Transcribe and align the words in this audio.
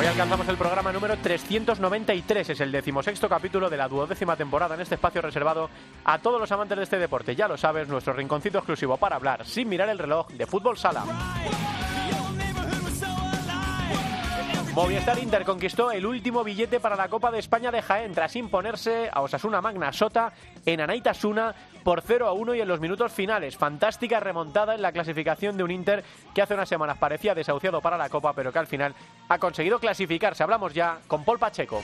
Hoy 0.00 0.06
alcanzamos 0.06 0.48
el 0.48 0.56
programa 0.56 0.92
número 0.92 1.14
393, 1.18 2.48
es 2.48 2.60
el 2.62 2.72
decimosexto 2.72 3.28
capítulo 3.28 3.68
de 3.68 3.76
la 3.76 3.86
duodécima 3.86 4.34
temporada 4.34 4.74
en 4.74 4.80
este 4.80 4.94
espacio 4.94 5.20
reservado 5.20 5.68
a 6.06 6.18
todos 6.18 6.40
los 6.40 6.50
amantes 6.50 6.78
de 6.78 6.84
este 6.84 6.98
deporte. 6.98 7.36
Ya 7.36 7.46
lo 7.46 7.58
sabes, 7.58 7.86
nuestro 7.86 8.14
rinconcito 8.14 8.56
exclusivo 8.56 8.96
para 8.96 9.16
hablar 9.16 9.44
sin 9.44 9.68
mirar 9.68 9.90
el 9.90 9.98
reloj 9.98 10.28
de 10.28 10.46
fútbol 10.46 10.78
sala. 10.78 11.04
Movistar 14.80 15.18
Inter 15.18 15.44
conquistó 15.44 15.92
el 15.92 16.06
último 16.06 16.42
billete 16.42 16.80
para 16.80 16.96
la 16.96 17.10
Copa 17.10 17.30
de 17.30 17.38
España 17.38 17.70
de 17.70 17.82
Jaén 17.82 18.14
tras 18.14 18.34
imponerse 18.34 19.10
a 19.12 19.20
Osasuna 19.20 19.60
Magna 19.60 19.92
Sota 19.92 20.32
en 20.64 20.80
Anaitasuna 20.80 21.54
por 21.84 22.00
0 22.00 22.26
a 22.26 22.32
1 22.32 22.54
y 22.54 22.62
en 22.62 22.68
los 22.68 22.80
minutos 22.80 23.12
finales. 23.12 23.58
Fantástica 23.58 24.20
remontada 24.20 24.74
en 24.74 24.80
la 24.80 24.90
clasificación 24.90 25.58
de 25.58 25.64
un 25.64 25.70
Inter 25.70 26.02
que 26.34 26.40
hace 26.40 26.54
unas 26.54 26.70
semanas 26.70 26.96
parecía 26.96 27.34
desahuciado 27.34 27.82
para 27.82 27.98
la 27.98 28.08
Copa, 28.08 28.32
pero 28.32 28.50
que 28.50 28.58
al 28.58 28.66
final 28.66 28.94
ha 29.28 29.38
conseguido 29.38 29.78
clasificarse. 29.78 30.42
Hablamos 30.42 30.72
ya 30.72 30.98
con 31.06 31.24
Paul 31.24 31.38
Pacheco. 31.38 31.82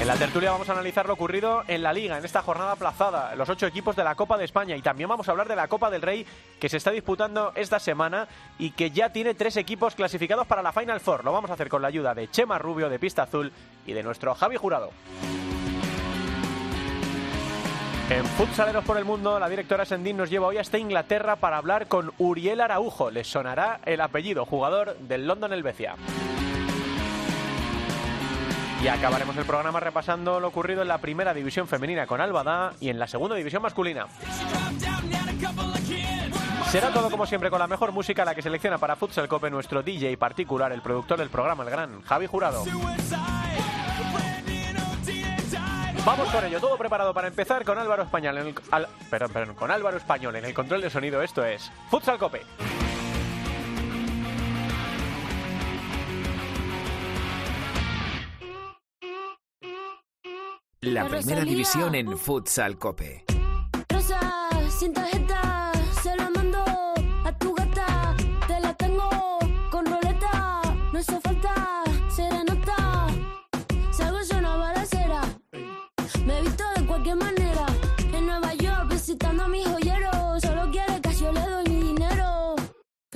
En 0.00 0.06
la 0.06 0.16
tertulia 0.16 0.50
vamos 0.50 0.66
a 0.66 0.72
analizar 0.72 1.06
lo 1.06 1.12
ocurrido 1.12 1.62
en 1.68 1.82
la 1.82 1.92
liga, 1.92 2.16
en 2.16 2.24
esta 2.24 2.40
jornada 2.40 2.72
aplazada, 2.72 3.34
los 3.34 3.50
ocho 3.50 3.66
equipos 3.66 3.94
de 3.94 4.02
la 4.02 4.14
Copa 4.14 4.38
de 4.38 4.46
España 4.46 4.74
y 4.74 4.80
también 4.80 5.10
vamos 5.10 5.28
a 5.28 5.32
hablar 5.32 5.46
de 5.46 5.54
la 5.54 5.68
Copa 5.68 5.90
del 5.90 6.00
Rey 6.00 6.24
que 6.58 6.70
se 6.70 6.78
está 6.78 6.90
disputando 6.90 7.52
esta 7.54 7.78
semana 7.78 8.26
y 8.58 8.70
que 8.70 8.90
ya 8.92 9.12
tiene 9.12 9.34
tres 9.34 9.58
equipos 9.58 9.94
clasificados 9.94 10.46
para 10.46 10.62
la 10.62 10.72
Final 10.72 11.00
Four. 11.00 11.22
Lo 11.22 11.32
vamos 11.32 11.50
a 11.50 11.54
hacer 11.54 11.68
con 11.68 11.82
la 11.82 11.88
ayuda 11.88 12.14
de 12.14 12.30
Chema 12.30 12.58
Rubio 12.58 12.88
de 12.88 12.98
Pista 12.98 13.24
Azul 13.24 13.52
y 13.84 13.92
de 13.92 14.02
nuestro 14.02 14.34
Javi 14.34 14.56
Jurado. 14.56 14.90
En 18.08 18.24
Futsaleros 18.24 18.84
por 18.86 18.96
el 18.96 19.04
Mundo, 19.04 19.38
la 19.38 19.50
directora 19.50 19.84
Sendín 19.84 20.16
nos 20.16 20.30
lleva 20.30 20.46
hoy 20.46 20.56
hasta 20.56 20.78
Inglaterra 20.78 21.36
para 21.36 21.58
hablar 21.58 21.88
con 21.88 22.10
Uriel 22.16 22.62
Araujo. 22.62 23.10
Les 23.10 23.26
sonará 23.26 23.80
el 23.84 24.00
apellido, 24.00 24.46
jugador 24.46 24.96
del 24.96 25.26
London 25.26 25.52
Helvecia. 25.52 25.94
Y 28.82 28.88
acabaremos 28.88 29.36
el 29.36 29.44
programa 29.44 29.78
repasando 29.78 30.40
lo 30.40 30.48
ocurrido 30.48 30.80
en 30.80 30.88
la 30.88 30.98
primera 30.98 31.34
división 31.34 31.68
femenina 31.68 32.06
con 32.06 32.20
Albada 32.20 32.72
y 32.80 32.88
en 32.88 32.98
la 32.98 33.06
segunda 33.06 33.36
división 33.36 33.60
masculina. 33.60 34.06
Será 36.70 36.90
todo 36.90 37.10
como 37.10 37.26
siempre 37.26 37.50
con 37.50 37.58
la 37.58 37.66
mejor 37.66 37.92
música, 37.92 38.24
la 38.24 38.34
que 38.34 38.40
selecciona 38.40 38.78
para 38.78 38.96
Futsal 38.96 39.28
Cope 39.28 39.50
nuestro 39.50 39.82
DJ 39.82 40.16
particular, 40.16 40.72
el 40.72 40.80
productor 40.80 41.18
del 41.18 41.28
programa, 41.28 41.64
el 41.64 41.70
gran 41.70 42.00
Javi 42.02 42.26
Jurado. 42.26 42.64
Vamos 46.06 46.28
con 46.30 46.44
ello, 46.46 46.60
todo 46.60 46.78
preparado 46.78 47.12
para 47.12 47.28
empezar 47.28 47.64
con 47.64 47.76
Álvaro 47.76 48.04
Español 48.04 48.54
perdón, 49.10 49.54
con 49.56 49.70
Álvaro 49.70 49.98
Español 49.98 50.36
en 50.36 50.46
el 50.46 50.54
control 50.54 50.80
de 50.80 50.88
sonido. 50.88 51.20
Esto 51.20 51.44
es 51.44 51.70
Futsal 51.90 52.18
Cope. 52.18 52.46
La 60.82 61.06
primera 61.06 61.44
división 61.44 61.94
en 61.94 62.16
Futsal 62.16 62.78
Cope. 62.78 63.26
Rosa, 63.90 64.48
sin 64.78 64.94
tarjeta, 64.94 65.39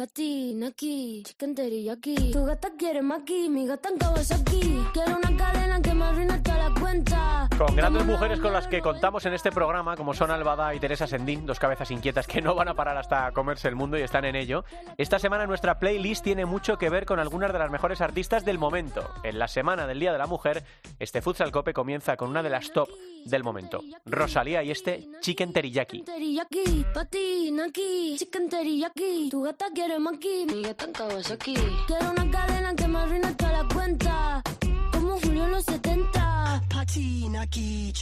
Katy, 0.05 0.53
Naki, 0.53 1.23
chicken 1.25 1.55
teriyaki. 1.55 2.31
Tu 2.31 2.45
gata 2.45 2.69
quiere 2.77 3.01
maki, 3.01 3.49
mi 3.49 3.67
gata 3.67 3.89
en 3.89 3.97
Kawasaki. 3.97 4.85
Quiero 4.93 5.17
una 5.17 5.35
cadena 5.35 5.81
que 5.81 5.95
me 5.95 6.05
arruine 6.05 6.39
toda 6.41 6.69
la 6.69 6.79
cuenta. 6.79 7.49
Con 7.57 7.75
grandes 7.75 8.05
mujeres 8.05 8.39
con 8.39 8.53
las 8.53 8.67
que 8.67 8.83
contamos 8.83 9.25
en 9.25 9.33
este 9.33 9.51
programa, 9.51 9.97
como 9.97 10.13
son 10.13 10.31
Albada 10.31 10.75
y 10.75 10.81
Teresa 10.81 11.07
Sendín, 11.07 11.47
dos 11.47 11.59
cabezas 11.59 11.91
inquietas 11.91 12.27
que 12.27 12.43
no 12.43 12.55
van 12.55 12.69
a 12.69 12.75
parar 12.75 12.99
hasta 12.99 13.33
comerse 13.33 13.69
el 13.69 13.77
mundo 13.77 13.97
y 13.97 14.03
están 14.03 14.27
en 14.27 14.37
ello. 14.37 14.67
Esta 14.99 15.19
semana 15.19 15.47
nuestra 15.47 15.79
playlist 15.79 16.23
tiene 16.23 16.45
mucho 16.45 16.77
que 16.77 16.91
ver 16.91 17.07
con 17.07 17.19
algunas 17.19 17.55
de 17.55 17.59
las 17.59 17.71
mejores 17.71 18.03
artistas 18.03 18.45
del 18.45 18.59
momento. 18.59 19.09
En 19.23 19.39
la 19.39 19.49
semana 19.49 19.87
del 19.87 20.01
Día 20.01 20.13
de 20.13 20.19
la 20.19 20.27
Mujer, 20.27 20.65
este 20.99 21.23
Futsal 21.23 21.51
Cope 21.51 21.73
comienza 21.73 22.19
con 22.19 22.29
una 22.29 22.43
de 22.43 22.51
las 22.51 22.71
top 22.73 22.91
del 23.25 23.43
momento. 23.43 23.81
Rosalía 24.05 24.63
y 24.63 24.71
este 24.71 25.09
Chicken 25.21 25.53
Teriyaki. 25.55 26.03
Teriyaki, 26.03 26.85
patina 26.93 27.65
aquí, 27.67 28.17
chicken 28.19 28.49
teriyaki. 28.49 29.29
Tu 29.31 29.43
gata 29.43 29.67
quiere 29.75 29.94
maki, 29.99 30.47
mi 30.47 30.63
gata 30.63 30.87
en 30.87 30.93
Kawasaki. 30.93 31.55
Quiero 31.87 32.11
una 32.11 32.31
cadena 32.31 32.75
que 32.75 32.89
me 32.89 32.99
arruine 32.99 33.35
toda 33.35 33.63
la 33.63 33.69
cuenta, 33.73 34.43
como 34.93 35.21
Julio 35.21 35.45
en 35.45 35.51
los 35.53 35.65
70. 35.65 36.63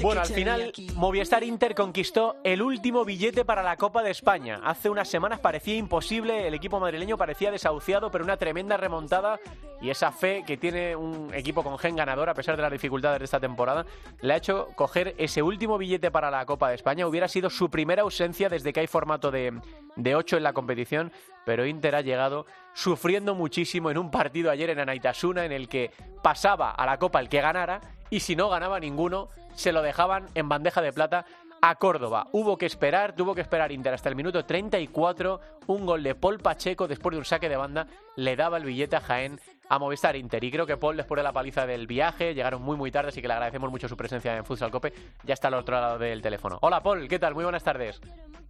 Bueno, 0.03 0.20
al 0.20 0.26
final 0.26 0.72
Movistar 0.94 1.44
Inter 1.44 1.75
conquistó 1.75 2.37
el 2.44 2.62
último 2.62 3.04
billete 3.04 3.44
para 3.44 3.62
la 3.62 3.76
Copa 3.76 4.03
de 4.03 4.10
España. 4.10 4.60
Hace 4.65 4.91
unas 4.91 5.09
semanas 5.09 5.41
parecía 5.41 5.76
imposible, 5.76 6.47
el 6.47 6.54
equipo 6.54 6.81
madrileño 6.81 7.16
parecía 7.16 7.50
desahuciado, 7.50 8.10
pero 8.10 8.25
una 8.25 8.37
tremenda 8.37 8.76
remontada 8.76 9.38
y 9.81 9.91
esa 9.91 10.12
fe 10.12 10.44
que 10.47 10.56
tiene 10.56 10.97
un 10.97 11.32
equipo 11.34 11.62
con 11.62 11.78
gen 11.78 11.97
ganador 11.97 12.28
a 12.28 12.34
pesar 12.34 12.56
de 12.56 12.62
las 12.62 12.72
dificultades 12.72 13.19
de 13.19 13.25
esta 13.25 13.41
temporada, 13.41 13.84
le 14.20 14.32
ha 14.32 14.37
hecho 14.37 14.69
coger 14.75 15.14
ese 15.19 15.43
último 15.43 15.78
billete 15.78 16.10
para 16.10 16.31
la 16.31 16.44
Copa 16.47 16.69
de 16.69 16.75
España. 16.75 17.06
Hubiera 17.06 17.28
sido 17.28 17.50
su 17.50 17.70
primera 17.70 18.03
ausencia 18.03 18.49
desde 18.49 18.72
que 18.72 18.81
hay 18.81 18.87
formato 18.87 19.31
de, 19.31 19.60
de 19.97 20.14
8 20.14 20.37
en 20.37 20.43
la 20.43 20.53
competición, 20.53 21.12
pero 21.44 21.66
Inter 21.66 21.97
ha 21.97 22.00
llegado 22.00 22.47
sufriendo 22.75 23.34
muchísimo 23.34 23.91
en 23.91 23.99
un 23.99 24.10
partido 24.10 24.50
ayer 24.50 24.70
en 24.70 24.81
Anaitasuna 24.81 25.44
en 25.44 25.53
el 25.53 25.69
que 25.69 25.91
pasaba 26.22 26.70
a 26.70 26.87
la 26.87 26.99
Copa 26.99 27.20
el 27.20 27.28
que 27.28 27.41
ganara 27.41 27.81
y 28.12 28.21
si 28.21 28.37
no 28.37 28.50
ganaba 28.50 28.78
ninguno, 28.78 29.31
se 29.55 29.73
lo 29.73 29.81
dejaban 29.81 30.27
en 30.34 30.47
bandeja 30.47 30.83
de 30.83 30.93
plata 30.93 31.25
a 31.62 31.77
Córdoba. 31.77 32.27
Hubo 32.33 32.59
que 32.59 32.67
esperar, 32.67 33.15
tuvo 33.15 33.34
que 33.34 33.41
esperar 33.41 33.73
Inter 33.73 33.95
hasta 33.95 34.11
el 34.11 34.17
minuto 34.17 34.45
34, 34.45 35.41
un 35.69 35.87
gol 35.87 36.03
de 36.03 36.15
Paul 36.15 36.39
Pacheco 36.39 36.87
después 36.87 37.12
de 37.12 37.19
un 37.21 37.25
saque 37.25 37.49
de 37.49 37.56
banda, 37.56 37.87
le 38.17 38.37
daba 38.37 38.59
el 38.59 38.65
billete 38.65 38.97
a 38.97 39.00
Jaén 39.00 39.41
a 39.71 39.78
Movistar 39.78 40.15
Inter. 40.15 40.45
Y 40.45 40.50
creo 40.50 40.67
que 40.67 40.77
Paul, 40.77 40.99
después 40.99 41.17
de 41.17 41.23
la 41.23 41.33
paliza 41.33 41.65
del 41.65 41.87
viaje, 41.87 42.34
llegaron 42.34 42.61
muy 42.61 42.77
muy 42.77 42.91
tarde, 42.91 43.09
así 43.09 43.23
que 43.23 43.28
le 43.28 43.33
agradecemos 43.33 43.71
mucho 43.71 43.89
su 43.89 43.97
presencia 43.97 44.37
en 44.37 44.44
Futsal 44.44 44.71
Cope. 44.71 44.93
Ya 45.25 45.33
está 45.33 45.49
al 45.49 45.55
otro 45.55 45.81
lado 45.81 45.99
del 45.99 46.21
teléfono. 46.21 46.59
Hola 46.61 46.83
Paul, 46.83 47.09
¿qué 47.09 47.19
tal? 47.19 47.33
Muy 47.33 47.44
buenas 47.44 47.65
tardes. 47.65 47.99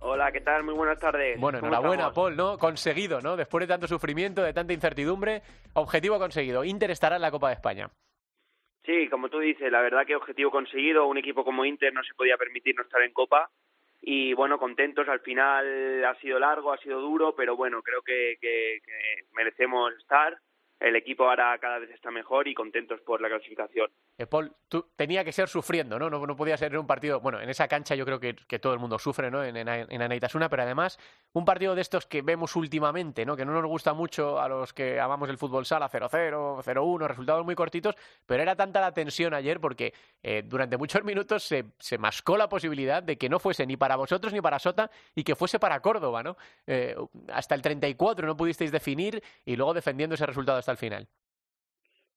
Hola, 0.01 0.33
¿qué 0.33 0.41
tal? 0.41 0.65
Muy 0.65 0.75
buenas 0.75 0.99
tardes. 0.99 1.39
Bueno, 1.39 1.61
¿Cómo 1.61 1.69
enhorabuena, 1.69 2.09
estamos? 2.09 2.15
Paul, 2.17 2.37
¿no? 2.37 2.59
Conseguido, 2.59 3.21
¿no? 3.21 3.37
Después 3.37 3.61
de 3.61 3.69
tanto 3.69 3.87
sufrimiento, 3.87 4.43
de 4.43 4.53
tanta 4.53 4.73
incertidumbre, 4.73 5.43
objetivo 5.75 6.19
conseguido. 6.19 6.65
Inter 6.65 6.91
estará 6.91 7.15
en 7.15 7.23
la 7.23 7.31
Copa 7.31 7.47
de 7.47 7.55
España. 7.55 7.89
Sí, 8.85 9.09
como 9.09 9.29
tú 9.29 9.39
dices, 9.39 9.71
la 9.71 9.81
verdad 9.81 10.05
que 10.07 10.17
objetivo 10.17 10.51
conseguido. 10.51 11.07
Un 11.07 11.19
equipo 11.19 11.45
como 11.45 11.65
Inter 11.65 11.93
no 11.93 12.03
se 12.03 12.15
podía 12.15 12.37
permitir 12.37 12.75
no 12.77 12.83
estar 12.83 13.01
en 13.03 13.13
Copa. 13.13 13.49
Y 14.01 14.35
bueno, 14.35 14.59
contentos. 14.59 15.09
Al 15.09 15.21
final 15.21 16.05
ha 16.05 16.15
sido 16.17 16.39
largo, 16.41 16.73
ha 16.73 16.79
sido 16.79 17.01
duro, 17.01 17.35
pero 17.37 17.57
bueno, 17.57 17.83
creo 17.83 18.03
que, 18.03 18.37
que- 18.41 18.81
que 18.85 19.25
merecemos 19.33 19.93
estar. 19.99 20.37
El 20.83 20.97
equipo 20.97 21.29
ahora 21.29 21.57
cada 21.59 21.79
vez 21.79 21.91
está 21.91 22.11
mejor 22.11 22.49
y 22.49 22.55
contentos 22.55 23.01
por 23.03 23.21
la 23.21 23.29
clasificación. 23.29 23.89
Eh, 24.19 24.27
Paul, 24.27 24.53
tú 24.69 24.89
tenía 24.97 25.25
que 25.25 25.31
ser 25.31 25.49
sufriendo, 25.49 25.97
¿no? 25.97 26.11
¿no? 26.11 26.37
Podía 26.37 26.57
ser 26.57 26.77
un 26.77 26.89
partido, 26.89 27.21
bueno, 27.21 27.41
en 27.41 27.49
esa 27.49 27.69
cancha 27.69 27.95
yo 27.95 28.05
creo 28.05 28.19
que, 28.19 28.35
todo 28.59 28.73
el 28.75 28.81
mundo 28.81 28.99
sufre, 28.99 29.31
¿no? 29.31 29.45
En, 29.45 29.57
en, 29.57 29.69
en 29.69 30.03
Anaitasuna, 30.03 30.49
pero 30.49 30.63
además 30.63 30.99
un 31.33 31.45
partido 31.45 31.77
de 31.77 31.83
estos 31.83 32.07
que 32.07 32.21
vemos 32.21 32.57
últimamente, 32.57 33.25
¿no? 33.25 33.37
Que 33.37 33.45
no 33.45 33.53
nos 33.53 33.67
gusta 33.67 33.95
mucho 33.95 34.41
a 34.41 34.49
los 34.49 34.73
que 34.73 34.99
amamos 34.99 35.29
el 35.29 35.39
fútbol 35.39 35.65
sala, 35.65 35.89
0-0, 35.89 36.63
0-1, 36.65 37.07
resultados 37.07 37.45
muy 37.45 37.55
cortitos, 37.55 37.95
pero 38.27 38.43
era 38.43 38.57
tanta 38.57 38.81
la 38.81 38.93
tensión 38.93 39.35
ayer 39.35 39.61
porque 39.61 39.95
eh, 40.21 40.43
durante 40.45 40.77
muchos 40.77 41.05
minutos 41.05 41.45
se, 41.45 41.67
se 41.79 41.97
mascó 41.97 42.37
la 42.37 42.49
posibilidad 42.49 43.05
de 43.05 43.17
que 43.17 43.29
no 43.29 43.39
fuese 43.39 43.67
ni 43.67 43.77
para 43.77 43.95
vosotros 43.95 44.33
ni 44.33 44.41
para 44.41 44.59
Sota 44.59 44.91
y 45.15 45.23
que 45.23 45.37
fuese 45.37 45.61
para 45.61 45.79
Córdoba, 45.81 46.25
¿no? 46.25 46.37
Eh, 46.67 46.97
hasta 47.33 47.55
el 47.55 47.63
34 47.63 48.27
no 48.27 48.37
pudisteis 48.37 48.73
definir 48.73 49.23
y 49.45 49.55
luego 49.55 49.75
defendiendo 49.75 50.15
ese 50.15 50.27
resultado 50.27 50.59
hasta 50.59 50.72
el 50.73 50.79
final. 50.79 51.07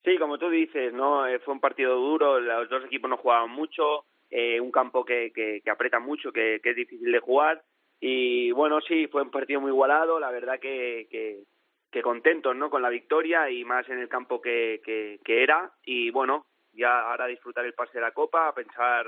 Sí, 0.04 0.18
como 0.18 0.38
tú 0.38 0.50
dices, 0.50 0.94
no 0.94 1.28
Eh, 1.28 1.40
fue 1.40 1.54
un 1.54 1.60
partido 1.60 1.96
duro, 1.96 2.40
los 2.40 2.70
dos 2.70 2.86
equipos 2.86 3.10
no 3.10 3.18
jugaban 3.18 3.50
mucho, 3.50 4.06
eh, 4.30 4.60
un 4.60 4.72
campo 4.72 5.04
que, 5.04 5.32
que, 5.34 5.62
que 5.64 5.70
aprieta 5.72 6.00
mucho, 6.00 6.32
que, 6.32 6.60
que 6.62 6.72
es 6.72 6.76
difícil 6.76 7.12
de 7.12 7.20
jugar 7.20 7.64
y 8.00 8.52
bueno, 8.52 8.82
sí, 8.82 9.08
fue 9.08 9.22
un 9.24 9.32
partido 9.32 9.62
muy 9.62 9.72
igualado, 9.72 10.20
la 10.20 10.32
verdad 10.32 10.60
que, 10.60 11.08
que, 11.10 11.44
que 11.92 12.02
contentos 12.02 12.56
¿no? 12.56 12.70
con 12.70 12.82
la 12.82 12.90
victoria 12.90 13.50
y 13.50 13.64
más 13.64 13.88
en 13.90 14.00
el 14.00 14.10
campo 14.10 14.42
que, 14.42 14.82
que, 14.84 15.20
que 15.24 15.44
era 15.44 15.72
y 15.84 16.10
bueno, 16.12 16.46
ya 16.74 17.10
ahora 17.10 17.28
disfrutar 17.28 17.66
el 17.66 17.74
pase 17.74 17.94
de 17.94 18.02
la 18.02 18.12
Copa, 18.12 18.54
pensar 18.54 19.08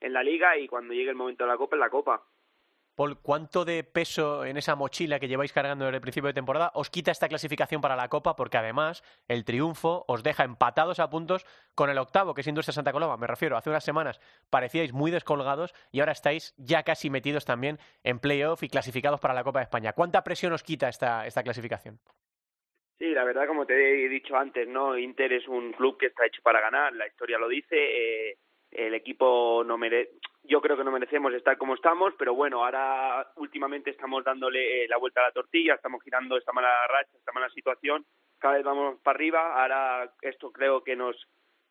en 0.00 0.12
la 0.12 0.22
Liga 0.22 0.56
y 0.58 0.66
cuando 0.66 0.94
llegue 0.94 1.10
el 1.10 1.16
momento 1.16 1.44
de 1.44 1.50
la 1.50 1.56
Copa, 1.56 1.76
en 1.76 1.80
la 1.80 1.90
Copa. 1.90 2.22
Paul, 2.94 3.18
¿cuánto 3.20 3.64
de 3.64 3.82
peso 3.82 4.44
en 4.44 4.56
esa 4.56 4.76
mochila 4.76 5.18
que 5.18 5.26
lleváis 5.26 5.52
cargando 5.52 5.84
desde 5.84 5.96
el 5.96 6.00
principio 6.00 6.28
de 6.28 6.34
temporada 6.34 6.70
os 6.74 6.90
quita 6.90 7.10
esta 7.10 7.28
clasificación 7.28 7.80
para 7.80 7.96
la 7.96 8.08
Copa? 8.08 8.36
Porque 8.36 8.56
además 8.56 9.02
el 9.26 9.44
triunfo 9.44 10.04
os 10.06 10.22
deja 10.22 10.44
empatados 10.44 11.00
a 11.00 11.10
puntos 11.10 11.44
con 11.74 11.90
el 11.90 11.98
octavo, 11.98 12.34
que 12.34 12.42
es 12.42 12.46
Industria 12.46 12.72
Santa 12.72 12.92
Coloma. 12.92 13.16
Me 13.16 13.26
refiero, 13.26 13.56
hace 13.56 13.70
unas 13.70 13.84
semanas 13.84 14.20
parecíais 14.48 14.92
muy 14.92 15.10
descolgados 15.10 15.74
y 15.90 16.00
ahora 16.00 16.12
estáis 16.12 16.54
ya 16.56 16.84
casi 16.84 17.10
metidos 17.10 17.44
también 17.44 17.78
en 18.04 18.20
playoff 18.20 18.62
y 18.62 18.68
clasificados 18.68 19.18
para 19.18 19.34
la 19.34 19.42
Copa 19.42 19.58
de 19.58 19.64
España. 19.64 19.92
¿Cuánta 19.92 20.22
presión 20.22 20.52
os 20.52 20.62
quita 20.62 20.88
esta, 20.88 21.26
esta 21.26 21.42
clasificación? 21.42 21.98
Sí, 22.98 23.10
la 23.10 23.24
verdad, 23.24 23.48
como 23.48 23.66
te 23.66 23.74
he 23.74 24.08
dicho 24.08 24.36
antes, 24.36 24.68
no 24.68 24.96
Inter 24.96 25.32
es 25.32 25.48
un 25.48 25.72
club 25.72 25.98
que 25.98 26.06
está 26.06 26.26
hecho 26.26 26.42
para 26.42 26.60
ganar, 26.60 26.92
la 26.92 27.08
historia 27.08 27.38
lo 27.38 27.48
dice. 27.48 27.74
Eh, 27.76 28.38
el 28.74 28.94
equipo 28.94 29.62
no 29.64 29.78
merece, 29.78 30.12
yo 30.42 30.60
creo 30.60 30.76
que 30.76 30.84
no 30.84 30.90
merecemos 30.90 31.32
estar 31.32 31.56
como 31.56 31.74
estamos, 31.74 32.12
pero 32.18 32.34
bueno, 32.34 32.64
ahora 32.64 33.26
últimamente 33.36 33.90
estamos 33.90 34.22
dándole 34.24 34.84
eh, 34.84 34.88
la 34.88 34.98
vuelta 34.98 35.20
a 35.20 35.28
la 35.28 35.32
tortilla, 35.32 35.74
estamos 35.74 36.02
girando 36.02 36.36
esta 36.36 36.52
mala 36.52 36.86
racha, 36.88 37.16
esta 37.16 37.32
mala 37.32 37.48
situación, 37.50 38.04
cada 38.38 38.54
vez 38.54 38.64
vamos 38.64 39.00
para 39.02 39.16
arriba, 39.16 39.62
ahora 39.62 40.12
esto 40.20 40.52
creo 40.52 40.84
que 40.84 40.96
nos 40.96 41.16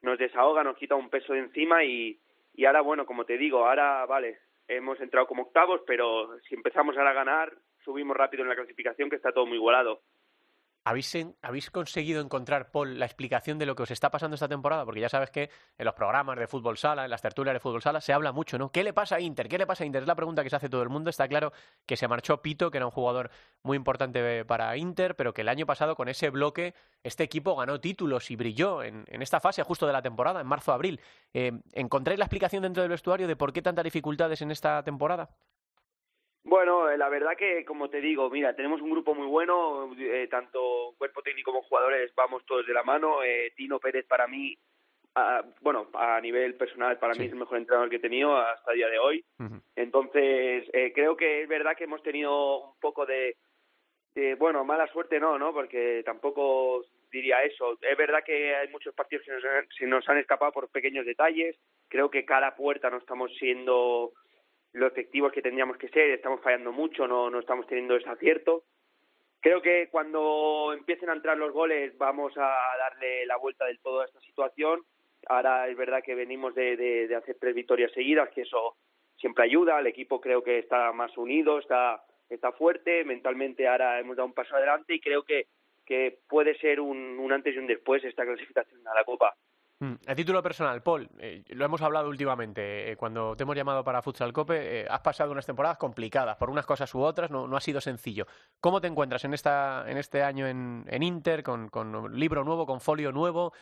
nos 0.04 0.20
desahoga, 0.20 0.64
nos 0.64 0.78
quita 0.78 0.96
un 0.96 1.10
peso 1.10 1.34
de 1.34 1.40
encima 1.40 1.84
y, 1.84 2.20
y 2.54 2.66
ahora, 2.66 2.82
bueno, 2.82 3.06
como 3.06 3.26
te 3.26 3.38
digo, 3.38 3.66
ahora, 3.66 4.06
vale, 4.06 4.38
hemos 4.68 5.00
entrado 5.00 5.26
como 5.28 5.44
octavos, 5.44 5.82
pero 5.88 6.38
si 6.42 6.56
empezamos 6.56 6.96
ahora 6.98 7.12
a 7.12 7.14
ganar, 7.14 7.54
subimos 7.84 8.16
rápido 8.16 8.44
en 8.44 8.50
la 8.50 8.56
clasificación, 8.56 9.10
que 9.10 9.16
está 9.16 9.32
todo 9.32 9.46
muy 9.46 9.58
igualado. 9.58 10.02
¿Habéis, 10.86 11.72
conseguido 11.72 12.22
encontrar, 12.22 12.70
Paul, 12.70 13.00
la 13.00 13.06
explicación 13.06 13.58
de 13.58 13.66
lo 13.66 13.74
que 13.74 13.84
os 13.84 13.92
está 13.92 14.12
pasando 14.12 14.36
esta 14.36 14.50
temporada? 14.50 14.84
Porque 14.84 15.00
ya 15.00 15.08
sabes 15.08 15.30
que 15.30 15.50
en 15.78 15.86
los 15.86 15.94
programas 15.94 16.38
de 16.38 16.46
fútbol 16.46 16.78
sala, 16.78 17.06
en 17.06 17.10
las 17.10 17.22
tertulias 17.22 17.54
de 17.54 17.62
fútbol 17.62 17.82
sala, 17.82 18.02
se 18.02 18.12
habla 18.12 18.34
mucho, 18.34 18.58
¿no? 18.58 18.70
¿Qué 18.70 18.84
le 18.84 18.92
pasa 18.92 19.16
a 19.16 19.22
Inter? 19.22 19.48
¿Qué 19.48 19.58
le 19.58 19.66
pasa 19.66 19.86
a 19.86 19.88
Inter? 19.88 20.02
Es 20.02 20.08
la 20.08 20.16
pregunta 20.16 20.44
que 20.44 20.50
se 20.50 20.58
hace 20.58 20.68
todo 20.68 20.84
el 20.84 20.90
mundo. 20.90 21.10
Está 21.10 21.28
claro 21.30 21.54
que 21.86 21.96
se 21.96 22.10
marchó 22.10 22.42
Pito, 22.42 22.70
que 22.70 22.80
era 22.80 22.86
un 22.86 22.92
jugador 22.92 23.32
muy 23.64 23.78
importante 23.78 24.44
para 24.44 24.76
Inter, 24.76 25.16
pero 25.16 25.34
que 25.34 25.42
el 25.42 25.50
año 25.50 25.66
pasado 25.66 25.96
con 25.96 26.10
ese 26.10 26.30
bloque 26.30 26.74
este 27.02 27.24
equipo 27.24 27.56
ganó 27.56 27.80
títulos 27.80 28.30
y 28.30 28.36
brilló 28.36 28.84
en, 28.84 29.06
esta 29.08 29.40
fase 29.40 29.64
justo 29.64 29.88
de 29.88 29.94
la 29.94 30.02
temporada, 30.02 30.42
en 30.42 30.48
marzo-abril. 30.48 31.00
Eh, 31.34 31.54
¿Encontráis 31.72 32.20
la 32.20 32.26
explicación 32.26 32.64
dentro 32.64 32.84
del 32.84 32.90
vestuario 32.90 33.28
de 33.28 33.38
por 33.38 33.54
qué 33.54 33.62
tantas 33.62 33.86
dificultades 33.86 34.42
en 34.42 34.52
esta 34.52 34.84
temporada? 34.84 35.30
Bueno, 36.44 36.90
eh, 36.90 36.98
la 36.98 37.08
verdad 37.08 37.38
que, 37.38 37.64
como 37.64 37.90
te 37.90 38.02
digo, 38.02 38.30
mira, 38.30 38.54
tenemos 38.54 38.82
un 38.82 38.92
grupo 38.92 39.16
muy 39.16 39.28
bueno, 39.28 39.96
eh, 39.98 40.28
tanto 40.30 40.94
cuerpo 40.98 41.22
técnico 41.22 41.52
como 41.52 41.64
jugadores 41.64 42.14
vamos 42.16 42.46
todos 42.46 42.68
de 42.68 42.74
la 42.74 42.84
mano. 42.84 43.24
Eh, 43.24 43.54
Tino 43.56 43.80
Pérez 43.80 44.06
para 44.06 44.28
mí, 44.28 44.58
bueno, 45.62 45.88
a 45.94 46.20
nivel 46.20 46.56
personal 46.56 46.98
para 46.98 47.14
mí 47.14 47.26
es 47.26 47.32
el 47.32 47.38
mejor 47.38 47.60
entrenador 47.60 47.90
que 47.90 47.98
he 47.98 48.00
tenido 48.00 48.36
hasta 48.36 48.72
el 48.72 48.78
día 48.78 48.90
de 48.90 49.00
hoy. 49.00 49.24
Entonces, 49.76 50.68
creo 50.94 51.16
que 51.16 51.44
es 51.44 51.48
verdad 51.48 51.78
que 51.78 51.84
hemos 51.84 52.02
tenido 52.02 52.72
un 52.72 52.80
poco 52.80 53.06
de, 53.06 53.38
de, 54.16 54.34
bueno, 54.36 54.66
mala 54.66 54.88
suerte 54.88 55.20
no, 55.20 55.38
¿no? 55.38 55.54
Porque 55.54 56.02
tampoco 56.04 56.84
diría 57.12 57.44
eso. 57.44 57.78
Es 57.80 57.96
verdad 57.96 58.24
que 58.26 58.56
hay 58.56 58.70
muchos 58.70 58.96
partidos 58.96 59.24
que 59.24 59.32
nos, 59.34 59.44
se 59.78 59.86
nos 59.86 60.10
han 60.10 60.18
escapado 60.18 60.52
por 60.52 60.70
pequeños 60.70 61.06
detalles. 61.06 61.56
Creo 61.90 62.10
que 62.10 62.26
cada 62.26 62.56
puerta 62.56 62.90
no 62.90 62.98
estamos 62.98 63.32
siendo 63.38 64.14
lo 64.74 64.88
efectivos 64.88 65.32
que 65.32 65.42
tendríamos 65.42 65.78
que 65.78 65.90
ser, 65.90 66.10
estamos 66.12 66.42
fallando 66.42 66.72
mucho, 66.72 67.08
no, 67.08 67.30
no 67.30 67.40
estamos 67.40 67.68
teniendo 67.68 67.96
ese 67.96 68.10
acierto. 68.10 68.64
Creo 69.40 69.62
que 69.62 69.90
cuando 69.90 70.74
empiecen 70.74 71.10
a 71.10 71.14
entrar 71.14 71.38
los 71.38 71.52
goles 71.52 71.98
vamos 71.98 72.34
a 72.38 72.56
darle 72.78 73.26
la 73.26 73.38
vuelta 73.38 73.66
del 73.66 73.80
todo 73.80 74.02
a 74.02 74.06
esta 74.06 74.20
situación. 74.22 74.82
Ahora 75.28 75.68
es 75.68 75.78
verdad 75.78 76.04
que 76.04 76.16
venimos 76.16 76.56
de, 76.56 76.76
de, 76.76 77.16
hacer 77.16 77.38
tres 77.40 77.54
victorias 77.54 77.92
seguidas, 77.92 78.30
que 78.30 78.42
eso 78.42 78.78
siempre 79.18 79.44
ayuda. 79.44 79.80
El 79.80 79.88
equipo 79.88 80.20
creo 80.20 80.44
que 80.44 80.60
está 80.60 80.92
más 80.92 81.16
unido, 81.18 81.60
está, 81.60 82.04
está 82.30 82.52
fuerte. 82.54 83.04
Mentalmente 83.04 83.68
ahora 83.68 84.00
hemos 84.00 84.16
dado 84.16 84.28
un 84.28 84.34
paso 84.34 84.56
adelante 84.56 84.96
y 84.96 85.02
creo 85.02 85.24
que, 85.24 85.48
que 85.86 86.20
puede 86.28 86.58
ser 86.58 86.80
un, 86.80 87.20
un 87.20 87.32
antes 87.32 87.54
y 87.56 87.60
un 87.60 87.68
después 87.68 88.04
esta 88.04 88.26
clasificación 88.26 88.88
a 88.88 88.96
la 88.96 89.04
Copa. 89.04 89.36
Mm, 89.80 89.96
a 90.08 90.16
título 90.16 90.42
personal, 90.42 90.82
Paul, 90.82 91.10
eh, 91.20 91.44
lo 91.50 91.66
hemos 91.66 91.82
hablado 91.82 92.08
últimamente. 92.08 92.92
Eh, 92.92 92.96
cuando 92.96 93.36
te 93.36 93.44
hemos 93.44 93.56
llamado 93.56 93.84
para 93.84 94.02
Futsal 94.02 94.32
Cope, 94.32 94.82
eh, 94.82 94.88
has 94.90 95.02
pasado 95.02 95.32
unas 95.32 95.46
temporadas 95.46 95.78
complicadas, 95.78 96.38
por 96.38 96.50
unas 96.50 96.66
cosas 96.66 96.94
u 96.96 97.02
otras, 97.02 97.32
no, 97.32 97.48
no 97.48 97.58
ha 97.58 97.62
sido 97.62 97.82
sencillo. 97.82 98.26
¿Cómo 98.62 98.80
te 98.80 98.88
encuentras 98.88 99.26
en, 99.26 99.34
esta, 99.34 99.84
en 99.88 99.98
este 99.98 100.24
año 100.24 100.48
en, 100.48 101.04
Inter, 101.04 101.44
con, 101.44 101.70
con, 101.70 102.18
libro 102.18 102.44
nuevo, 102.44 102.66
con 102.66 102.80
folio 102.80 103.12
nuevo, 103.12 103.54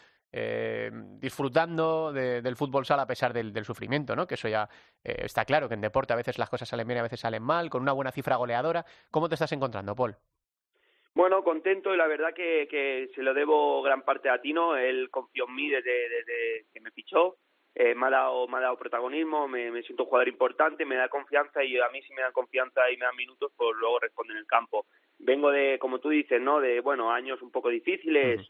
disfrutando 1.20 2.14
del 2.14 2.56
fútbol 2.56 2.86
sala 2.86 3.04
a 3.04 3.08
pesar 3.08 3.34
del, 3.34 3.52
del 3.52 3.66
sufrimiento, 3.66 4.16
¿no? 4.16 4.28
Que 4.28 4.36
eso 4.36 4.48
ya 4.48 4.70
está 5.04 5.44
claro, 5.44 5.68
que 5.68 5.74
en 5.74 5.82
deporte 5.82 6.14
a 6.14 6.16
veces 6.16 6.38
las 6.38 6.50
cosas 6.50 6.70
salen 6.70 6.88
bien, 6.88 7.00
a 7.00 7.04
veces 7.04 7.20
salen 7.20 7.44
mal, 7.44 7.70
con 7.70 7.82
una 7.82 7.92
buena 7.92 8.12
cifra 8.12 8.38
goleadora. 8.38 8.86
¿Cómo 9.10 9.28
te 9.28 9.36
estás 9.36 9.52
encontrando, 9.52 9.94
Paul? 9.96 10.16
Bueno, 11.14 11.44
contento 11.44 11.94
y 11.94 11.98
la 11.98 12.08
verdad 12.08 12.34
que, 12.34 12.68
que 12.70 13.10
se 13.14 13.22
lo 13.22 13.34
debo 13.34 13.82
gran 13.82 14.04
parte 14.04 14.30
a 14.30 14.42
Tino. 14.42 14.78
Él 14.78 15.10
confió 15.10 15.46
en 15.48 15.56
mí 15.56 15.70
desde, 15.70 16.10
desde 16.10 16.66
que 16.74 16.80
me 16.80 16.92
fichó. 16.92 17.38
Eh, 17.74 17.96
me, 17.96 18.08
ha 18.08 18.10
dado, 18.10 18.48
me 18.48 18.58
ha 18.58 18.62
dado 18.62 18.78
protagonismo, 18.78 19.48
me, 19.48 19.82
siento 19.84 20.04
un 20.04 20.10
jugador 20.10 20.28
importante, 20.28 20.86
me 20.86 20.98
da 20.98 21.08
confianza 21.08 21.64
y 21.64 21.78
a 21.80 21.88
mí 21.90 22.02
si 22.02 22.14
me 22.14 22.22
dan 22.22 22.34
confianza 22.34 22.92
y 22.92 22.98
me 22.98 23.06
dan 23.06 23.16
minutos, 23.16 23.54
pues 23.56 23.70
luego 23.80 24.00
respondo 24.00 24.34
en 24.34 24.40
el 24.40 24.46
campo. 24.46 24.86
Vengo 25.20 25.52
de, 25.52 25.80
como 25.80 26.00
tú 26.00 26.10
dices, 26.10 26.42
¿no? 26.42 26.60
De, 26.60 26.82
bueno, 26.82 27.12
años 27.12 27.42
un 27.42 27.52
poco 27.52 27.70
difíciles, 27.70 28.42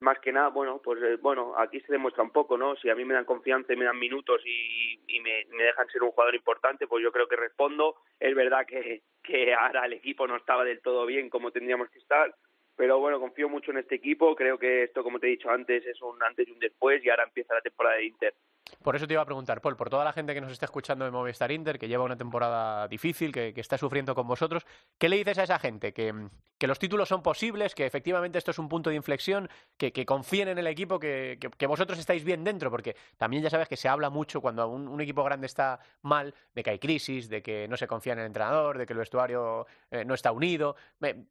más 0.00 0.18
que 0.20 0.32
nada, 0.32 0.48
bueno, 0.48 0.80
pues 0.82 1.02
eh, 1.02 1.16
bueno, 1.20 1.54
aquí 1.56 1.80
se 1.80 1.92
demuestra 1.92 2.22
un 2.22 2.30
poco, 2.30 2.58
¿no? 2.58 2.76
Si 2.76 2.90
a 2.90 2.94
mí 2.94 3.04
me 3.04 3.14
dan 3.14 3.24
confianza 3.24 3.72
y 3.72 3.76
me 3.76 3.86
dan 3.86 3.98
minutos 3.98 4.42
y, 4.44 5.00
y 5.06 5.20
me, 5.20 5.46
me, 5.50 5.64
dejan 5.64 5.88
ser 5.88 6.02
un 6.02 6.10
jugador 6.10 6.34
importante, 6.34 6.86
pues 6.86 7.02
yo 7.02 7.10
creo 7.10 7.26
que 7.26 7.36
respondo. 7.36 7.96
Es 8.20 8.34
verdad 8.34 8.66
que, 8.66 9.02
que 9.22 9.54
ahora 9.54 9.86
el 9.86 9.94
equipo 9.94 10.26
no 10.26 10.36
estaba 10.36 10.64
del 10.64 10.82
todo 10.82 11.06
bien 11.06 11.30
como 11.30 11.50
tendríamos 11.50 11.88
que 11.90 11.98
estar, 11.98 12.34
pero 12.76 12.98
bueno, 12.98 13.18
confío 13.18 13.48
mucho 13.48 13.70
en 13.70 13.78
este 13.78 13.94
equipo. 13.94 14.36
Creo 14.36 14.58
que 14.58 14.82
esto, 14.84 15.02
como 15.02 15.18
te 15.18 15.28
he 15.28 15.30
dicho 15.30 15.50
antes, 15.50 15.86
es 15.86 16.00
un 16.02 16.22
antes 16.22 16.46
y 16.46 16.52
un 16.52 16.58
después 16.58 17.02
y 17.04 17.08
ahora 17.08 17.24
empieza 17.24 17.54
la 17.54 17.62
temporada 17.62 17.96
de 17.96 18.04
Inter. 18.04 18.34
Por 18.82 18.96
eso 18.96 19.06
te 19.06 19.14
iba 19.14 19.22
a 19.22 19.24
preguntar, 19.24 19.60
Paul, 19.60 19.76
por 19.76 19.90
toda 19.90 20.04
la 20.04 20.12
gente 20.12 20.34
que 20.34 20.40
nos 20.40 20.52
está 20.52 20.66
escuchando 20.66 21.04
de 21.04 21.10
Movistar 21.10 21.50
Inter, 21.50 21.78
que 21.78 21.88
lleva 21.88 22.04
una 22.04 22.16
temporada 22.16 22.86
difícil, 22.88 23.32
que, 23.32 23.52
está 23.56 23.78
sufriendo 23.78 24.14
con 24.14 24.26
vosotros, 24.26 24.64
¿qué 24.98 25.08
le 25.08 25.16
dices 25.16 25.38
a 25.38 25.44
esa 25.44 25.58
gente? 25.58 25.92
Que, 25.92 26.12
los 26.60 26.78
títulos 26.78 27.08
son 27.08 27.22
posibles, 27.22 27.74
que 27.74 27.86
efectivamente 27.86 28.38
esto 28.38 28.50
es 28.50 28.58
un 28.58 28.68
punto 28.68 28.90
de 28.90 28.96
inflexión, 28.96 29.48
que, 29.76 30.06
confíen 30.06 30.48
en 30.48 30.58
el 30.58 30.66
equipo, 30.66 30.98
que, 30.98 31.38
vosotros 31.68 31.98
estáis 31.98 32.24
bien 32.24 32.44
dentro, 32.44 32.70
porque 32.70 32.96
también 33.16 33.42
ya 33.42 33.50
sabes 33.50 33.68
que 33.68 33.76
se 33.76 33.88
habla 33.88 34.10
mucho 34.10 34.40
cuando 34.40 34.68
un, 34.68 35.00
equipo 35.00 35.22
grande 35.22 35.46
está 35.46 35.80
mal, 36.02 36.34
de 36.54 36.62
que 36.62 36.70
hay 36.70 36.78
crisis, 36.78 37.28
de 37.28 37.42
que 37.42 37.68
no 37.68 37.76
se 37.76 37.86
confía 37.86 38.14
en 38.14 38.20
el 38.20 38.26
entrenador, 38.26 38.78
de 38.78 38.86
que 38.86 38.92
el 38.92 38.98
vestuario 38.98 39.66
eh, 39.90 40.04
no 40.04 40.14
está 40.14 40.32
unido. 40.32 40.76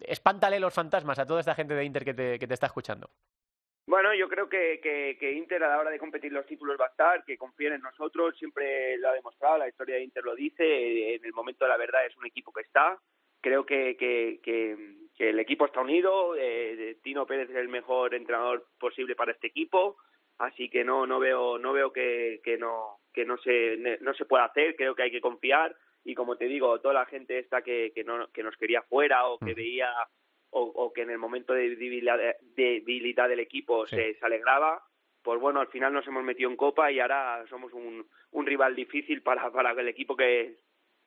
espántale 0.02 0.60
los 0.60 0.74
fantasmas 0.74 1.20
a 1.20 1.26
toda 1.26 1.40
esta 1.40 1.56
gente 1.56 1.74
de 1.74 1.84
Inter 1.84 2.06
que 2.06 2.14
te 2.14 2.54
está 2.54 2.68
escuchando. 2.68 3.10
Bueno, 3.88 4.16
yo 4.16 4.28
creo 4.28 4.50
que, 4.50 4.80
que, 4.82 5.32
Inter 5.34 5.64
a 5.64 5.70
la 5.70 5.80
hora 5.80 5.92
de 5.92 6.00
competir 6.00 6.32
los 6.32 6.46
títulos 6.48 6.78
va 6.80 6.86
a 6.86 6.90
estar, 6.90 7.24
que 7.24 7.38
confíen 7.38 7.74
en 7.74 7.82
nosotros, 7.82 8.36
siempre 8.38 8.98
lo 8.98 9.10
ha 9.10 9.14
demostrado, 9.14 9.60
la 9.60 9.68
historia 9.68 9.96
de 9.96 10.04
Inter 10.04 10.24
lo 10.24 10.34
dice, 10.34 11.16
en 11.16 11.24
el 11.24 11.34
momento 11.34 11.66
de 11.66 11.70
la 11.70 11.78
verdad 11.78 12.06
es 12.06 12.18
un 12.18 12.26
equipo 12.26 12.52
que 12.52 12.62
está, 12.62 13.00
creo 13.42 13.64
que, 13.64 13.96
que, 13.96 14.40
que, 14.42 15.30
el 15.30 15.40
equipo 15.40 15.68
está 15.68 15.82
unido, 15.82 16.36
eh, 16.36 16.98
Tino 17.04 17.28
Pérez 17.28 17.50
es 17.52 17.56
el 17.56 17.70
mejor 17.70 18.16
entrenador 18.16 18.66
posible 18.80 19.16
para 19.16 19.34
este 19.34 19.48
equipo, 19.48 19.98
así 20.40 20.68
que 20.68 20.84
no 20.84 21.06
no 21.06 21.20
veo 21.20 21.58
no 21.60 21.72
veo 21.72 21.94
que, 21.94 22.42
que 22.44 22.58
no 22.58 22.98
que 23.14 23.24
no 23.24 23.38
se 23.38 23.78
no 24.02 24.14
se 24.16 24.26
pueda 24.26 24.46
hacer, 24.46 24.76
creo 24.76 24.96
que 24.96 25.04
hay 25.04 25.12
que 25.12 25.22
confiar 25.22 25.76
y 26.04 26.16
como 26.16 26.38
te 26.38 26.46
digo, 26.46 26.82
toda 26.82 26.94
la 26.94 27.06
gente 27.06 27.40
esta 27.40 27.62
que, 27.62 27.92
que 27.94 28.04
no 28.04 28.28
que 28.32 28.44
nos 28.44 28.58
quería 28.58 28.82
fuera 28.82 29.28
o 29.28 29.38
que 29.40 29.54
veía 29.54 29.90
o, 30.58 30.94
que 30.94 31.02
en 31.02 31.10
el 31.10 31.18
momento 31.18 31.54
de 31.54 31.76
debilidad, 31.76 33.28
del 33.28 33.40
equipo 33.40 33.86
se, 33.88 34.18
alegraba, 34.22 34.84
pues 35.22 35.40
bueno, 35.40 35.60
al 35.60 35.68
final 35.68 35.92
nos 35.92 36.08
hemos 36.08 36.24
metido 36.24 36.50
en 36.50 36.56
Copa 36.56 36.92
y 36.92 37.00
ahora 37.00 37.46
somos 37.50 37.74
un, 37.74 38.08
un 38.32 38.46
rival 38.46 38.76
difícil 38.76 39.22
para, 39.22 39.52
para 39.52 39.72
el 39.72 39.88
equipo 39.88 40.16
que, 40.16 40.60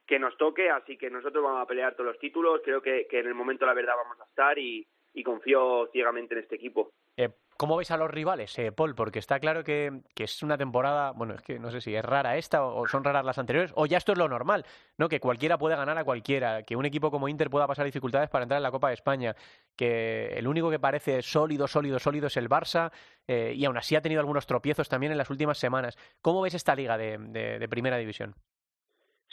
que 0.07 0.19
nos 0.19 0.37
toque, 0.37 0.69
así 0.71 0.97
que 0.99 1.11
nosotros 1.11 1.43
vamos 1.43 1.63
a 1.63 1.67
pelear 1.67 1.95
todos 1.95 2.09
los 2.13 2.19
títulos, 2.19 2.61
creo 2.63 2.83
que, 2.83 3.07
que 3.09 3.21
en 3.21 3.27
el 3.27 3.35
momento 3.35 3.65
la 3.65 3.75
verdad 3.75 3.95
vamos 3.97 4.21
a 4.21 4.25
estar 4.25 4.59
y, 4.59 4.87
y 5.15 5.23
confío 5.23 5.89
ciegamente 5.93 6.35
en 6.35 6.41
este 6.41 6.57
equipo. 6.57 6.91
Eh, 7.17 7.31
¿Cómo 7.59 7.77
veis 7.77 7.91
a 7.91 7.97
los 7.97 8.09
rivales, 8.09 8.57
eh, 8.61 8.71
Paul? 8.71 8.95
Porque 8.95 9.19
está 9.19 9.41
claro 9.41 9.65
que, 9.65 10.03
es 10.17 10.43
una 10.45 10.57
temporada, 10.57 11.11
bueno, 11.11 11.35
es 11.35 11.43
que 11.43 11.59
no 11.59 11.73
sé 11.73 11.81
si 11.81 11.93
es 11.93 12.05
rara 12.05 12.37
esta 12.37 12.65
o, 12.65 12.87
son 12.87 13.03
raras 13.03 13.25
las 13.25 13.37
anteriores, 13.37 13.73
o 13.75 13.85
ya 13.85 13.99
esto 13.99 14.13
es 14.13 14.19
lo 14.19 14.29
normal, 14.29 14.65
¿no? 14.97 15.09
Que 15.09 15.19
cualquiera 15.19 15.59
puede 15.59 15.75
ganar 15.75 15.99
a 15.99 16.05
cualquiera, 16.05 16.63
que 16.63 16.77
un 16.77 16.87
equipo 16.87 17.11
como 17.11 17.29
Inter 17.29 17.51
pueda 17.51 17.67
pasar 17.67 17.85
dificultades 17.85 18.31
para 18.31 18.45
entrar 18.45 18.59
en 18.59 18.63
la 18.63 18.71
Copa 18.71 18.89
de 18.89 18.95
España, 18.95 19.35
que 19.75 20.39
el 20.39 20.47
único 20.47 20.71
que 20.71 20.79
parece 20.79 21.21
sólido, 21.21 21.67
sólido, 21.67 21.99
sólido 21.99 22.29
es 22.29 22.37
el 22.37 22.49
Barça, 22.49 22.93
eh, 23.27 23.53
y 23.57 23.65
aún 23.65 23.77
así 23.77 23.97
ha 23.97 24.03
tenido 24.03 24.21
algunos 24.21 24.47
tropiezos 24.47 24.89
también 24.89 25.11
en 25.11 25.19
las 25.19 25.29
últimas 25.29 25.59
semanas. 25.59 25.99
¿Cómo 26.23 26.43
ves 26.43 26.55
esta 26.55 26.77
liga 26.77 26.97
de, 26.97 27.67
Primera 27.69 27.97
División? 27.97 28.37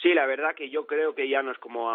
Sí, 0.05 0.13
la 0.13 0.27
verdad 0.27 0.53
que 0.53 0.69
yo 0.69 0.85
creo 0.85 1.15
que 1.15 1.27
ya 1.27 1.41
no 1.41 1.51
es 1.51 1.57
como, 1.57 1.89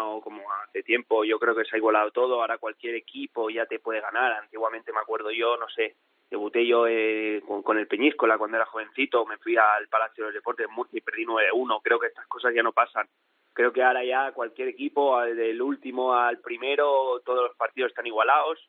hace 0.67 0.83
tiempo, 0.83 1.23
yo 1.23 1.39
creo 1.39 1.55
que 1.55 1.63
se 1.63 1.73
ha 1.73 1.79
igualado 1.79 2.11
todo, 2.11 2.41
ahora 2.41 2.57
cualquier 2.57 2.95
equipo 2.95 3.49
ya 3.49 3.65
te 3.67 3.79
puede 3.79 4.01
ganar, 4.01 4.33
antiguamente 4.33 4.91
me 4.91 4.99
acuerdo 4.99 5.31
yo, 5.31 5.55
no 5.55 5.69
sé, 5.69 5.95
debuté 6.29 6.67
yo 6.67 6.87
eh, 6.89 7.41
con, 7.63 7.77
el 7.77 7.87
Peñíscola 7.87 8.37
cuando 8.37 8.57
era 8.57 8.65
jovencito, 8.65 9.25
me 9.25 9.37
fui 9.37 9.55
al 9.55 9.87
Palacio 9.87 10.25
de 10.25 10.27
los 10.27 10.33
Deportes 10.33 10.67
de 10.67 10.73
Murcia 10.73 10.97
y 10.97 11.01
perdí 11.01 11.23
9-1, 11.23 11.79
creo 11.81 11.99
que 12.01 12.07
estas 12.07 12.27
cosas 12.27 12.53
ya 12.53 12.61
no 12.61 12.73
pasan. 12.73 13.07
Creo 13.53 13.71
que 13.71 13.81
ahora 13.81 14.03
ya 14.03 14.33
cualquier 14.33 14.67
equipo, 14.67 15.17
del 15.21 15.61
último 15.61 16.13
al 16.13 16.39
primero, 16.39 17.21
todos 17.23 17.47
los 17.47 17.55
partidos 17.55 17.91
están 17.91 18.07
igualados. 18.07 18.59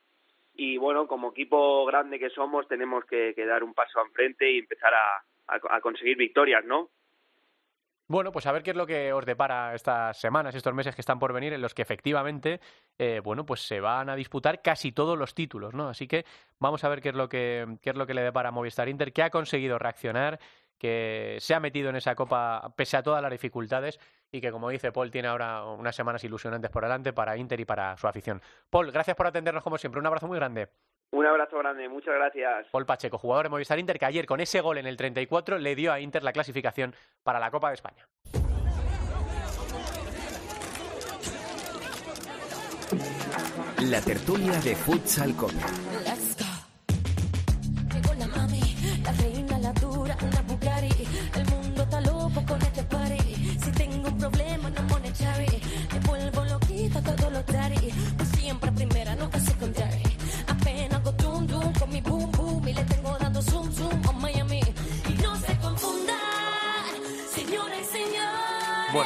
Y 0.55 0.77
bueno, 0.77 1.09
como 1.09 1.33
equipo 1.33 1.85
grande 1.85 2.21
que 2.21 2.31
somos 2.31 2.69
tenemos 2.69 3.05
que, 3.07 3.35
dar 3.45 3.65
un 3.65 3.75
paso 3.75 4.07
enfrente 4.07 4.49
y 4.49 4.59
empezar 4.59 4.93
a 5.49 5.81
conseguir 5.81 6.17
victorias, 6.17 6.65
¿no? 6.65 6.91
Bueno, 8.13 8.31
pues 8.31 8.45
a 8.45 8.53
ver 8.53 8.63
qué 8.63 8.73
es 8.73 8.77
lo 8.77 8.87
que 8.87 9.11
os 9.11 9.25
depara 9.25 9.75
estas 9.75 10.19
semanas, 10.19 10.55
estos 10.55 10.75
meses 10.75 10.95
que 10.95 11.01
están 11.01 11.19
por 11.19 11.33
venir, 11.33 11.55
en 11.55 11.63
los 11.63 11.73
que 11.73 11.81
efectivamente, 11.81 12.61
eh, 12.99 13.23
bueno, 13.25 13.47
pues 13.47 13.67
se 13.67 13.81
van 13.81 14.11
a 14.11 14.15
disputar 14.15 14.61
casi 14.61 14.93
todos 14.93 15.19
los 15.19 15.35
títulos, 15.35 15.73
¿no? 15.73 15.89
Así 15.89 16.07
que 16.07 16.27
vamos 16.59 16.85
a 16.85 16.91
ver 16.91 17.01
qué 17.01 17.09
es 17.09 17.15
lo 17.15 17.31
que, 17.31 17.79
qué 17.81 17.89
es 17.89 17.97
lo 17.97 18.07
que 18.07 18.13
le 18.13 18.21
depara 18.21 18.51
a 18.51 18.53
Movistar 18.53 18.91
Inter, 18.91 19.15
que 19.15 19.23
ha 19.23 19.31
conseguido 19.31 19.79
reaccionar, 19.79 20.39
que 20.77 21.39
se 21.41 21.55
ha 21.55 21.61
metido 21.61 21.89
en 21.89 21.97
esa 21.97 22.15
copa 22.15 22.75
pese 22.77 22.99
a 22.99 23.03
todas 23.03 23.23
las 23.23 23.31
dificultades 23.31 23.99
y 24.31 24.43
que, 24.43 24.53
como 24.53 24.69
dice 24.69 24.93
Paul, 24.93 25.11
tiene 25.11 25.29
ahora 25.29 25.65
unas 25.65 25.97
semanas 25.97 26.23
ilusionantes 26.23 26.71
por 26.71 26.83
delante 26.83 27.15
para 27.15 27.39
Inter 27.39 27.61
y 27.61 27.65
para 27.65 27.97
su 27.97 28.07
afición. 28.07 28.43
Paul, 28.69 28.93
gracias 28.93 29.17
por 29.17 29.27
atendernos 29.27 29.63
como 29.63 29.79
siempre. 29.79 30.01
Un 30.01 30.07
abrazo 30.07 30.29
muy 30.29 30.37
grande. 30.37 30.69
Un 31.13 31.27
abrazo 31.27 31.59
grande, 31.59 31.89
muchas 31.91 32.15
gracias. 32.15 32.67
Paul 32.71 32.87
Pacheco, 32.87 33.19
jugador 33.19 33.45
de 33.45 33.51
Movistar 33.51 33.79
Inter, 33.79 33.99
que 33.99 34.07
ayer 34.07 34.25
con 34.25 34.41
ese 34.41 34.63
gol 34.63 34.79
en 34.79 34.87
el 34.87 34.97
34 34.97 35.59
le 35.59 35.75
dio 35.75 35.93
a 35.93 36.01
Inter 36.01 36.25
la 36.25 36.33
clasificación 36.33 36.95
para 37.23 37.39
la 37.39 37.51
Copa 37.51 37.69
de 37.69 37.75
España. 37.75 38.09
La 43.83 44.01
tertulia 44.01 44.59
de 44.61 44.75
Futsal 44.75 45.37
Copa. 45.37 46.12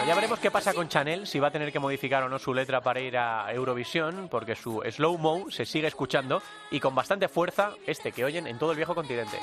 Ya 0.06 0.14
veremos 0.14 0.38
qué 0.38 0.50
pasa 0.52 0.72
con 0.72 0.88
Chanel, 0.88 1.26
si 1.26 1.40
va 1.40 1.48
a 1.48 1.50
tener 1.50 1.72
que 1.72 1.80
modificar 1.80 2.22
o 2.22 2.28
no 2.28 2.38
su 2.38 2.54
letra 2.54 2.80
para 2.80 3.00
ir 3.00 3.16
a 3.16 3.52
Eurovisión, 3.52 4.28
porque 4.30 4.54
su 4.54 4.80
slow 4.88 5.18
mo 5.18 5.50
se 5.50 5.66
sigue 5.66 5.88
escuchando 5.88 6.42
y 6.70 6.78
con 6.78 6.94
bastante 6.94 7.28
fuerza 7.28 7.72
este 7.86 8.12
que 8.12 8.24
oyen 8.24 8.46
en 8.46 8.58
todo 8.58 8.70
el 8.70 8.76
viejo 8.76 8.94
continente. 8.94 9.38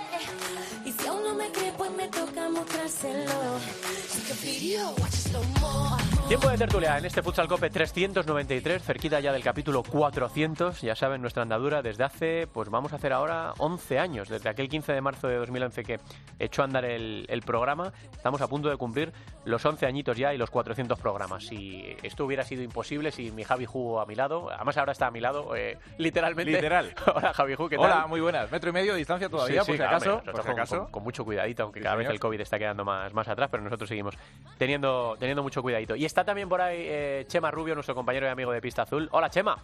Tiempo 6.34 6.50
de 6.50 6.58
tertulia 6.58 6.98
en 6.98 7.06
este 7.06 7.22
Futsal 7.22 7.48
Cope 7.48 7.70
393, 7.70 8.82
cerquita 8.82 9.20
ya 9.20 9.32
del 9.32 9.44
capítulo 9.44 9.84
400, 9.84 10.82
ya 10.82 10.96
saben, 10.96 11.22
nuestra 11.22 11.44
andadura 11.44 11.84
desde 11.84 12.04
hace, 12.04 12.48
pues 12.48 12.70
vamos 12.70 12.92
a 12.92 12.96
hacer 12.96 13.14
ahora 13.14 13.54
11 13.60 14.00
años, 14.00 14.30
desde 14.30 14.50
aquel 14.50 14.68
15 14.68 14.94
de 14.94 15.02
marzo 15.02 15.28
de 15.28 15.36
2011 15.36 15.84
que 15.84 16.00
echó 16.40 16.64
a 16.64 16.66
andar 16.66 16.86
el, 16.86 17.44
programa, 17.46 17.94
estamos 18.14 18.42
a 18.42 18.48
punto 18.48 18.68
de 18.68 18.78
cumplir 18.78 19.14
los 19.46 19.64
11 19.64 19.86
añitos 19.86 20.18
ya 20.18 20.34
y 20.34 20.40
los 20.40 20.50
400 20.50 20.98
programas. 20.98 21.46
Si 21.46 21.96
esto 22.02 22.26
hubiera 22.26 22.44
sido 22.44 22.64
imposible, 22.64 23.12
si 23.12 23.30
mi 23.30 23.44
Javi 23.44 23.66
jugó 23.66 24.02
a 24.02 24.08
mi 24.08 24.16
lado, 24.16 24.50
además 24.52 24.76
ahora 24.78 24.94
está 24.94 25.06
a 25.06 25.12
mi 25.12 25.20
lado, 25.20 25.56
eh, 25.56 25.78
literalmente. 26.00 26.52
Literal. 26.52 26.96
Hola 27.16 27.32
Javi 27.34 27.54
Ju, 27.54 27.70
¿qué 27.70 27.78
tal? 27.78 27.86
Hola, 27.86 28.08
muy 28.08 28.22
buenas. 28.22 28.52
Metro 28.52 28.72
y 28.72 28.74
medio 28.74 28.94
de 28.94 28.98
distancia 28.98 29.30
todavía, 29.30 29.64
por 29.64 29.76
si 29.76 29.82
acaso. 29.84 30.24
por 30.24 30.50
acaso. 30.50 30.88
Con, 30.90 31.04
mucho 31.04 31.24
cuidadito, 31.24 31.62
aunque 31.62 31.80
cada 31.80 31.96
vez 31.96 32.10
el 32.10 32.20
COVID 32.20 32.42
está 32.42 32.58
quedando 32.58 32.84
más, 32.84 33.14
más 33.14 33.28
atrás, 33.28 33.50
pero 33.52 33.62
nosotros 33.62 33.88
seguimos 33.88 34.16
teniendo, 34.58 35.16
teniendo 35.20 35.44
mucho 35.44 35.62
cuidadito. 35.62 35.96
Y 35.96 36.06
está 36.06 36.23
también 36.26 36.50
por 36.50 36.62
ahí 36.62 36.78
eh, 36.80 37.26
Chema 37.28 37.52
Rubio, 37.52 37.76
nuestro 37.76 37.96
compañero 37.96 38.28
y 38.28 38.30
amigo 38.30 38.52
de 38.52 38.62
Pista 38.62 38.84
Azul. 38.84 39.10
Hola, 39.12 39.30
Chema. 39.30 39.58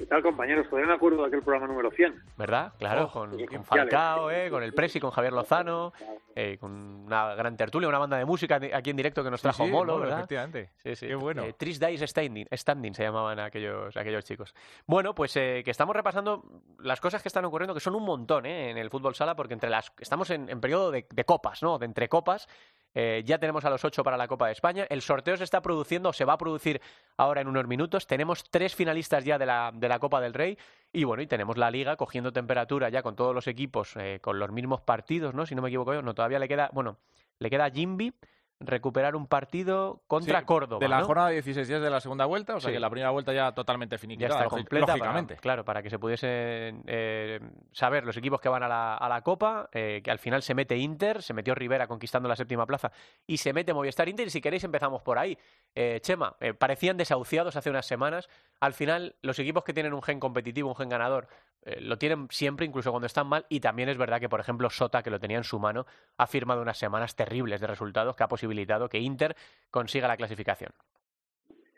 ¿Qué 0.00 0.06
tal, 0.06 0.22
compañeros? 0.22 0.66
Me 0.72 0.90
acuerdo 0.94 1.20
de 1.20 1.28
aquel 1.28 1.42
programa 1.42 1.66
número 1.66 1.90
100. 1.90 2.22
¿Verdad? 2.38 2.72
Claro, 2.78 3.04
oh, 3.04 3.10
con, 3.10 3.64
Falcao, 3.64 4.30
eh, 4.30 4.48
con 4.48 4.62
el 4.62 4.72
Presi, 4.72 4.98
con 4.98 5.10
Javier 5.10 5.34
Lozano, 5.34 5.92
eh, 6.34 6.56
con 6.58 6.72
una 6.72 7.34
gran 7.34 7.54
tertulia, 7.54 7.86
una 7.86 7.98
banda 7.98 8.16
de 8.16 8.24
música 8.24 8.58
aquí 8.72 8.88
en 8.88 8.96
directo 8.96 9.22
que 9.22 9.30
nos 9.30 9.42
trajo 9.42 9.66
Molo, 9.66 10.00
¿verdad? 10.00 10.20
Efectivamente. 10.20 10.70
Sí, 10.78 10.96
sí. 10.96 11.06
Qué 11.06 11.14
bueno. 11.14 11.44
Eh, 11.44 11.52
Tris 11.52 11.78
Days 11.78 12.00
standing, 12.00 12.46
standing 12.50 12.94
se 12.94 13.02
llamaban 13.02 13.40
aquellos, 13.40 13.94
aquellos 13.94 14.24
chicos. 14.24 14.54
Bueno, 14.86 15.14
pues 15.14 15.34
que 15.34 15.62
estamos 15.66 15.94
repasando 15.94 16.44
las 16.78 16.98
cosas 16.98 17.20
que 17.20 17.28
están 17.28 17.44
ocurriendo, 17.44 17.74
que 17.74 17.80
son 17.80 17.94
un 17.94 18.04
montón 18.04 18.46
en 18.46 18.78
el 18.78 18.88
fútbol 18.88 19.14
sala, 19.14 19.36
porque 19.36 19.52
entre 19.52 19.68
las 19.68 19.92
estamos 19.98 20.30
en, 20.30 20.46
periodo 20.62 20.90
de, 20.90 21.06
de, 21.10 21.24
copas, 21.24 21.62
¿no? 21.62 21.78
De 21.78 21.84
entre 21.84 22.08
copas 22.08 22.48
eh, 22.94 23.22
ya 23.24 23.38
tenemos 23.38 23.64
a 23.64 23.70
los 23.70 23.84
ocho 23.84 24.02
para 24.02 24.16
la 24.16 24.28
Copa 24.28 24.46
de 24.46 24.52
España. 24.52 24.86
El 24.88 25.02
sorteo 25.02 25.36
se 25.36 25.44
está 25.44 25.60
produciendo, 25.60 26.12
se 26.12 26.24
va 26.24 26.34
a 26.34 26.38
producir 26.38 26.80
ahora 27.16 27.40
en 27.40 27.48
unos 27.48 27.66
minutos. 27.66 28.06
Tenemos 28.06 28.44
tres 28.50 28.74
finalistas 28.74 29.24
ya 29.24 29.38
de 29.38 29.46
la, 29.46 29.70
de 29.74 29.88
la 29.88 29.98
Copa 29.98 30.20
del 30.20 30.34
Rey. 30.34 30.58
Y 30.92 31.04
bueno, 31.04 31.22
y 31.22 31.26
tenemos 31.26 31.56
la 31.56 31.70
Liga 31.70 31.96
cogiendo 31.96 32.32
temperatura 32.32 32.88
ya 32.88 33.02
con 33.02 33.14
todos 33.14 33.34
los 33.34 33.46
equipos, 33.46 33.96
eh, 33.96 34.18
con 34.20 34.38
los 34.38 34.50
mismos 34.50 34.80
partidos, 34.80 35.34
¿no? 35.34 35.46
Si 35.46 35.54
no 35.54 35.62
me 35.62 35.68
equivoco 35.68 35.94
yo, 35.94 36.02
no, 36.02 36.14
todavía 36.14 36.38
le 36.38 36.48
queda, 36.48 36.70
bueno, 36.72 36.98
le 37.38 37.48
queda 37.48 37.70
Jimby, 37.70 38.12
recuperar 38.60 39.16
un 39.16 39.26
partido 39.26 40.02
contra 40.06 40.44
Córdoba. 40.44 40.80
De 40.80 40.88
la 40.88 41.02
jornada 41.02 41.30
16 41.30 41.66
días 41.66 41.80
de 41.80 41.90
la 41.90 42.00
segunda 42.00 42.26
vuelta, 42.26 42.56
o 42.56 42.60
sea 42.60 42.70
que 42.70 42.78
la 42.78 42.90
primera 42.90 43.10
vuelta 43.10 43.32
ya 43.32 43.52
totalmente 43.52 43.96
finiquitada, 43.96 44.40
ya 44.40 44.44
está 44.44 44.56
completa, 44.56 44.86
lógicamente. 44.96 45.36
claro, 45.36 45.64
para 45.64 45.82
que 45.82 45.88
se 45.88 45.98
pudiesen 45.98 46.82
eh, 46.86 47.40
saber 47.72 48.04
los 48.04 48.16
equipos 48.18 48.40
que 48.40 48.50
van 48.50 48.62
a 48.62 48.68
la, 48.68 48.96
a 48.96 49.08
la 49.08 49.22
Copa, 49.22 49.68
eh, 49.72 50.02
que 50.04 50.10
al 50.10 50.18
final 50.18 50.42
se 50.42 50.54
mete 50.54 50.76
Inter, 50.76 51.22
se 51.22 51.32
metió 51.32 51.54
Rivera 51.54 51.86
conquistando 51.86 52.28
la 52.28 52.36
séptima 52.36 52.66
plaza 52.66 52.92
y 53.26 53.38
se 53.38 53.52
mete 53.52 53.72
Movistar 53.72 54.08
Inter. 54.08 54.26
Y 54.26 54.30
si 54.30 54.40
queréis 54.40 54.64
empezamos 54.64 55.02
por 55.02 55.18
ahí. 55.18 55.38
Eh, 55.74 56.00
Chema, 56.02 56.36
parecían 56.58 56.96
desahuciados 56.96 57.56
hace 57.56 57.70
unas 57.70 57.86
semanas. 57.86 58.28
Al 58.60 58.74
final, 58.74 59.16
los 59.22 59.38
equipos 59.38 59.64
que 59.64 59.72
tienen 59.72 59.94
un 59.94 60.02
gen 60.02 60.20
competitivo, 60.20 60.68
un 60.68 60.76
gen 60.76 60.90
ganador, 60.90 61.28
eh, 61.62 61.80
lo 61.80 61.96
tienen 61.98 62.28
siempre, 62.30 62.66
incluso 62.66 62.90
cuando 62.90 63.06
están 63.06 63.26
mal. 63.26 63.46
Y 63.48 63.60
también 63.60 63.88
es 63.88 63.96
verdad 63.96 64.20
que, 64.20 64.28
por 64.28 64.40
ejemplo, 64.40 64.68
Sota, 64.68 65.02
que 65.02 65.10
lo 65.10 65.18
tenía 65.18 65.38
en 65.38 65.44
su 65.44 65.58
mano, 65.58 65.86
ha 66.18 66.26
firmado 66.26 66.60
unas 66.60 66.78
semanas 66.78 67.16
terribles 67.16 67.60
de 67.60 67.66
resultados 67.66 68.14
que 68.14 68.22
ha 68.22 68.28
posibilitado 68.28 68.88
que 68.88 68.98
Inter 68.98 69.34
consiga 69.70 70.08
la 70.08 70.16
clasificación. 70.16 70.72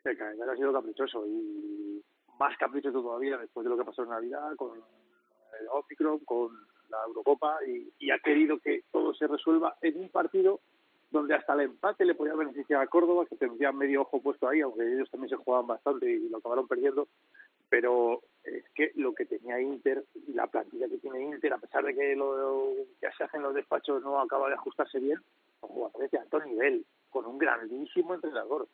El 0.05 0.51
ha 0.51 0.57
sido 0.57 0.73
caprichoso 0.73 1.25
y 1.27 2.03
más 2.39 2.57
caprichoso 2.59 3.01
todavía 3.01 3.39
después 3.39 3.63
de 3.65 3.71
lo 3.71 3.79
que 3.79 3.85
pasó 3.85 4.03
en 4.03 4.09
Navidad 4.09 4.57
con 4.57 4.77
el 4.77 5.69
Omicron, 5.71 6.19
con 6.25 6.51
la 6.89 6.99
Eurocopa 7.07 7.59
y, 7.65 8.11
ha 8.11 8.19
querido 8.19 8.59
que 8.59 8.85
todo 8.91 9.15
se 9.15 9.27
resuelva 9.27 9.77
en 9.81 10.01
un 10.01 10.09
partido 10.09 10.61
donde 11.13 11.35
hasta 11.35 11.53
el 11.53 11.61
empate 11.61 12.05
le 12.05 12.15
podía 12.15 12.35
beneficiar 12.35 12.81
a 12.81 12.87
Córdoba, 12.87 13.27
que 13.27 13.37
tendría 13.37 13.71
medio 13.71 14.01
ojo 14.01 14.21
puesto 14.21 14.49
ahí, 14.49 14.63
aunque 14.63 14.83
ellos 14.83 15.11
también 15.11 15.29
se 15.29 15.37
jugaban 15.37 15.67
bastante 15.67 16.11
y 16.11 16.29
lo 16.31 16.39
acabaron 16.39 16.67
perdiendo, 16.67 17.07
pero 17.69 18.23
es 18.45 18.65
que 18.75 18.93
lo 18.97 19.15
que 19.15 19.27
tenía 19.27 19.61
Inter 19.61 20.05
y 20.27 20.33
la 20.33 20.47
plantilla 20.47 20.89
que 20.89 20.99
tiene 20.99 21.23
Inter, 21.23 21.53
a 21.53 21.59
pesar 21.59 21.85
de 21.85 21.95
que 21.95 22.17
lo 22.17 22.73
que 23.01 23.09
se 23.17 23.25
hace 23.25 23.37
en 23.37 23.43
los 23.43 23.55
despachos 23.55 24.03
no 24.03 24.19
acaba 24.21 24.49
de 24.49 24.55
ajustarse 24.55 24.99
bien, 24.99 25.19
son 25.61 25.71
jugadores 25.71 26.11
de 26.11 26.19
alto 26.19 26.41
nivel, 26.41 26.85
con 27.11 27.27
un 27.27 27.39
grandísimo 27.39 28.15
entrenador. 28.15 28.67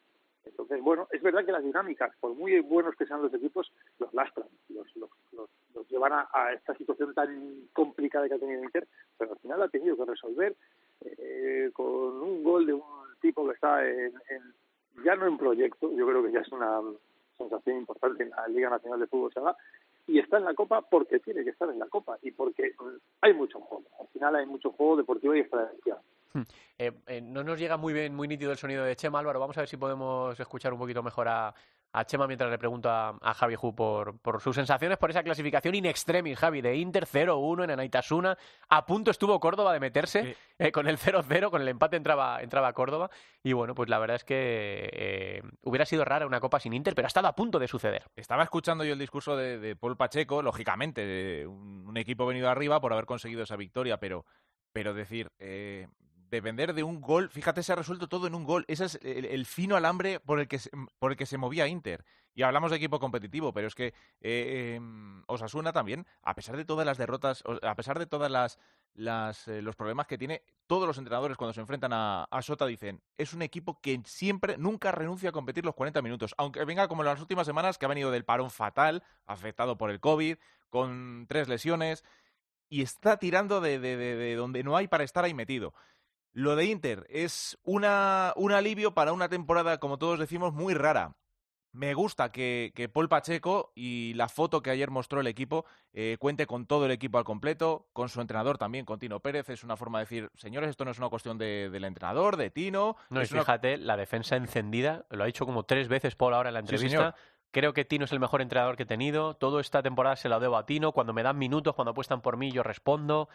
Entonces, 0.45 0.81
bueno, 0.81 1.09
es 1.11 1.21
verdad 1.21 1.45
que 1.45 1.53
las 1.53 1.63
dinámicas, 1.63 2.15
por 2.21 2.35
muy 2.35 2.59
buenos 2.61 2.95
que 2.97 3.07
sean 3.07 3.21
los 3.21 3.35
equipos, 3.35 3.71
los 3.99 4.15
lastran, 4.15 4.49
los, 4.69 4.97
los, 4.97 5.11
los, 5.33 5.89
llevan 5.89 6.13
a, 6.13 6.53
esta 6.53 6.75
situación 6.75 7.15
tan 7.15 7.69
complicada 7.73 8.29
que 8.29 8.35
ha 8.35 8.39
tenido 8.39 8.63
Inter, 8.63 8.87
pero 9.17 9.33
al 9.33 9.39
final 9.39 9.63
ha 9.63 9.69
tenido 9.69 9.97
que 9.97 10.05
resolver 10.05 10.57
eh, 11.01 11.71
con 11.73 11.87
un 11.87 12.43
gol 12.43 12.67
de 12.67 12.75
un 12.75 12.83
tipo 13.21 13.47
que 13.47 13.55
está 13.55 13.87
en, 13.87 14.13
ya 15.05 15.17
no 15.17 15.27
en 15.27 15.39
proyecto, 15.39 15.91
yo 15.95 16.07
creo 16.07 16.23
que 16.23 16.33
ya 16.33 16.41
es 16.41 16.53
una 16.53 16.81
sensación 17.37 17.79
importante 17.79 18.25
en 18.25 18.31
la 18.31 18.49
Liga 18.49 18.71
Nacional 18.71 19.01
de 19.01 19.07
Fútbol 19.07 19.33
Sala 19.33 19.57
y 20.07 20.19
está 20.19 20.39
en 20.39 20.45
la 20.45 20.55
Copa 20.55 20.83
porque 20.83 21.21
tiene 21.21 21.45
que 21.45 21.51
estar 21.51 21.69
en 21.69 21.79
la 21.79 21.87
Copa 21.87 22.19
y 22.23 22.31
porque 22.31 22.73
hay 23.21 23.35
mucho 23.35 23.61
juego. 23.61 23.85
Al 24.01 24.09
final 24.09 24.37
hay 24.37 24.47
mucho 24.47 24.71
juego 24.73 24.97
deportivo 24.97 25.35
y 25.35 25.41
estrategia. 25.41 25.99
Hmm. 26.33 26.43
Eh, 26.79 26.93
eh, 27.07 27.21
no 27.21 27.45
nos 27.45 27.59
llega 27.59 27.77
muy 27.77 27.93
bien, 27.93 28.15
muy 28.15 28.27
nítido 28.27 28.51
el 28.51 28.59
sonido 28.59 28.85
de 28.85 28.97
Chema, 28.97 29.19
Álvaro. 29.19 29.41
Vamos 29.41 29.57
a 29.59 29.63
ver 29.63 29.69
si 29.69 29.77
podemos 29.77 30.39
escuchar 30.39 30.73
un 30.73 30.79
poquito 30.79 31.03
mejor 31.03 31.29
a, 31.29 31.55
a 31.93 32.05
Chema 32.05 32.27
mientras 32.27 32.51
le 32.51 32.59
pregunto 32.59 32.91
a, 32.91 33.19
Javi 33.35 33.55
Ju 33.55 33.75
por, 33.75 34.19
por, 34.19 34.41
sus 34.41 34.55
sensaciones 34.55 34.99
por 34.99 35.11
esa 35.11 35.23
clasificación 35.23 35.75
in 35.75 35.87
extremis, 35.87 36.39
Javi, 36.39 36.61
de 36.61 36.77
Inter 36.77 37.07
0-1 37.07 37.65
en 37.65 37.71
Anaitasuna. 37.71 38.37
A 38.69 38.87
punto 38.87 39.11
estuvo 39.11 39.41
Córdoba 39.41 39.73
de 39.73 39.81
meterse 39.81 40.37
eh, 40.59 40.73
con 40.73 40.87
el 40.87 40.99
0-0, 40.99 41.51
con 41.51 41.63
el 41.63 41.69
empate 41.69 41.97
entraba, 41.97 42.43
entraba 42.43 42.73
Córdoba. 42.73 43.11
Y 43.43 43.53
bueno, 43.53 43.75
pues 43.75 43.89
la 43.89 43.99
verdad 43.99 44.17
es 44.17 44.25
que 44.25 44.91
eh, 44.93 45.43
hubiera 45.63 45.87
sido 45.87 46.05
rara 46.05 46.27
una 46.27 46.41
copa 46.41 46.61
sin 46.61 46.73
Inter, 46.73 46.95
pero 46.95 47.07
ha 47.07 47.09
estado 47.09 47.29
a 47.29 47.35
punto 47.35 47.59
de 47.59 47.69
suceder. 47.69 48.05
Estaba 48.17 48.43
escuchando 48.43 48.85
yo 48.85 48.93
el 48.93 48.99
discurso 48.99 49.37
de, 49.37 49.77
Paul 49.77 49.97
Pacheco, 49.97 50.43
lógicamente, 50.43 51.47
un, 51.47 51.97
equipo 51.97 52.27
venido 52.27 52.49
arriba 52.49 52.81
por 52.81 52.93
haber 52.93 53.07
conseguido 53.07 53.43
esa 53.43 53.57
victoria, 53.57 53.99
pero, 53.99 54.25
pero 54.73 54.95
decir, 54.95 55.29
eh, 55.41 55.89
depender 56.31 56.75
de 56.75 56.83
un 56.83 57.01
gol. 57.01 57.31
Fíjate, 57.31 57.63
se 57.63 57.73
ha 57.73 57.77
resuelto 57.77 58.09
todo 58.09 58.27
en 58.27 58.35
un 58.35 58.45
gol. 58.45 58.65
Ese 58.69 58.87
es 58.87 58.99
el, 59.03 59.47
fino 59.47 59.77
alambre 59.77 60.21
por 60.21 60.41
el, 60.41 60.49
que 60.49 60.59
se, 60.59 60.71
por 60.99 61.13
el 61.13 61.17
que 61.17 61.27
se 61.27 61.39
movía 61.39 61.67
Inter. 61.67 62.05
Y 62.35 62.43
hablamos 62.43 62.71
de 62.71 62.77
equipo 62.77 63.01
competitivo, 63.01 63.53
pero 63.53 63.67
es 63.67 63.75
que 63.75 63.95
eh, 64.21 64.75
em, 64.77 65.25
Osasuna 65.27 65.73
también, 65.73 66.07
a 66.23 66.35
pesar 66.35 66.57
de 66.57 66.65
todas 66.65 66.87
las 66.87 66.97
derrotas, 66.97 67.43
a 67.63 67.75
pesar 67.75 67.99
de 67.99 68.07
todas 68.07 68.31
las, 68.95 69.49
eh, 69.49 69.61
los 69.61 69.75
problemas 69.75 70.07
que 70.07 70.19
tiene, 70.19 70.43
todos 70.69 70.87
los 70.87 70.99
entrenadores 70.99 71.37
cuando 71.37 71.53
se 71.53 71.61
enfrentan 71.61 71.93
a, 71.93 72.25
a, 72.31 72.43
Sota 72.43 72.65
dicen, 72.67 73.03
es 73.17 73.33
un 73.35 73.43
equipo 73.43 73.81
que 73.81 74.01
siempre, 74.05 74.57
nunca 74.57 74.93
renuncia 74.93 75.31
a 75.31 75.33
competir 75.33 75.65
los 75.65 75.75
40 75.75 76.01
minutos, 76.01 76.33
aunque 76.39 76.65
venga 76.65 76.87
como 76.87 77.03
en 77.03 77.07
las 77.07 77.21
últimas 77.21 77.45
semanas, 77.45 77.77
que 77.77 77.87
ha 77.87 77.89
venido 77.89 78.13
del 78.13 78.25
parón 78.25 78.51
fatal, 78.51 79.03
afectado 79.27 79.77
por 79.77 79.91
el 79.91 79.99
COVID, 79.99 80.37
con 80.71 81.27
tres 81.29 81.49
lesiones, 81.49 82.05
y 82.69 82.83
está 82.83 83.17
tirando 83.17 83.61
de 83.61 84.37
donde 84.37 84.63
no 84.63 84.77
hay 84.77 84.87
para 84.87 85.03
estar 85.03 85.25
ahí 85.25 85.35
metido. 85.35 85.75
Lo 86.39 86.55
de 86.55 86.67
Inter 86.67 87.05
es 87.11 87.59
una, 87.65 88.33
un 88.37 88.53
alivio 88.53 88.95
para 88.95 89.13
una 89.13 89.29
temporada, 89.29 89.79
como 89.79 89.99
todos 89.99 90.21
decimos, 90.21 90.55
muy 90.55 90.73
rara. 90.73 91.17
Me 91.73 91.95
gusta 91.95 92.31
que, 92.31 92.71
que, 92.77 92.89
Paul 92.89 93.09
Pacheco 93.09 93.73
y 93.75 94.15
la 94.15 94.29
foto 94.29 94.63
que 94.63 94.71
ayer 94.71 94.89
mostró 94.89 95.21
el 95.21 95.27
equipo 95.27 95.65
eh, 95.93 96.17
cuente 96.21 96.47
con 96.47 96.67
todo 96.67 96.87
el 96.87 96.93
equipo 96.93 97.19
al 97.19 97.25
completo, 97.25 97.89
con 97.93 98.09
su 98.09 98.21
entrenador 98.21 98.57
también, 98.57 98.85
con 98.85 99.01
Tino 99.01 99.19
Pérez. 99.19 99.49
Es 99.51 99.65
una 99.65 99.77
forma 99.77 99.99
de 99.99 100.05
decir, 100.05 100.31
señores, 100.37 100.71
esto 100.71 100.85
no 100.85 100.93
es 100.93 100.99
una 100.99 101.09
cuestión 101.09 101.39
de, 101.39 101.71
del 101.71 101.83
entrenador, 101.83 102.37
de 102.37 102.51
Tino. 102.51 102.95
No, 103.11 103.21
y 103.21 103.27
fíjate, 103.27 103.77
la 103.77 103.97
defensa 103.97 104.37
encendida, 104.37 105.07
lo 105.11 105.25
ha 105.25 105.27
dicho 105.27 105.45
como 105.45 105.65
tres 105.65 105.89
veces 105.89 106.15
Paul 106.15 106.35
ahora 106.35 106.51
en 106.51 106.55
la 106.55 106.61
entrevista. 106.61 107.17
Creo 107.51 107.73
que 107.73 107.85
Tino 107.85 108.05
es 108.05 108.13
el 108.13 108.21
mejor 108.21 108.43
entrenador 108.43 108.77
que 108.77 108.83
he 108.83 108.87
tenido. 108.87 109.35
Toda 109.35 109.61
esta 109.61 109.83
temporada 109.83 110.17
se 110.17 110.29
la 110.29 110.39
debo 110.39 110.57
a 110.57 110.67
Tino. 110.67 110.93
Cuando 110.93 111.13
me 111.13 111.23
dan 111.23 111.39
minutos, 111.39 111.75
cuando 111.75 111.93
apuestan 111.93 112.21
por 112.21 112.37
mí, 112.37 112.53
yo 112.53 112.63
respondo. 112.63 113.29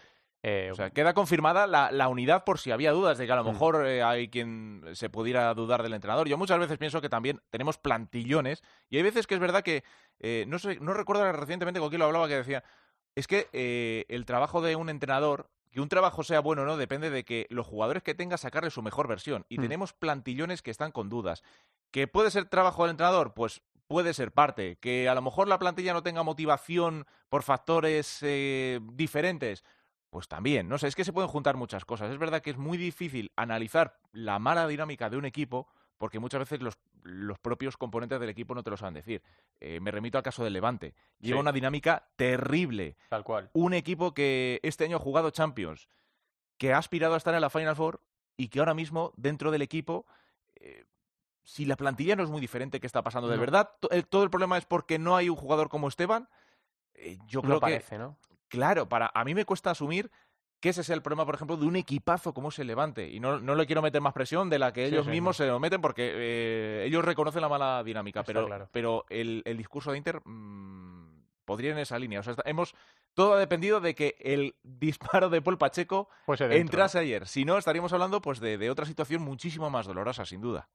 Eh, 0.46 0.70
o 0.72 0.76
sea, 0.76 0.90
queda 0.90 1.14
confirmada 1.14 1.68
la, 1.68 2.08
unidad 2.10 2.44
por 2.44 2.60
si 2.60 2.72
había 2.72 2.92
dudas 2.92 3.18
de 3.18 3.26
que 3.26 3.32
a 3.32 3.38
lo 3.38 3.46
mm. 3.46 3.48
mejor 3.48 3.88
eh, 3.88 4.04
hay 4.04 4.28
quien 4.28 4.84
se 4.92 5.10
pudiera 5.10 5.54
dudar 5.54 5.82
del 5.84 5.94
entrenador. 5.94 6.28
Yo 6.28 6.38
muchas 6.38 6.60
veces 6.60 6.78
pienso 6.78 7.00
que 7.00 7.08
también 7.08 7.42
tenemos 7.50 7.78
plantillones 7.78 8.62
y 8.90 8.98
hay 8.98 9.04
veces 9.04 9.26
que 9.26 9.36
es 9.36 9.40
verdad 9.40 9.64
que, 9.64 9.86
eh, 10.20 10.44
no, 10.48 10.60
sé, 10.60 10.78
no 10.82 10.94
recuerdo 10.94 11.32
recientemente 11.32 11.80
con 11.80 11.88
quién 11.88 12.00
lo 12.00 12.06
hablaba 12.06 12.28
que 12.28 12.36
decía, 12.36 12.62
es 13.16 13.26
que 13.26 14.06
el 14.10 14.26
trabajo 14.26 14.62
de 14.62 14.76
un 14.76 14.90
entrenador 14.90 15.50
que 15.74 15.82
un 15.82 15.90
trabajo 15.90 16.24
sea 16.24 16.40
bueno 16.40 16.62
o 16.62 16.66
no 16.66 16.78
depende 16.78 17.10
de 17.10 17.24
que 17.26 17.48
los 17.50 17.66
jugadores 17.66 18.04
que 18.04 18.14
tenga 18.14 18.38
sacarle 18.38 18.70
su 18.70 18.84
mejor 18.84 19.08
versión. 19.08 19.46
Y 19.50 19.58
mm. 19.58 19.62
tenemos 19.62 19.94
plantillones 19.94 20.62
que 20.62 20.72
están 20.72 20.92
con 20.92 21.10
dudas. 21.10 21.44
¿Que 21.90 22.08
puede 22.08 22.30
ser 22.30 22.46
trabajo 22.46 22.84
del 22.84 22.92
entrenador? 22.92 23.34
Pues 23.34 23.62
puede 23.88 24.14
ser 24.14 24.32
parte. 24.32 24.78
¿Que 24.78 25.10
a 25.10 25.16
lo 25.16 25.22
mejor 25.22 25.48
la 25.48 25.60
plantilla 25.60 25.94
no 25.94 26.04
tenga 26.04 26.24
motivación 26.24 27.06
por 27.30 27.44
factores 27.44 28.24
diferentes? 28.94 29.64
Pues 30.10 30.28
también, 30.28 30.70
no 30.70 30.78
sé, 30.78 30.88
es 30.88 30.96
que 30.96 31.06
se 31.06 31.12
pueden 31.12 31.30
juntar 31.30 31.58
muchas 31.58 31.86
cosas. 31.86 32.12
Es 32.12 32.20
verdad 32.20 32.42
que 32.42 32.52
es 32.52 32.58
muy 32.58 32.78
difícil 32.78 33.32
analizar 33.36 33.98
la 34.12 34.38
mala 34.38 34.68
dinámica 34.68 35.10
de 35.10 35.18
un 35.18 35.26
equipo 35.26 35.68
porque 35.98 36.20
muchas 36.20 36.40
veces 36.40 36.62
los, 36.62 36.78
los 37.02 37.40
propios 37.40 37.78
componentes 37.78 38.20
del 38.20 38.30
equipo 38.30 38.54
no 38.54 38.62
te 38.62 38.70
lo 38.70 38.78
saben 38.78 38.94
decir. 38.94 39.24
Eh, 39.60 39.80
me 39.80 39.90
remito 39.90 40.18
al 40.18 40.24
caso 40.24 40.44
del 40.44 40.54
Levante. 40.54 40.94
Lleva 41.20 41.40
una 41.40 41.52
dinámica 41.52 42.10
terrible. 42.16 42.98
Tal 43.10 43.24
cual. 43.24 43.50
Un 43.54 43.74
equipo 43.74 44.14
que 44.14 44.60
este 44.64 44.84
año 44.84 44.98
ha 44.98 45.00
jugado 45.00 45.32
Champions, 45.32 45.88
que 46.58 46.74
ha 46.74 46.78
aspirado 46.78 47.14
a 47.14 47.18
estar 47.18 47.34
en 47.34 47.42
la 47.42 47.50
Final 47.50 47.76
Four 47.76 48.02
y 48.38 48.50
que 48.50 48.60
ahora 48.60 48.74
mismo 48.74 49.14
dentro 49.16 49.50
del 49.50 49.62
equipo... 49.62 50.06
Eh, 50.56 50.86
si 51.44 51.66
la 51.66 51.76
plantilla 51.76 52.16
no 52.16 52.24
es 52.24 52.30
muy 52.30 52.42
diferente, 52.42 52.80
¿qué 52.80 52.88
está 52.88 53.04
pasando? 53.04 53.28
¿De 53.28 53.38
verdad 53.38 53.72
todo 54.10 54.24
el 54.24 54.30
problema 54.30 54.58
es 54.58 54.66
porque 54.66 54.98
no 54.98 55.16
hay 55.16 55.30
un 55.30 55.36
jugador 55.36 55.70
como 55.70 55.88
Esteban? 55.88 56.30
Eh, 56.96 57.18
yo 57.28 57.42
creo 57.42 57.60
parece, 57.60 57.98
¿no? 57.98 58.18
Claro, 58.48 58.88
para 58.88 59.12
a 59.14 59.24
mí 59.24 59.34
me 59.34 59.46
cuesta 59.46 59.72
asumir 59.72 60.12
que 60.64 60.70
ese 60.70 60.84
sea 60.86 60.96
el 60.96 61.02
problema, 61.02 61.26
por 61.26 61.36
ejemplo, 61.36 61.58
de 61.58 61.66
un 61.66 61.76
equipazo 61.76 62.34
como 62.34 62.50
se 62.50 62.64
Levante. 62.64 63.10
Y 63.10 63.20
no, 63.20 63.38
no 63.38 63.56
le 63.56 63.66
quiero 63.66 63.82
meter 63.82 64.00
más 64.00 64.14
presión 64.14 64.50
de 64.50 64.60
la 64.60 64.72
que 64.72 64.86
ellos 64.86 65.08
mismos 65.08 65.36
se 65.36 65.46
lo 65.46 65.60
meten 65.60 65.82
porque 65.82 66.14
eh, 66.16 66.86
ellos 66.86 67.04
reconocen 67.04 67.42
la 67.42 67.50
mala 67.50 67.84
dinámica. 67.84 68.24
pero, 68.24 68.70
pero 68.72 69.06
el, 69.10 69.42
el, 69.44 69.58
discurso 69.58 69.92
de 69.92 69.98
Inter 69.98 70.22
mmm, 70.24 71.26
podría 71.44 71.72
ir 71.72 71.76
en 71.76 71.82
esa 71.82 72.00
línea. 72.00 72.22
O 72.22 72.24
sea, 72.24 72.36
hemos, 72.46 72.76
todo 73.14 73.34
ha 73.34 73.40
dependido 73.40 73.82
de 73.82 73.94
que 73.94 74.16
el 74.20 74.56
disparo 74.64 75.30
de 75.30 75.42
Paul 75.42 75.58
Pacheco 75.58 76.08
pues 76.26 76.40
entrase 76.40 76.98
ayer. 76.98 77.28
Si 77.28 77.44
no, 77.44 77.58
estaríamos 77.58 77.92
hablando 77.92 78.22
pues 78.22 78.40
de, 78.40 78.58
de 78.58 78.70
otra 78.70 78.86
situación 78.86 79.22
muchísimo 79.22 79.70
más 79.70 79.86
dolorosa, 79.86 80.26
sin 80.26 80.40
duda. 80.40 80.70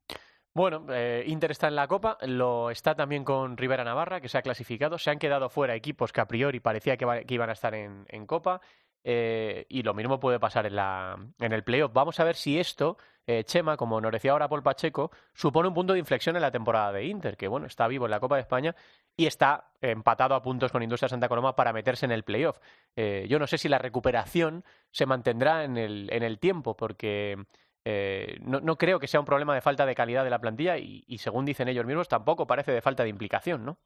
Bueno, 0.59 0.87
eh, 0.91 1.23
Inter 1.29 1.53
está 1.53 1.69
en 1.69 1.77
la 1.77 1.87
Copa, 1.87 2.19
lo 2.23 2.73
está 2.73 2.97
también 2.97 3.23
con 3.23 3.57
Rivera 3.57 3.85
Navarra, 3.85 4.21
que 4.21 4.29
se 4.29 4.39
ha 4.39 4.43
clasificado. 4.43 4.99
Se 4.99 5.09
han 5.09 5.21
quedado 5.21 5.49
fuera 5.49 5.77
equipos 5.77 6.11
que 6.11 6.21
a 6.21 6.27
priori 6.27 6.59
parecía 6.59 6.97
que, 6.97 7.25
iban 7.29 7.49
a 7.49 7.53
estar 7.53 7.77
en, 7.77 8.27
Copa. 8.27 8.61
Eh, 9.05 9.67
y 9.69 9.85
lo 9.85 9.95
mismo 9.95 10.19
puede 10.19 10.41
pasar 10.41 10.67
en, 10.67 10.75
la, 10.75 11.17
en 11.39 11.53
el 11.53 11.63
playoff. 11.63 11.93
Vamos 11.93 12.19
a 12.19 12.25
ver 12.25 12.35
si 12.35 12.59
esto, 12.59 12.99
eh, 13.25 13.45
Chema, 13.45 13.77
como 13.77 14.01
nos 14.01 14.11
decía 14.11 14.33
ahora 14.33 14.49
Paul 14.49 14.65
Pacheco, 14.65 15.13
supone 15.33 15.69
un 15.69 15.75
punto 15.75 15.93
de 15.93 16.01
inflexión 16.01 16.35
en 16.35 16.43
la 16.43 16.51
temporada 16.51 16.91
de 16.91 17.05
Inter, 17.05 17.37
que 17.37 17.47
bueno, 17.47 17.69
está 17.69 17.87
vivo 17.87 18.07
en 18.07 18.11
la 18.11 18.19
Copa 18.19 18.35
de 18.35 18.43
España 18.43 18.75
y 19.17 19.27
está 19.27 19.71
empatado 19.81 20.35
a 20.35 20.43
puntos 20.43 20.73
con 20.73 20.83
Industria 20.83 21.09
Santa 21.09 21.29
Coloma 21.29 21.55
para 21.55 21.73
meterse 21.73 22.05
en 22.05 22.11
el 22.11 22.25
playoff. 22.25 22.59
yo 22.97 23.39
no 23.39 23.47
sé 23.47 23.59
si 23.59 23.69
la 23.69 23.79
recuperación 23.79 24.65
se 24.91 25.07
mantendrá 25.07 25.63
en 25.63 25.77
el, 25.77 26.09
en 26.11 26.25
el 26.25 26.41
tiempo, 26.41 26.77
porque 26.77 27.47
eh, 27.85 28.39
no, 28.43 28.77
creo 28.77 28.99
que 28.99 29.07
sea 29.07 29.21
un 29.21 29.27
problema 29.27 29.55
de 29.55 29.61
falta 29.61 29.87
de 29.87 29.95
calidad 29.95 30.25
de 30.25 30.31
la 30.31 30.41
plantilla 30.41 30.77
y, 30.77 31.19
según 31.19 31.45
dicen 31.45 31.69
ellos 31.69 31.87
mismos, 31.87 32.09
tampoco 32.09 32.47
parece 32.47 32.73
de 32.73 32.83
falta 32.83 33.03
de 33.03 33.09
implicación, 33.09 33.65
¿no? 33.65 33.79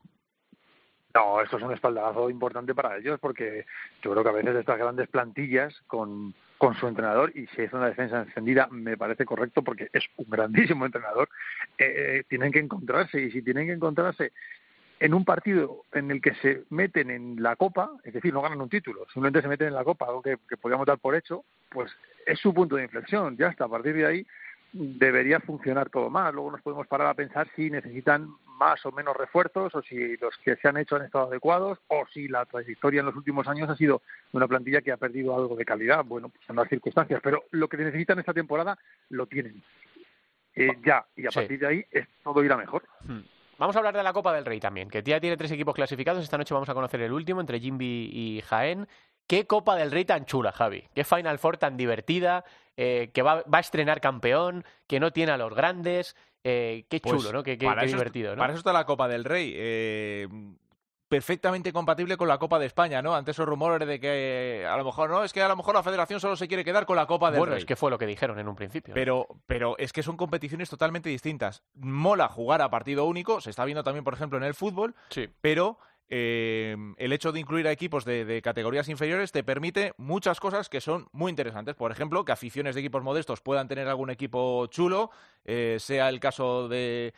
No, 1.15 1.43
esto 1.43 1.59
es 1.59 1.63
un 1.63 1.73
espaldarazo 1.73 2.31
importante 2.31 2.75
para 2.75 2.97
ellos 2.97 3.21
porque 3.21 3.67
yo 4.03 4.13
creo 4.13 4.23
que 4.23 4.31
a 4.31 4.33
veces 4.33 4.57
estas 4.57 4.79
grandes 4.79 5.09
plantillas 5.09 5.79
con, 5.87 6.35
con 6.57 6.75
su 6.75 6.89
entrenador 6.89 7.37
y 7.37 7.47
si 7.49 7.63
es 7.63 7.73
una 7.75 7.89
defensa 7.89 8.23
encendida 8.23 8.67
me 8.71 8.97
parece 8.97 9.27
correcto 9.27 9.63
porque 9.63 9.91
es 9.93 10.05
un 10.17 10.31
grandísimo 10.31 10.87
entrenador, 10.87 11.29
eh, 11.77 11.85
eh, 11.97 12.25
tienen 12.29 12.51
que 12.51 12.61
encontrarse 12.61 13.21
y 13.21 13.31
si 13.31 13.43
tienen 13.43 13.67
que 13.67 13.75
encontrarse 13.75 14.33
en 15.03 15.15
un 15.15 15.25
partido 15.25 15.83
en 15.93 16.13
el 16.13 16.23
que 16.23 16.33
se 16.37 16.63
meten 16.71 17.11
en 17.11 17.43
la 17.43 17.57
copa, 17.57 17.91
es 18.05 18.15
decir, 18.15 18.33
no 18.33 18.41
ganan 18.41 18.61
un 18.61 18.69
título, 18.69 19.05
simplemente 19.13 19.43
se 19.43 19.49
meten 19.49 19.67
en 19.67 19.75
la 19.75 19.83
copa, 19.83 20.07
algo 20.07 20.23
que, 20.23 20.37
que 20.49 20.57
podríamos 20.57 20.87
dar 20.87 20.99
por 20.99 21.17
hecho, 21.17 21.45
pues 21.71 21.91
es 22.25 22.39
su 22.39 22.55
punto 22.55 22.77
de 22.77 22.85
inflexión. 22.85 23.37
Ya 23.37 23.49
está, 23.49 23.65
a 23.65 23.69
partir 23.69 23.95
de 23.95 24.07
ahí 24.07 24.27
debería 24.73 25.41
funcionar 25.41 25.91
todo 25.91 26.09
más. 26.09 26.33
Luego 26.33 26.53
nos 26.53 26.63
podemos 26.63 26.87
parar 26.87 27.09
a 27.09 27.15
pensar 27.15 27.49
si 27.57 27.69
necesitan 27.69 28.29
más 28.59 28.87
o 28.87 28.93
menos 28.93 29.17
refuerzos 29.17 29.75
o 29.75 29.83
si 29.83 30.17
los 30.19 30.37
que 30.45 30.55
se 30.55 30.69
han 30.69 30.77
hecho 30.77 30.95
han 30.95 31.03
estado 31.03 31.27
adecuados 31.27 31.81
o 31.89 32.07
si 32.15 32.29
la 32.29 32.47
trayectoria 32.47 33.01
en 33.01 33.07
los 33.07 33.17
últimos 33.17 33.49
años 33.49 33.69
ha 33.69 33.77
sido 33.77 34.03
una 34.31 34.47
plantilla 34.47 34.83
que 34.83 34.93
ha 34.93 34.99
perdido 34.99 35.35
algo 35.37 35.57
de 35.57 35.65
calidad. 35.65 36.05
Bueno, 36.05 36.29
pues 36.29 36.47
son 36.47 36.55
las 36.55 36.69
circunstancias, 36.69 37.21
pero 37.25 37.43
lo 37.51 37.69
que 37.69 37.77
necesitan 37.77 38.21
esta 38.21 38.33
temporada 38.33 38.79
lo 39.11 39.27
tienen. 39.27 39.63
Eh, 40.55 40.79
ya, 40.85 41.05
y 41.17 41.27
a 41.27 41.31
partir 41.31 41.59
de 41.59 41.67
ahí 41.67 41.85
es 41.91 42.07
todo 42.23 42.45
irá 42.45 42.57
mejor. 42.57 42.85
Vamos 43.59 43.77
a 43.77 43.79
hablar 43.79 43.97
de 43.97 44.03
la 44.03 44.13
Copa 44.13 44.33
del 44.33 44.45
Rey 44.45 44.61
también, 44.61 44.89
que 44.89 45.03
ya 45.03 45.21
tiene 45.21 45.37
tres 45.37 45.51
equipos 45.51 45.75
clasificados. 45.75 46.23
Esta 46.23 46.39
noche 46.39 46.55
vamos 46.55 46.69
a 46.69 46.75
conocer 46.75 47.01
el 47.03 47.13
último 47.13 47.41
entre 47.41 47.61
Jimby 47.61 48.11
y 48.13 48.41
Jaén. 48.43 48.89
Qué 49.27 49.47
Copa 49.47 49.77
del 49.77 49.91
Rey 49.91 50.05
tan 50.05 50.25
chula, 50.25 50.53
Javi. 50.53 50.85
Qué 50.95 51.05
Final 51.05 51.39
Four 51.39 51.59
tan 51.59 51.77
divertida, 51.77 52.45
eh, 52.77 53.11
que 53.15 53.23
va, 53.23 53.45
a 53.51 53.61
estrenar 53.61 54.01
campeón, 54.01 54.65
que 54.87 55.01
no 55.01 55.13
tiene 55.13 55.33
a 55.33 55.37
los 55.37 55.55
grandes. 55.55 56.17
Eh, 56.45 56.87
qué 56.89 57.01
pues 57.01 57.17
chulo, 57.17 57.33
¿no? 57.33 57.43
Qué, 57.43 57.57
divertido, 57.57 58.35
¿no? 58.35 58.41
Para 58.41 58.53
eso 58.53 58.59
está 58.59 58.73
la 58.73 58.85
Copa 58.85 59.07
del 59.09 59.25
Rey. 59.25 59.53
Eh, 59.55 60.29
perfectamente 61.13 61.75
compatible 61.75 62.17
con 62.17 62.27
la 62.27 62.39
Copa 62.39 62.59
de 62.59 62.65
España, 62.65 63.03
¿no? 63.03 63.15
Ante 63.15 63.33
esos 63.33 63.45
rumores 63.45 63.87
de 63.87 64.01
que 64.01 64.67
a 64.67 64.75
lo 64.79 64.85
mejor 64.87 65.11
no, 65.11 65.23
es 65.23 65.35
que 65.35 65.43
a 65.43 65.49
lo 65.49 65.57
mejor 65.57 65.75
la 65.75 65.83
federación 65.83 66.21
solo 66.21 66.37
se 66.37 66.49
quiere 66.49 66.65
quedar 66.65 66.87
con 66.87 66.97
la 66.97 67.05
Copa 67.05 67.31
del 67.31 67.39
bueno, 67.39 67.53
Rey. 67.53 67.59
es 67.59 67.67
que 67.67 67.77
fue 67.77 67.91
lo 67.91 67.99
que 67.99 68.07
dijeron 68.07 68.39
en 68.39 68.49
un 68.49 68.57
principio. 68.57 68.95
Pero, 68.95 69.27
pero 69.45 69.77
es 69.77 69.93
que 69.93 70.03
son 70.03 70.17
competiciones 70.17 70.71
totalmente 70.71 71.11
distintas. 71.11 71.65
Mola 71.75 72.29
jugar 72.29 72.63
a 72.63 72.71
partido 72.71 73.05
único, 73.05 73.43
se 73.43 73.51
está 73.51 73.67
viendo 73.67 73.85
también, 73.85 74.05
por 74.05 74.15
ejemplo, 74.15 74.39
en 74.39 74.45
el 74.45 74.55
fútbol, 74.55 74.95
sí. 75.11 75.29
pero 75.43 75.77
eh, 76.15 76.77
el 76.99 77.13
hecho 77.15 77.33
de 77.33 77.41
incluir 77.41 77.67
a 77.67 77.73
equipos 77.73 78.05
de, 78.05 78.43
categorías 78.45 78.87
inferiores 78.91 79.33
te 79.33 79.43
permite 79.43 79.95
muchas 79.97 80.41
cosas 80.41 80.69
que 80.69 80.83
son 80.83 81.09
muy 81.13 81.31
interesantes. 81.31 81.75
Por 81.75 81.91
ejemplo, 81.91 82.23
que 82.27 82.33
aficiones 82.33 82.75
de 82.75 82.83
equipos 82.83 83.03
modestos 83.03 83.41
puedan 83.41 83.67
tener 83.67 83.89
algún 83.89 84.11
equipo 84.11 84.67
chulo, 84.67 85.11
eh, 85.47 85.79
sea 85.81 86.11
el 86.11 86.21
caso 86.21 86.69
de, 86.69 87.15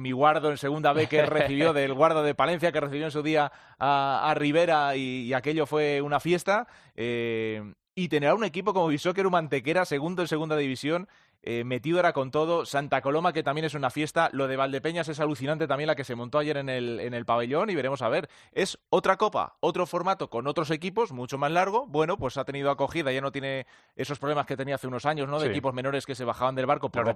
mi 0.00 0.10
guardo 0.10 0.50
en 0.50 0.58
segunda 0.58 0.92
B 0.92 1.06
que 1.06 1.24
recibió, 1.24 1.72
del 1.72 1.94
guardo 1.94 2.24
de 2.24 2.34
Palencia 2.34 2.72
que 2.72 2.80
recibió 2.80 3.04
en 3.04 3.12
su 3.12 3.22
día 3.22 3.52
a, 3.78 4.34
Rivera 4.36 4.96
y, 4.96 5.32
aquello 5.32 5.64
fue 5.64 6.02
una 6.02 6.18
fiesta. 6.18 6.66
Eh, 6.96 7.62
y 7.94 8.08
tener 8.08 8.30
a 8.30 8.34
un 8.34 8.42
equipo 8.42 8.74
como 8.74 8.88
Bisóquer 8.88 9.30
Mantequera, 9.30 9.84
segundo 9.84 10.22
en 10.22 10.28
segunda 10.28 10.56
división, 10.56 11.06
eh, 11.46 11.62
metido 11.62 12.00
era 12.00 12.14
con 12.14 12.30
todo. 12.30 12.64
Santa 12.64 13.02
Coloma, 13.02 13.34
que 13.34 13.42
también 13.42 13.66
es 13.66 13.74
una 13.74 13.90
fiesta. 13.90 14.30
Lo 14.32 14.48
de 14.48 14.56
Valdepeñas 14.56 15.08
es 15.08 15.20
alucinante 15.20 15.66
también 15.66 15.88
la 15.88 15.94
que 15.94 16.02
se 16.02 16.14
montó 16.14 16.38
ayer 16.38 16.56
en 16.56 16.70
el, 16.70 17.00
en 17.00 17.12
el 17.12 17.26
pabellón 17.26 17.68
y 17.68 17.74
veremos 17.74 18.00
a 18.00 18.08
ver. 18.08 18.30
Es 18.52 18.78
otra 18.88 19.18
copa, 19.18 19.56
otro 19.60 19.84
formato 19.84 20.30
con 20.30 20.46
otros 20.46 20.70
equipos, 20.70 21.12
mucho 21.12 21.36
más 21.36 21.52
largo. 21.52 21.86
Bueno, 21.86 22.16
pues 22.16 22.38
ha 22.38 22.46
tenido 22.46 22.70
acogida, 22.70 23.12
ya 23.12 23.20
no 23.20 23.30
tiene 23.30 23.66
esos 23.94 24.18
problemas 24.18 24.46
que 24.46 24.56
tenía 24.56 24.76
hace 24.76 24.86
unos 24.86 25.04
años, 25.04 25.28
¿no? 25.28 25.38
De 25.38 25.50
equipos 25.50 25.74
menores 25.74 26.06
que 26.06 26.14
se 26.14 26.24
bajaban 26.24 26.54
del 26.54 26.64
barco 26.64 26.88
por 26.88 27.04
Los 27.04 27.14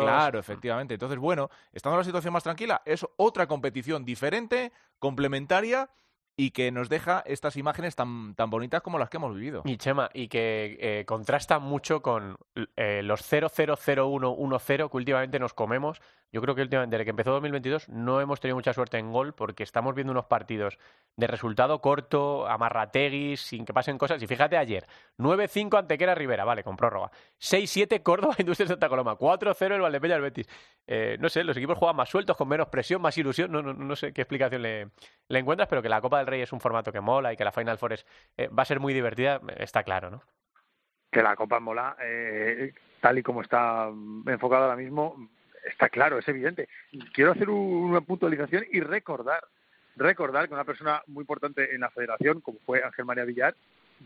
Claro, 0.00 0.38
efectivamente. 0.38 0.94
Entonces, 0.94 1.18
bueno, 1.18 1.50
estando 1.70 1.96
en 1.96 1.98
una 1.98 2.04
situación 2.04 2.32
más 2.32 2.42
tranquila, 2.42 2.80
es 2.86 3.04
otra 3.16 3.46
competición 3.46 4.06
diferente, 4.06 4.72
complementaria 4.98 5.90
y 6.36 6.52
que 6.52 6.70
nos 6.70 6.88
deja 6.88 7.22
estas 7.26 7.56
imágenes 7.56 7.96
tan, 7.96 8.34
tan 8.34 8.50
bonitas 8.50 8.82
como 8.82 8.98
las 8.98 9.10
que 9.10 9.18
hemos 9.18 9.34
vivido. 9.34 9.62
Y 9.64 9.76
Chema, 9.76 10.10
y 10.14 10.28
que 10.28 10.78
eh, 10.80 11.04
contrasta 11.04 11.58
mucho 11.58 12.00
con 12.00 12.36
eh, 12.76 13.02
los 13.02 13.20
0-0-0-1-1-0 13.30 14.90
que 14.90 14.96
últimamente 14.96 15.38
nos 15.38 15.52
comemos. 15.52 16.00
Yo 16.32 16.40
creo 16.40 16.54
que 16.54 16.62
últimamente, 16.62 16.96
desde 16.96 17.04
que 17.04 17.10
empezó 17.10 17.32
2022, 17.32 17.88
no 17.88 18.20
hemos 18.20 18.40
tenido 18.40 18.56
mucha 18.56 18.72
suerte 18.72 18.98
en 18.98 19.12
gol 19.12 19.34
porque 19.34 19.64
estamos 19.64 19.94
viendo 19.94 20.12
unos 20.12 20.26
partidos 20.26 20.78
de 21.16 21.26
resultado 21.26 21.80
corto, 21.80 22.46
amarrateguis, 22.46 23.40
sin 23.40 23.64
que 23.64 23.74
pasen 23.74 23.98
cosas. 23.98 24.22
Y 24.22 24.26
fíjate 24.28 24.56
ayer, 24.56 24.86
9-5 25.18 25.78
Antequera 25.78 26.14
Rivera, 26.14 26.44
vale, 26.44 26.62
con 26.62 26.76
prórroga. 26.76 27.10
6-7 27.40 28.02
Córdoba 28.02 28.34
Industria 28.38 28.68
Santa 28.68 28.88
Coloma. 28.88 29.18
4-0 29.18 29.74
el 29.74 29.80
Valdepeña 29.80 30.14
el 30.14 30.22
Betis. 30.22 30.48
Eh, 30.86 31.16
no 31.18 31.28
sé, 31.28 31.42
los 31.42 31.56
equipos 31.56 31.76
juegan 31.76 31.96
más 31.96 32.08
sueltos, 32.08 32.36
con 32.36 32.48
menos 32.48 32.68
presión, 32.68 33.02
más 33.02 33.18
ilusión. 33.18 33.50
No, 33.50 33.60
no, 33.60 33.74
no 33.74 33.96
sé 33.96 34.12
qué 34.12 34.22
explicación 34.22 34.62
le, 34.62 34.90
le 35.28 35.38
encuentras, 35.38 35.68
pero 35.68 35.82
que 35.82 35.88
la 35.88 36.00
Copa 36.00 36.19
del 36.20 36.28
Rey 36.28 36.40
es 36.42 36.52
un 36.52 36.60
formato 36.60 36.92
que 36.92 37.00
mola 37.00 37.32
y 37.32 37.36
que 37.36 37.44
la 37.44 37.52
Final 37.52 37.78
Four 37.78 37.94
eh, 37.94 38.48
va 38.48 38.62
a 38.62 38.66
ser 38.66 38.80
muy 38.80 38.94
divertida, 38.94 39.40
está 39.56 39.82
claro, 39.82 40.10
¿no? 40.10 40.22
Que 41.10 41.22
la 41.22 41.34
Copa 41.34 41.58
mola, 41.58 41.96
eh, 42.00 42.72
tal 43.00 43.18
y 43.18 43.22
como 43.22 43.42
está 43.42 43.90
enfocada 44.26 44.64
ahora 44.64 44.76
mismo, 44.76 45.28
está 45.68 45.88
claro, 45.88 46.18
es 46.18 46.28
evidente. 46.28 46.68
Quiero 47.12 47.32
hacer 47.32 47.50
una 47.50 48.00
puntualización 48.00 48.64
y 48.70 48.80
recordar, 48.80 49.42
recordar 49.96 50.46
que 50.46 50.54
una 50.54 50.64
persona 50.64 51.02
muy 51.08 51.22
importante 51.22 51.74
en 51.74 51.80
la 51.80 51.90
federación, 51.90 52.40
como 52.40 52.60
fue 52.60 52.84
Ángel 52.84 53.04
María 53.04 53.24
Villar, 53.24 53.56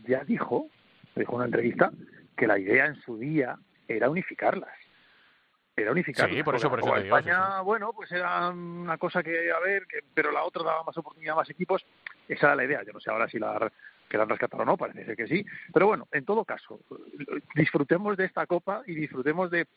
ya 0.07 0.23
dijo, 0.23 0.67
dijo 1.15 1.33
en 1.33 1.35
una 1.35 1.45
entrevista, 1.45 1.91
que 2.35 2.47
la 2.47 2.57
idea 2.57 2.87
en 2.87 2.95
su 3.01 3.17
día 3.17 3.57
era 3.87 4.09
unificarlas 4.09 4.75
era 5.75 5.91
unificar. 5.91 6.29
Sí, 6.29 6.43
por 6.43 6.55
eso, 6.55 6.69
por 6.69 6.79
eso 6.79 6.95
España, 6.95 7.61
bueno, 7.61 7.91
pues 7.93 8.11
era 8.11 8.49
una 8.49 8.97
cosa 8.97 9.21
que, 9.21 9.51
a 9.51 9.59
ver, 9.59 9.85
que, 9.87 9.99
pero 10.13 10.31
la 10.31 10.43
otra 10.43 10.63
daba 10.63 10.83
más 10.83 10.97
oportunidad 10.97 11.33
a 11.33 11.37
más 11.37 11.49
equipos. 11.49 11.85
Esa 12.27 12.47
era 12.47 12.55
la 12.55 12.65
idea. 12.65 12.83
Yo 12.83 12.93
no 12.93 12.99
sé 12.99 13.09
ahora 13.11 13.27
si 13.27 13.39
la 13.39 13.71
que 14.09 14.17
la 14.17 14.23
han 14.23 14.29
rescatado 14.29 14.63
o 14.63 14.65
no, 14.65 14.77
parece 14.77 15.05
ser 15.05 15.15
que 15.15 15.27
sí. 15.27 15.45
Pero 15.73 15.87
bueno, 15.87 16.07
en 16.11 16.25
todo 16.25 16.45
caso, 16.45 16.79
disfrutemos 17.55 18.15
de 18.17 18.25
esta 18.25 18.45
copa 18.45 18.83
y 18.85 18.93
disfrutemos 18.95 19.49
de. 19.49 19.67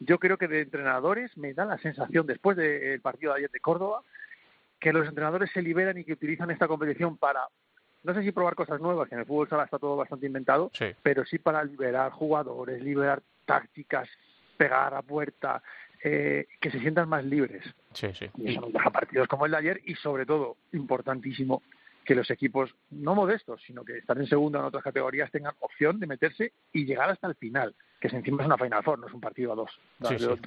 Yo 0.00 0.18
creo 0.18 0.36
que 0.36 0.48
de 0.48 0.60
entrenadores 0.60 1.36
me 1.38 1.54
da 1.54 1.64
la 1.64 1.78
sensación, 1.78 2.26
después 2.26 2.56
del 2.56 3.00
partido 3.00 3.32
de 3.32 3.38
ayer 3.38 3.50
de 3.50 3.60
Córdoba, 3.60 4.02
que 4.78 4.92
los 4.92 5.08
entrenadores 5.08 5.50
se 5.52 5.62
liberan 5.62 5.96
y 5.96 6.04
que 6.04 6.12
utilizan 6.12 6.50
esta 6.50 6.68
competición 6.68 7.16
para 7.16 7.40
no 8.06 8.14
sé 8.14 8.22
si 8.22 8.30
probar 8.30 8.54
cosas 8.54 8.80
nuevas, 8.80 9.08
que 9.08 9.16
en 9.16 9.22
el 9.22 9.26
fútbol 9.26 9.48
sala 9.48 9.64
está 9.64 9.80
todo 9.80 9.96
bastante 9.96 10.26
inventado, 10.26 10.70
pero 11.02 11.24
sí 11.24 11.38
para 11.38 11.64
liberar 11.64 12.12
jugadores, 12.12 12.80
liberar 12.80 13.20
tácticas, 13.44 14.08
pegar 14.56 14.94
a 14.94 15.02
puerta, 15.02 15.60
eh, 16.04 16.46
que 16.60 16.70
se 16.70 16.78
sientan 16.78 17.08
más 17.08 17.24
libres. 17.24 17.64
Sí, 17.94 18.08
sí. 18.14 18.30
Y 18.36 18.52
eso 18.52 18.60
nos 18.60 18.72
deja 18.72 18.90
partidos 18.90 19.26
como 19.26 19.46
el 19.46 19.50
de 19.52 19.58
ayer 19.58 19.80
y 19.86 19.96
sobre 19.96 20.24
todo, 20.24 20.56
importantísimo, 20.72 21.62
que 22.06 22.14
los 22.14 22.30
equipos, 22.30 22.74
no 22.90 23.14
modestos, 23.14 23.60
sino 23.66 23.84
que 23.84 23.98
están 23.98 24.18
en 24.18 24.26
segunda 24.26 24.60
en 24.60 24.66
otras 24.66 24.84
categorías, 24.84 25.30
tengan 25.30 25.54
opción 25.60 25.98
de 25.98 26.06
meterse 26.06 26.52
y 26.72 26.86
llegar 26.86 27.10
hasta 27.10 27.26
el 27.26 27.34
final, 27.34 27.74
que 28.00 28.08
encima 28.08 28.42
es 28.42 28.46
una 28.46 28.56
Final 28.56 28.82
Four, 28.84 29.00
no 29.00 29.08
es 29.08 29.12
un 29.12 29.20
partido 29.20 29.52
a 29.52 29.56
dos, 29.56 29.80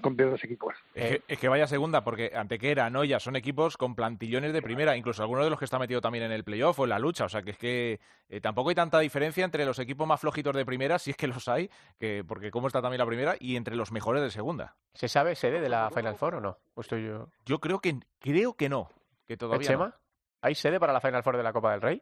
con 0.01 0.15
dos 0.15 0.43
equipos. 0.43 0.73
Es 0.95 1.37
que, 1.37 1.49
vaya 1.49 1.67
segunda, 1.67 2.03
porque 2.03 2.31
Antequera, 2.33 2.89
ya 3.03 3.19
son 3.19 3.35
equipos 3.35 3.77
con 3.77 3.93
plantillones 3.93 4.53
de 4.53 4.61
primera, 4.61 4.95
incluso 4.95 5.21
alguno 5.21 5.43
de 5.43 5.49
los 5.49 5.59
que 5.59 5.65
está 5.65 5.77
metido 5.77 6.01
también 6.01 6.23
en 6.23 6.31
el 6.31 6.43
playoff 6.43 6.79
o 6.79 6.85
en 6.85 6.89
la 6.89 6.99
lucha, 6.99 7.25
o 7.25 7.29
sea 7.29 7.41
que 7.41 7.51
es 7.51 7.57
que 7.57 7.99
eh, 8.29 8.39
tampoco 8.39 8.69
hay 8.69 8.75
tanta 8.75 8.99
diferencia 8.99 9.43
entre 9.43 9.65
los 9.65 9.77
equipos 9.79 10.07
más 10.07 10.21
flojitos 10.21 10.55
de 10.55 10.65
primera, 10.65 10.97
si 10.97 11.11
es 11.11 11.17
que 11.17 11.27
los 11.27 11.47
hay, 11.49 11.69
que 11.99 12.23
porque 12.25 12.51
cómo 12.51 12.67
está 12.67 12.81
también 12.81 12.99
la 12.99 13.05
primera, 13.05 13.35
y 13.39 13.57
entre 13.57 13.75
los 13.75 13.91
mejores 13.91 14.23
de 14.23 14.31
segunda. 14.31 14.75
¿Se 14.93 15.09
sabe 15.09 15.35
sede 15.35 15.59
de 15.59 15.69
la 15.69 15.91
Final 15.91 16.15
Four 16.15 16.35
o 16.35 16.41
no? 16.41 16.57
estoy 16.77 17.05
yo... 17.05 17.27
yo 17.45 17.59
creo 17.59 17.79
que 17.79 17.99
creo 18.19 18.53
que 18.53 18.69
no, 18.69 18.89
que 19.27 19.35
todavía 19.35 19.75
no. 19.75 19.93
¿Hay 20.41 20.55
sede 20.55 20.79
para 20.79 20.93
la 20.93 21.01
Final 21.01 21.23
Four 21.23 21.37
de 21.37 21.43
la 21.43 21.53
Copa 21.53 21.71
del 21.71 21.81
Rey? 21.81 22.01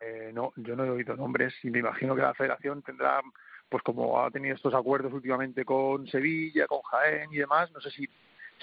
Eh, 0.00 0.30
no, 0.32 0.52
yo 0.56 0.74
no 0.74 0.84
he 0.84 0.90
oído 0.90 1.14
nombres 1.14 1.54
y 1.62 1.70
me 1.70 1.80
imagino 1.80 2.14
que 2.16 2.22
la 2.22 2.34
federación 2.34 2.82
tendrá, 2.82 3.20
pues 3.68 3.82
como 3.82 4.22
ha 4.22 4.30
tenido 4.30 4.54
estos 4.54 4.74
acuerdos 4.74 5.12
últimamente 5.12 5.64
con 5.64 6.06
Sevilla, 6.06 6.66
con 6.66 6.80
Jaén 6.82 7.32
y 7.32 7.36
demás, 7.36 7.70
no 7.72 7.80
sé 7.80 7.90
si 7.90 8.08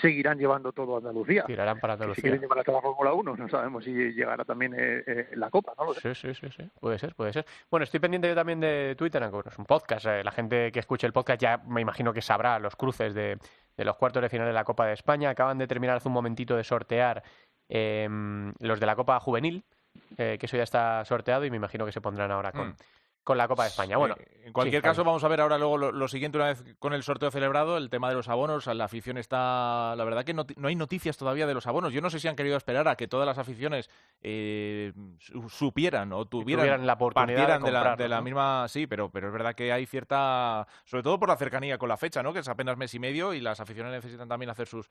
seguirán 0.02 0.38
llevando 0.38 0.72
todo 0.72 0.96
a 0.96 0.98
Andalucía. 0.98 1.44
Tirarán 1.46 1.80
para 1.80 1.94
Andalucía. 1.94 2.16
Si 2.16 2.22
quieren 2.22 2.42
llevar 2.42 2.60
hasta 2.60 2.72
la 2.72 2.82
Fórmula 2.82 3.14
1, 3.14 3.36
no 3.36 3.50
sabemos 3.50 3.84
si 3.84 3.92
llegará 3.92 4.44
también 4.46 4.74
eh, 4.74 5.04
eh, 5.06 5.30
la 5.34 5.50
Copa, 5.50 5.74
¿no? 5.78 5.94
Sí, 5.94 6.14
sí, 6.14 6.34
sí, 6.34 6.48
sí, 6.56 6.70
puede 6.80 7.00
ser, 7.00 7.16
puede 7.16 7.34
ser. 7.34 7.46
Bueno, 7.70 7.84
estoy 7.84 8.00
pendiente 8.00 8.28
yo 8.28 8.36
también 8.36 8.60
de 8.60 8.96
Twitter, 8.98 9.22
aunque 9.24 9.50
es 9.50 9.58
un 9.58 9.66
podcast. 9.66 10.06
la 10.06 10.32
gente 10.32 10.72
que 10.72 10.80
escuche 10.80 11.08
el 11.08 11.14
podcast 11.14 11.42
ya 11.42 11.58
me 11.58 11.82
imagino 11.82 12.14
que 12.14 12.22
sabrá 12.22 12.60
los 12.60 12.76
cruces 12.76 13.14
de, 13.14 13.38
de 13.76 13.86
los 13.86 13.96
cuartos 13.96 14.22
de 14.22 14.30
final 14.30 14.48
de 14.48 14.54
la 14.54 14.64
Copa 14.64 14.86
de 14.86 14.94
España. 14.94 15.30
Acaban 15.30 15.58
de 15.58 15.68
terminar 15.68 15.98
hace 15.98 16.08
un 16.08 16.14
momentito 16.14 16.56
de 16.56 16.64
sortear 16.64 17.24
Em, 17.70 18.54
los 18.60 18.80
de 18.80 18.86
la 18.86 18.96
Copa 18.96 19.20
Juvenil, 19.20 19.64
eh, 20.18 20.38
que 20.40 20.46
eso 20.46 20.58
ya 20.58 20.64
está 20.64 21.04
sorteado 21.06 21.46
y 21.46 21.52
me 21.52 21.58
imagino 21.58 21.86
que 21.86 21.92
se 21.92 22.02
pondrán 22.02 22.32
ahora 22.32 22.52
con, 22.52 22.70
mm. 22.70 22.76
Con 23.28 23.38
la 23.38 23.50
Copa 23.50 23.64
de 23.64 23.70
España. 23.70 23.98
Bueno, 23.98 24.16
en 24.46 24.54
cualquier 24.54 24.82
caso, 24.82 25.04
vamos 25.04 25.22
a 25.22 25.28
ver 25.28 25.42
ahora 25.42 25.58
luego 25.58 25.78
lo, 25.78 26.08
siguiente, 26.08 26.38
una 26.38 26.48
vez 26.48 26.64
con 26.80 26.94
el 26.94 27.04
sorteo 27.04 27.30
celebrado, 27.30 27.76
el 27.76 27.90
tema 27.90 28.08
de 28.08 28.16
los 28.16 28.30
abonos. 28.30 28.68
La 28.68 28.86
afición 28.86 29.18
está. 29.18 29.94
La 29.98 30.06
verdad 30.06 30.24
que 30.24 30.34
no, 30.34 30.46
hay 30.64 30.76
noticias 30.78 31.18
todavía 31.18 31.46
de 31.46 31.54
los 31.54 31.68
abonos. 31.68 31.92
Yo 31.92 32.00
no 32.00 32.10
sé 32.10 32.22
si 32.22 32.30
han 32.30 32.38
querido 32.38 32.56
esperar 32.56 32.88
a 32.88 32.96
que 32.96 33.10
todas 33.10 33.28
las 33.28 33.38
aficiones 33.38 33.90
eh, 34.22 34.94
supieran 35.50 36.14
o 36.14 36.24
tuvieran, 36.24 36.88
la 36.88 36.94
oportunidad 36.94 37.60
de, 37.60 37.70
la, 37.70 37.98
de 37.98 38.08
la 38.08 38.22
misma. 38.22 38.66
Sí, 38.70 38.88
pero, 38.88 39.12
pero 39.12 39.28
es 39.28 39.34
verdad 39.34 39.56
que 39.56 39.74
hay 39.74 39.86
cierta. 39.86 40.66
Sobre 40.86 41.04
todo 41.04 41.20
por 41.20 41.28
la 41.28 41.36
cercanía 41.36 41.78
con 41.78 41.90
la 41.90 41.98
fecha, 41.98 42.24
¿no? 42.24 42.32
Que 42.32 42.40
es 42.40 42.48
apenas 42.48 42.78
mes 42.78 42.94
y 42.94 43.00
medio 43.00 43.34
y 43.34 43.42
las 43.42 43.60
aficiones 43.60 43.92
necesitan 43.92 44.30
también 44.30 44.52
hacer 44.52 44.68
sus, 44.68 44.90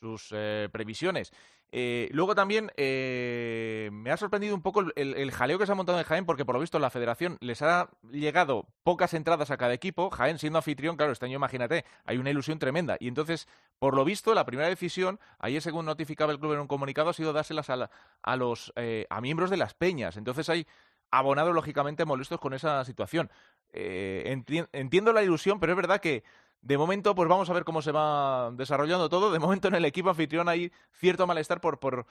sus 0.00 0.28
eh, 0.32 0.68
previsiones. 0.70 1.32
Eh, 1.70 2.08
luego 2.12 2.34
también 2.34 2.72
eh, 2.76 3.90
me 3.92 4.10
ha 4.10 4.16
sorprendido 4.16 4.54
un 4.54 4.62
poco 4.62 4.84
el, 4.96 5.30
jaleo 5.32 5.58
que 5.58 5.66
se 5.66 5.72
ha 5.72 5.74
montado 5.74 5.98
en 5.98 6.04
Jaén, 6.04 6.24
porque 6.24 6.44
por 6.44 6.54
lo 6.54 6.60
visto 6.60 6.78
la 6.78 6.90
federación 6.90 7.36
les 7.40 7.60
ha 7.60 7.77
llegado 8.10 8.66
pocas 8.82 9.14
entradas 9.14 9.50
a 9.50 9.56
cada 9.56 9.74
equipo. 9.74 10.10
Jaén 10.10 10.38
siendo 10.38 10.58
anfitrión, 10.58 10.96
claro, 10.96 11.12
este 11.12 11.26
año 11.26 11.36
imagínate, 11.36 11.84
hay 12.04 12.18
una 12.18 12.30
ilusión 12.30 12.58
tremenda. 12.58 12.96
Y 13.00 13.08
entonces, 13.08 13.48
por 13.78 13.94
lo 13.94 14.04
visto, 14.04 14.34
la 14.34 14.46
primera 14.46 14.68
decisión, 14.68 15.20
ayer 15.38 15.62
según 15.62 15.86
notificaba 15.86 16.32
el 16.32 16.38
club 16.38 16.54
en 16.54 16.60
un 16.60 16.66
comunicado, 16.66 17.10
ha 17.10 17.14
sido 17.14 17.32
dárselas 17.32 17.68
a, 17.70 18.36
los 18.36 18.72
a 19.10 19.20
miembros 19.20 19.50
de 19.50 19.56
las 19.56 19.74
peñas. 19.74 20.16
Entonces 20.16 20.48
hay 20.48 20.66
abonados, 21.10 21.54
lógicamente, 21.54 22.04
molestos 22.04 22.40
con 22.40 22.54
esa 22.54 22.84
situación. 22.84 23.30
entiendo 23.72 25.12
la 25.12 25.22
ilusión, 25.22 25.60
pero 25.60 25.72
es 25.72 25.76
verdad 25.76 26.00
que 26.00 26.24
de 26.60 26.76
momento, 26.76 27.14
pues 27.14 27.28
vamos 27.28 27.48
a 27.48 27.52
ver 27.52 27.64
cómo 27.64 27.82
se 27.82 27.92
va 27.92 28.50
desarrollando 28.52 29.08
todo. 29.08 29.30
De 29.30 29.38
momento 29.38 29.68
en 29.68 29.74
el 29.74 29.84
equipo 29.84 30.10
anfitrión 30.10 30.48
hay 30.48 30.72
cierto 30.92 31.26
malestar 31.26 31.60
por, 31.60 31.78
por, 31.78 32.06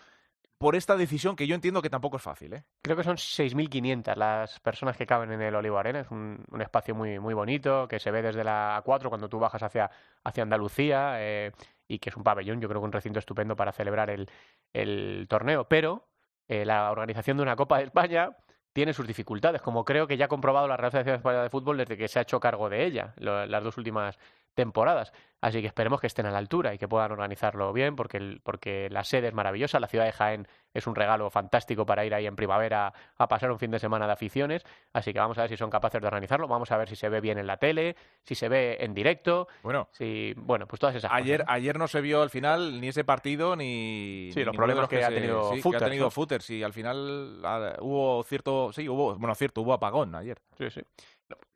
por 0.57 0.75
esta 0.75 0.95
decisión 0.95 1.35
que 1.35 1.45
yo 1.45 1.55
entiendo 1.55 1.81
que 1.81 1.89
tampoco 1.89 2.17
es 2.17 2.23
fácil. 2.23 2.53
¿eh? 2.53 2.63
Creo 2.81 2.97
que 2.97 3.03
son 3.03 3.17
6.500 3.17 4.15
las 4.15 4.59
personas 4.59 4.97
que 4.97 5.05
caben 5.05 5.31
en 5.31 5.41
el 5.41 5.55
Olivo 5.55 5.77
Arena. 5.77 5.99
Es 5.99 6.09
un, 6.09 6.43
espacio 6.59 6.95
muy, 6.95 7.19
muy 7.19 7.33
bonito 7.33 7.87
que 7.87 7.99
se 7.99 8.11
ve 8.11 8.21
desde 8.21 8.43
la 8.43 8.81
A4 8.83 9.09
cuando 9.09 9.29
tú 9.29 9.39
bajas 9.39 9.61
hacia, 9.61 9.89
hacia 10.23 10.43
Andalucía 10.43 11.21
eh, 11.21 11.51
y 11.87 11.99
que 11.99 12.09
es 12.09 12.17
un 12.17 12.23
pabellón, 12.23 12.59
yo 12.59 12.67
creo 12.67 12.81
que 12.81 12.85
un 12.85 12.91
recinto 12.91 13.19
estupendo 13.19 13.55
para 13.55 13.71
celebrar 13.71 14.09
el, 14.09 14.29
el 14.73 15.27
torneo. 15.29 15.65
Pero 15.65 16.07
eh, 16.47 16.65
la 16.65 16.91
organización 16.91 17.37
de 17.37 17.43
una 17.43 17.55
Copa 17.55 17.77
de 17.77 17.85
España 17.85 18.35
tiene 18.73 18.93
sus 18.93 19.07
dificultades, 19.07 19.61
como 19.61 19.83
creo 19.85 20.07
que 20.07 20.17
ya 20.17 20.25
ha 20.25 20.27
comprobado 20.27 20.67
la 20.67 20.77
Real 20.77 20.91
Federación 20.91 21.15
Española 21.15 21.43
de 21.43 21.49
Fútbol 21.49 21.77
desde 21.77 21.97
que 21.97 22.07
se 22.07 22.19
ha 22.19 22.21
hecho 22.21 22.39
cargo 22.39 22.69
de 22.69 22.85
ella 22.85 23.13
las 23.17 23.63
dos 23.63 23.75
últimas 23.77 24.19
temporadas. 24.57 25.13
Así 25.39 25.61
que 25.61 25.67
esperemos 25.67 26.01
que 26.01 26.07
estén 26.07 26.25
a 26.25 26.31
la 26.31 26.39
altura 26.39 26.73
y 26.73 26.79
que 26.79 26.87
puedan 26.87 27.11
organizarlo 27.11 27.71
bien, 27.71 27.95
porque, 27.95 28.39
porque 28.41 28.89
la 28.89 29.03
sede 29.03 29.27
es 29.27 29.35
maravillosa, 29.35 29.79
la 29.79 29.87
ciudad 29.87 30.05
de 30.05 30.11
Jaén 30.11 30.47
es 30.73 30.87
un 30.87 30.95
regalo 30.95 31.29
fantástico 31.29 31.85
para 31.85 32.03
ir 32.05 32.15
ahí 32.15 32.25
en 32.25 32.35
primavera 32.35 32.91
a 33.17 33.27
pasar 33.27 33.51
un 33.51 33.59
fin 33.59 33.69
de 33.69 33.77
semana 33.77 34.07
de 34.07 34.13
aficiones, 34.13 34.63
así 34.93 35.13
que 35.13 35.19
vamos 35.19 35.37
a 35.37 35.41
ver 35.41 35.51
si 35.51 35.57
son 35.57 35.69
capaces 35.69 36.01
de 36.01 36.07
organizarlo, 36.07 36.47
vamos 36.47 36.71
a 36.71 36.77
ver 36.77 36.89
si 36.89 36.95
se 36.95 37.07
ve 37.07 37.21
bien 37.21 37.37
en 37.37 37.45
la 37.45 37.57
tele, 37.57 37.95
si 38.23 38.33
se 38.33 38.49
ve 38.49 38.77
en 38.79 38.95
directo, 38.95 39.47
bueno, 39.61 39.89
si, 39.91 40.33
bueno 40.37 40.65
pues 40.65 40.79
todas 40.79 40.95
esas 40.95 41.11
ayer, 41.11 41.41
cosas. 41.41 41.55
Ayer 41.55 41.77
no 41.77 41.87
se 41.87 42.01
vio 42.01 42.23
al 42.23 42.31
final 42.31 42.81
ni 42.81 42.87
ese 42.87 43.03
partido 43.03 43.55
ni... 43.55 44.31
Sí, 44.33 44.43
los 44.43 44.55
problemas 44.55 44.89
que, 44.89 45.03
ha 45.03 45.09
tenido 45.09 45.53
sí, 45.53 45.61
Footers, 45.61 45.83
ha 45.83 45.85
tenido 45.85 46.09
Footers, 46.09 46.49
y 46.49 46.63
al 46.63 46.73
final 46.73 47.41
ah, 47.45 47.75
hubo 47.81 48.23
cierto, 48.23 48.73
sí, 48.73 48.89
hubo, 48.89 49.15
bueno, 49.15 49.35
cierto, 49.35 49.61
hubo 49.61 49.73
apagón 49.73 50.15
ayer. 50.15 50.39
Sí, 50.57 50.71
sí 50.71 50.81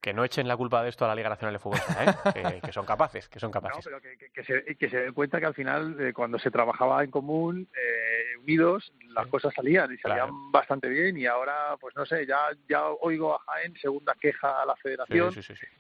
que 0.02 0.14
no 0.14 0.24
echen 0.24 0.48
la 0.48 0.58
culpa 0.58 0.82
de 0.84 0.90
esto 0.90 1.06
a 1.06 1.08
la 1.08 1.16
Liga 1.16 1.30
Nacional 1.30 1.54
de 1.54 1.60
Fútbol, 1.60 1.80
¿eh? 2.00 2.60
que, 2.66 2.72
son 2.72 2.86
capaces, 2.86 3.30
que 3.30 3.40
son 3.40 3.52
capaces. 3.52 3.86
No, 3.86 4.00
pero 4.00 4.18
que, 4.34 4.44
se, 4.44 4.76
que 4.76 4.90
se 4.90 4.98
den 4.98 5.14
cuenta 5.14 5.40
que 5.40 5.46
al 5.46 5.54
final, 5.54 5.96
eh, 6.00 6.14
cuando 6.14 6.40
se 6.40 6.50
trabajaba 6.50 7.04
en 7.04 7.12
común, 7.12 7.68
eh, 7.76 8.38
unidos, 8.42 8.92
las 9.10 9.28
cosas 9.28 9.54
salían 9.54 9.94
y 9.94 9.98
salían 9.98 10.52
bastante 10.52 10.90
bien 10.90 11.18
y 11.18 11.28
ahora, 11.28 11.78
pues 11.80 11.96
no 11.96 12.06
sé, 12.06 12.26
ya, 12.26 12.40
ya 12.68 12.88
oigo 12.88 13.36
a 13.36 13.40
Jaén 13.40 13.76
segunda 13.76 14.16
queja 14.20 14.62
a 14.62 14.66
la 14.66 14.76
federación 14.76 15.34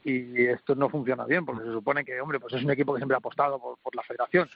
y 0.04 0.46
esto 0.46 0.76
no 0.76 0.90
funciona 0.90 1.26
bien 1.26 1.46
porque 1.46 1.66
se 1.66 1.72
supone 1.72 2.06
que, 2.06 2.22
hombre, 2.22 2.40
pues 2.40 2.54
es 2.54 2.64
un 2.64 2.72
equipo 2.72 2.94
que 2.94 3.00
siempre 3.00 3.16
ha 3.16 3.20
apostado 3.20 3.60
por, 3.60 3.78
por 3.80 3.96
la 3.96 4.04
federación 4.04 4.48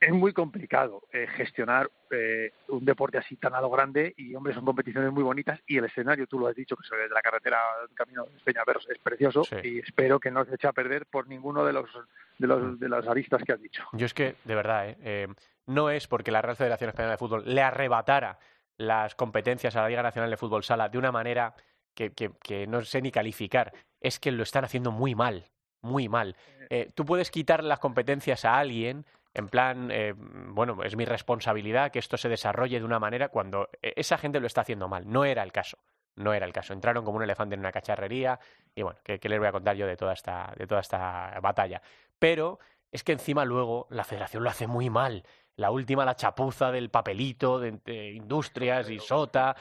es 0.00 0.12
muy 0.12 0.32
complicado 0.32 1.02
eh, 1.12 1.26
gestionar 1.36 1.90
eh, 2.10 2.52
un 2.68 2.84
deporte 2.84 3.18
así 3.18 3.36
tan 3.36 3.54
a 3.54 3.60
lo 3.60 3.70
grande 3.70 4.14
y, 4.16 4.34
hombre, 4.34 4.54
son 4.54 4.64
competiciones 4.64 5.12
muy 5.12 5.22
bonitas 5.22 5.60
y 5.66 5.78
el 5.78 5.86
escenario, 5.86 6.26
tú 6.26 6.38
lo 6.38 6.46
has 6.46 6.54
dicho, 6.54 6.76
que 6.76 6.86
se 6.86 6.94
ve 6.94 7.02
de 7.02 7.08
la 7.14 7.20
carretera 7.20 7.58
camino 7.94 8.24
de 8.24 8.38
Peñaveros, 8.44 8.86
es 8.88 8.98
precioso 8.98 9.42
y 9.62 9.80
espero 9.80 10.20
que 10.20 10.30
no 10.30 10.44
se 10.44 10.54
eche 10.54 10.68
a 10.68 10.72
perder 10.72 11.06
por 11.06 11.26
ninguno 11.26 11.64
de 11.64 11.72
los 11.72 11.90
de, 12.38 12.46
los, 12.46 12.62
mm. 12.62 12.78
de 12.78 12.88
las 12.88 13.06
aristas 13.06 13.42
que 13.42 13.52
has 13.52 13.60
dicho. 13.60 13.84
Yo 13.92 14.06
es 14.06 14.14
que, 14.14 14.36
de 14.44 14.54
verdad, 14.54 14.96
eh, 15.00 15.28
no 15.66 15.90
es 15.90 16.06
porque 16.06 16.30
la 16.30 16.42
Real 16.42 16.56
Federación 16.56 16.90
Española 16.90 17.12
de 17.12 17.18
Fútbol 17.18 17.42
le 17.44 17.62
arrebatara 17.62 18.38
las 18.76 19.14
competencias 19.14 19.74
a 19.76 19.82
la 19.82 19.88
Liga 19.88 20.02
Nacional 20.02 20.30
de 20.30 20.36
Fútbol 20.36 20.62
Sala 20.62 20.88
de 20.88 20.98
una 20.98 21.10
manera 21.10 21.54
que, 21.94 22.12
que, 22.12 22.66
no 22.68 22.82
sé 22.82 23.02
ni 23.02 23.10
calificar. 23.10 23.72
Es 24.00 24.20
que 24.20 24.30
lo 24.30 24.44
están 24.44 24.64
haciendo 24.64 24.92
muy 24.92 25.16
mal, 25.16 25.46
muy 25.82 26.08
mal. 26.08 26.36
Eh, 26.70 26.92
tú 26.94 27.04
puedes 27.04 27.32
quitar 27.32 27.64
las 27.64 27.80
competencias 27.80 28.44
a 28.44 28.56
alguien 28.56 29.04
en 29.38 29.48
plan, 29.48 29.90
eh, 29.92 30.14
bueno, 30.16 30.82
es 30.82 30.96
mi 30.96 31.04
responsabilidad 31.04 31.92
que 31.92 32.00
esto 32.00 32.16
se 32.16 32.28
desarrolle 32.28 32.80
de 32.80 32.84
una 32.84 32.98
manera 32.98 33.28
cuando 33.28 33.68
e, 33.80 33.94
esa 33.96 34.18
gente 34.18 34.40
lo 34.40 34.48
está 34.48 34.62
haciendo 34.62 34.88
mal. 34.88 35.08
No 35.08 35.24
era 35.24 35.44
el 35.44 35.52
caso. 35.52 35.78
No 36.16 36.34
era 36.34 36.44
el 36.44 36.52
caso. 36.52 36.72
Entraron 36.72 37.04
como 37.04 37.18
un 37.18 37.22
elefante 37.22 37.54
en 37.54 37.60
una 37.60 37.70
cacharrería 37.70 38.40
y 38.74 38.82
bueno, 38.82 38.98
¿qué, 39.04 39.20
les 39.22 39.38
voy 39.38 39.46
a 39.46 39.52
contar 39.52 39.76
yo 39.76 39.86
de 39.86 39.96
toda 39.96 40.12
esta, 40.12 40.52
de 40.56 40.66
toda 40.66 40.80
esta 40.80 41.38
batalla? 41.40 41.80
Pero 42.18 42.58
es 42.90 43.04
que 43.04 43.12
encima 43.12 43.44
luego 43.44 43.86
la 43.90 44.02
federación 44.02 44.42
lo 44.42 44.50
hace 44.50 44.66
muy 44.66 44.90
mal. 44.90 45.22
La 45.54 45.70
última, 45.70 46.04
la 46.04 46.16
chapuza 46.16 46.72
del 46.72 46.90
papelito 46.90 47.60
de, 47.60 48.10
industrias 48.12 48.90
y 48.90 48.98
sota. 48.98 49.54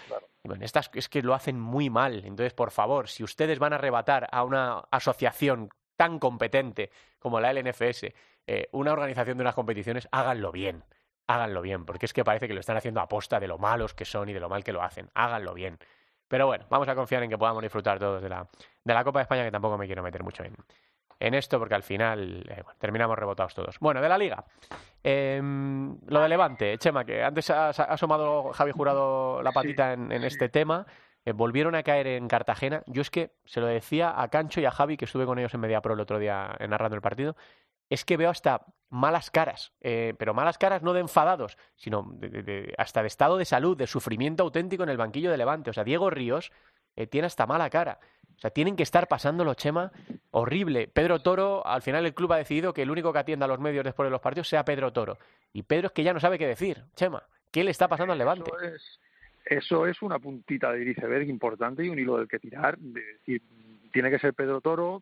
Bueno, 0.44 0.66
estas 0.66 0.90
es 0.96 1.08
que 1.08 1.22
lo 1.22 1.36
hacen 1.36 1.60
muy 1.60 1.92
mal. 1.92 2.26
Entonces, 2.26 2.54
por 2.54 2.72
favor, 2.72 3.10
si 3.10 3.24
ustedes 3.24 3.60
van 3.60 3.74
a 3.74 3.76
arrebatar 3.76 4.28
a 4.32 4.44
una 4.44 4.80
asociación 4.90 5.70
tan 5.96 6.18
competente 6.18 6.90
como 7.20 7.40
la 7.40 7.54
LNFS 7.54 8.14
eh, 8.48 8.70
una 8.72 8.94
organización 8.94 9.38
de 9.38 9.44
unas 9.44 9.56
competiciones, 9.56 10.08
háganlo 10.12 10.52
bien. 10.52 10.84
Háganlo 11.28 11.62
bien, 11.62 11.86
porque 11.86 12.06
es 12.06 12.14
que 12.14 12.24
parece 12.24 12.48
que 12.48 12.54
lo 12.54 12.62
están 12.62 12.78
haciendo 12.78 13.02
a 13.02 13.10
posta 13.10 13.40
de 13.40 13.48
lo 13.48 13.58
malos 13.58 13.94
que 13.94 14.06
son 14.06 14.30
y 14.30 14.34
de 14.34 14.40
lo 14.40 14.48
mal 14.48 14.64
que 14.64 14.72
lo 14.72 14.82
hacen. 14.82 15.10
Háganlo 15.14 15.54
bien. 15.54 15.78
Pero 16.30 16.48
bueno, 16.48 16.66
vamos 16.70 16.88
a 16.88 16.96
confiar 16.96 17.24
en 17.24 17.30
que 17.30 17.38
podamos 17.38 17.62
disfrutar 17.62 18.00
todos 18.00 18.22
de 18.22 18.30
la, 18.30 18.48
de 18.84 18.94
la 18.94 19.04
Copa 19.04 19.20
de 19.20 19.24
España, 19.24 19.44
que 19.44 19.52
tampoco 19.52 19.78
me 19.78 19.86
quiero 19.86 20.04
meter 20.04 20.24
mucho 20.24 20.44
en, 20.44 20.56
en 21.20 21.34
esto, 21.34 21.60
porque 21.60 21.76
al 21.76 21.84
final 21.84 22.46
eh, 22.50 22.64
terminamos 22.80 23.18
rebotados 23.18 23.54
todos. 23.54 23.78
Bueno, 23.80 24.02
de 24.02 24.10
la 24.10 24.18
Liga. 24.18 24.46
Em, 25.04 25.98
lo 26.08 26.22
de 26.22 26.30
Levante, 26.30 26.78
Chema, 26.78 27.06
que 27.06 27.24
antes 27.24 27.50
ha, 27.50 27.70
asomado 27.70 28.54
Javi 28.54 28.72
Jurado 28.72 29.42
la 29.44 29.52
patita 29.52 29.94
en, 29.94 30.12
este 30.24 30.48
tema. 30.50 30.86
Eh, 31.26 31.34
volvieron 31.34 31.76
a 31.76 31.84
caer 31.84 32.08
en 32.08 32.28
Cartagena. 32.28 32.84
Yo 32.88 33.02
es 33.02 33.10
que 33.10 33.32
se 33.46 33.60
lo 33.60 33.68
decía 33.68 34.22
a 34.22 34.30
Cancho 34.30 34.62
y 34.62 34.66
a 34.66 34.72
Javi, 34.72 34.96
que 34.96 35.06
estuve 35.06 35.26
con 35.26 35.40
ellos 35.40 35.54
en 35.54 35.60
Media 35.60 35.82
Pro 35.82 35.94
el 35.94 36.00
otro 36.00 36.20
día 36.20 36.56
narrando 36.68 36.96
el 36.96 37.02
partido 37.02 37.36
es 37.90 38.06
que 38.06 38.18
veo 38.18 38.30
hasta 38.30 38.66
malas 38.90 39.32
caras, 39.32 39.74
eh, 39.82 40.14
pero 40.18 40.34
malas 40.34 40.58
caras 40.58 40.82
no 40.82 40.94
de 40.94 41.02
enfadados, 41.02 41.58
sino 41.76 42.18
hasta 42.78 43.02
de 43.02 43.08
estado 43.08 43.38
de 43.38 43.46
salud, 43.46 43.78
de 43.78 43.88
sufrimiento 43.88 44.44
auténtico 44.44 44.84
en 44.84 44.90
el 44.90 44.98
banquillo 44.98 45.32
de 45.32 45.38
Levante. 45.38 45.70
O 45.70 45.74
sea, 45.74 45.84
Diego 45.84 46.10
Ríos 46.10 46.52
eh, 46.96 47.08
tiene 47.08 47.28
hasta 47.28 47.46
mala 47.46 47.70
cara. 47.70 48.00
O 48.36 48.40
sea, 48.40 48.52
tienen 48.52 48.76
que 48.76 48.84
estar 48.84 49.08
pasándolo, 49.08 49.56
Chema, 49.56 49.92
horrible. 50.32 50.88
Pedro 50.88 51.20
Toro, 51.20 51.66
al 51.66 51.82
final 51.82 52.06
el 52.06 52.14
club 52.14 52.34
ha 52.34 52.38
decidido 52.38 52.74
que 52.74 52.84
el 52.84 52.92
único 52.92 53.12
que 53.12 53.20
atienda 53.20 53.46
a 53.46 53.50
los 53.50 53.60
medios 53.60 53.84
después 53.84 54.06
de 54.06 54.12
los 54.12 54.22
partidos 54.22 54.48
sea 54.48 54.64
Pedro 54.64 54.94
Toro. 54.94 55.18
Y 55.54 55.64
Pedro 55.64 55.88
es 55.88 55.94
que 55.94 56.04
ya 56.04 56.14
no 56.14 56.20
sabe 56.20 56.38
qué 56.38 56.48
decir, 56.48 56.84
Chema. 56.96 57.24
¿Qué 57.52 57.64
le 57.64 57.72
está 57.72 57.88
pasando 57.88 58.14
al 58.14 58.20
Levante? 58.20 58.52
Eso 59.46 59.88
es, 59.88 60.02
una 60.02 60.20
puntita 60.20 60.72
de 60.72 60.92
iceberg 60.92 61.28
importante 61.30 61.84
y 61.84 61.90
un 61.90 61.98
hilo 61.98 62.18
del 62.18 62.28
que 62.28 62.38
tirar. 62.38 62.78
De 62.78 63.02
tiene 63.92 64.12
que 64.12 64.20
ser 64.20 64.34
Pedro 64.34 64.62
Toro, 64.62 65.02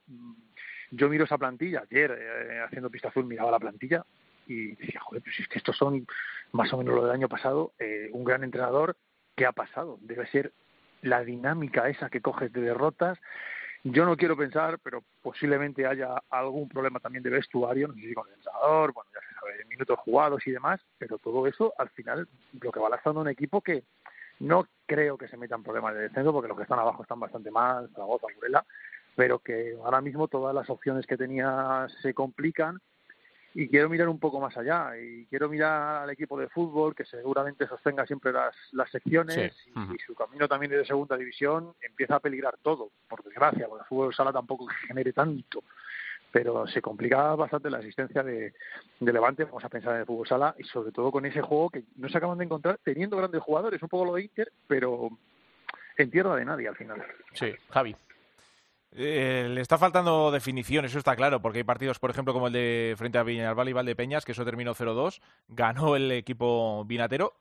yo 0.96 1.10
miro 1.10 1.26
esa 1.26 1.38
plantilla, 1.38 1.84
ayer 1.90 2.12
eh, 2.12 2.62
haciendo 2.66 2.90
pista 2.90 3.10
azul 3.10 3.26
miraba 3.26 3.52
la 3.52 3.60
plantilla 3.60 4.06
y 4.48 4.76
decía, 4.76 5.00
joder, 5.02 5.24
pues 5.24 5.40
es 5.40 5.48
que 5.48 5.58
estos 5.58 5.76
son 5.78 6.06
más 6.52 6.72
o 6.74 6.78
menos 6.78 6.96
lo 6.96 7.04
del 7.04 7.12
año 7.12 7.28
pasado, 7.28 7.74
eh, 7.80 8.10
un 8.14 8.24
gran 8.24 8.44
entrenador, 8.44 8.96
¿qué 9.36 9.46
ha 9.46 9.52
pasado? 9.52 9.98
Debe 10.02 10.28
ser 10.28 10.54
la 11.02 11.24
dinámica 11.24 11.90
esa 11.90 12.10
que 12.10 12.22
coges 12.22 12.52
de 12.52 12.62
derrotas. 12.62 13.20
Yo 13.84 14.06
no 14.06 14.18
quiero 14.18 14.36
pensar, 14.36 14.80
pero 14.80 15.04
posiblemente 15.22 15.86
haya 15.86 16.16
algún 16.30 16.68
problema 16.68 17.00
también 17.00 17.24
de 17.24 17.30
vestuario, 17.30 17.88
no 17.88 17.94
sé 17.94 18.02
si 18.02 18.14
con 18.14 18.28
el 18.28 18.34
entrenador, 18.34 18.94
bueno, 18.94 19.10
ya 19.14 19.20
se 19.28 19.36
sabe, 19.36 19.66
minutos 19.66 20.00
jugados 20.00 20.48
y 20.48 20.52
demás, 20.52 20.82
pero 20.98 21.20
todo 21.20 21.46
eso 21.46 21.74
al 21.78 21.90
final 21.90 22.28
lo 22.60 22.72
que 22.72 22.80
va 22.80 22.90
lanzando 22.90 23.22
un 23.22 23.28
equipo 23.28 23.62
que 23.62 23.84
no 24.40 24.68
creo 24.86 25.18
que 25.18 25.28
se 25.28 25.38
metan 25.38 25.64
problemas 25.64 25.94
de 25.94 26.02
descenso, 26.02 26.34
porque 26.34 26.48
los 26.48 26.58
que 26.58 26.64
están 26.64 26.80
abajo 26.80 27.04
están 27.04 27.20
bastante 27.20 27.52
mal, 27.52 27.90
Zaragoza, 27.94 28.28
Burela, 28.36 28.66
pero 29.16 29.40
que 29.40 29.76
ahora 29.84 30.02
mismo 30.02 30.28
todas 30.28 30.54
las 30.54 30.70
opciones 30.70 31.08
que 31.08 31.18
tenía 31.18 31.88
se 32.02 32.14
complican 32.14 32.80
y 33.58 33.70
quiero 33.70 33.88
mirar 33.88 34.10
un 34.10 34.20
poco 34.20 34.42
más 34.42 34.56
allá 34.58 34.98
y 34.98 35.26
quiero 35.28 35.48
mirar 35.48 36.04
al 36.04 36.10
equipo 36.10 36.38
de 36.38 36.50
fútbol 36.50 36.94
que 36.94 37.06
seguramente 37.06 37.66
sostenga 37.66 38.06
siempre 38.06 38.34
las, 38.34 38.54
las 38.74 38.92
secciones 38.92 39.56
y, 39.66 39.98
su 40.06 40.14
camino 40.14 40.46
también 40.50 40.74
de 40.74 40.86
segunda 40.86 41.16
división 41.16 41.74
empieza 41.82 42.18
a 42.18 42.20
peligrar 42.20 42.58
todo, 42.62 42.92
por 43.08 43.24
desgracia, 43.24 43.68
porque 43.70 43.84
el 43.84 43.88
fútbol 43.88 44.14
sala 44.14 44.34
tampoco 44.34 44.68
genere 44.88 45.14
tanto, 45.14 45.64
pero 46.30 46.68
se 46.68 46.82
complica 46.82 47.34
bastante 47.36 47.70
la 47.70 47.78
asistencia 47.78 48.24
de, 48.24 48.54
de, 49.00 49.14
Levante, 49.14 49.46
vamos 49.46 49.64
a 49.64 49.70
pensar 49.70 49.94
en 49.94 50.02
el 50.02 50.06
fútbol 50.06 50.28
sala 50.28 50.54
y 50.60 50.66
sobre 50.66 50.92
todo 50.92 51.10
con 51.10 51.26
ese 51.26 51.42
juego 51.42 51.70
que 51.70 51.86
no 51.96 52.10
se 52.10 52.18
acaban 52.18 52.38
de 52.38 52.44
encontrar 52.44 52.78
teniendo 52.84 53.16
grandes 53.16 53.42
jugadores, 53.42 53.82
un 53.82 53.88
poco 53.88 54.04
lo 54.04 54.16
de 54.16 54.24
Inter, 54.24 54.52
pero 54.68 55.12
en 55.98 56.12
tierra 56.12 56.36
de 56.36 56.44
nadie 56.44 56.68
al 56.68 56.76
final. 56.76 57.02
Sí, 57.32 57.54
Javi. 57.70 57.96
Eh, 58.98 59.48
le 59.50 59.60
está 59.60 59.78
faltando 59.78 60.32
definición, 60.32 60.86
eso 60.86 60.98
está 60.98 61.18
claro, 61.18 61.42
porque 61.42 61.60
hay 61.60 61.64
partidos, 61.66 62.00
por 62.00 62.12
ejemplo, 62.12 62.34
como 62.34 62.48
el 62.48 62.54
de 62.54 62.96
frente 62.98 63.18
a 63.18 63.24
Viñalbal 63.24 63.68
y 63.68 63.74
Valdepeñas, 63.74 64.24
que 64.24 64.32
eso 64.32 64.46
terminó 64.46 64.74
0-2, 64.74 65.20
ganó 65.50 65.98
el 65.98 66.10
equipo 66.14 66.86
vinatero, 66.86 67.34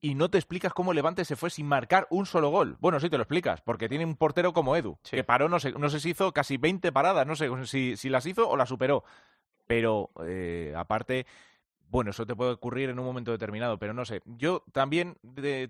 y 0.00 0.14
no 0.14 0.30
te 0.30 0.38
explicas 0.38 0.72
cómo 0.72 0.92
Levante 0.92 1.24
se 1.24 1.34
fue 1.34 1.50
sin 1.50 1.66
marcar 1.66 2.06
un 2.10 2.24
solo 2.24 2.50
gol. 2.50 2.76
Bueno, 2.78 3.00
sí 3.00 3.10
te 3.10 3.16
lo 3.16 3.24
explicas, 3.24 3.62
porque 3.62 3.88
tiene 3.88 4.04
un 4.04 4.14
portero 4.14 4.52
como 4.52 4.76
Edu, 4.76 4.96
que 5.02 5.24
paró, 5.24 5.48
no 5.48 5.58
sé, 5.58 5.72
no 5.72 5.88
sé 5.88 5.98
si 5.98 6.10
hizo 6.10 6.32
casi 6.32 6.56
20 6.56 6.92
paradas, 6.92 7.26
no 7.26 7.34
sé 7.34 7.50
si, 7.66 7.96
si 7.96 8.08
las 8.08 8.24
hizo 8.24 8.48
o 8.48 8.56
las 8.56 8.68
superó. 8.68 9.02
Pero, 9.66 10.10
eh, 10.24 10.72
aparte, 10.76 11.26
bueno, 11.88 12.10
eso 12.10 12.26
te 12.26 12.36
puede 12.36 12.52
ocurrir 12.52 12.90
en 12.90 13.00
un 13.00 13.04
momento 13.04 13.32
determinado, 13.32 13.78
pero 13.78 13.92
no 13.92 14.04
sé. 14.04 14.20
Yo 14.24 14.62
también 14.72 15.16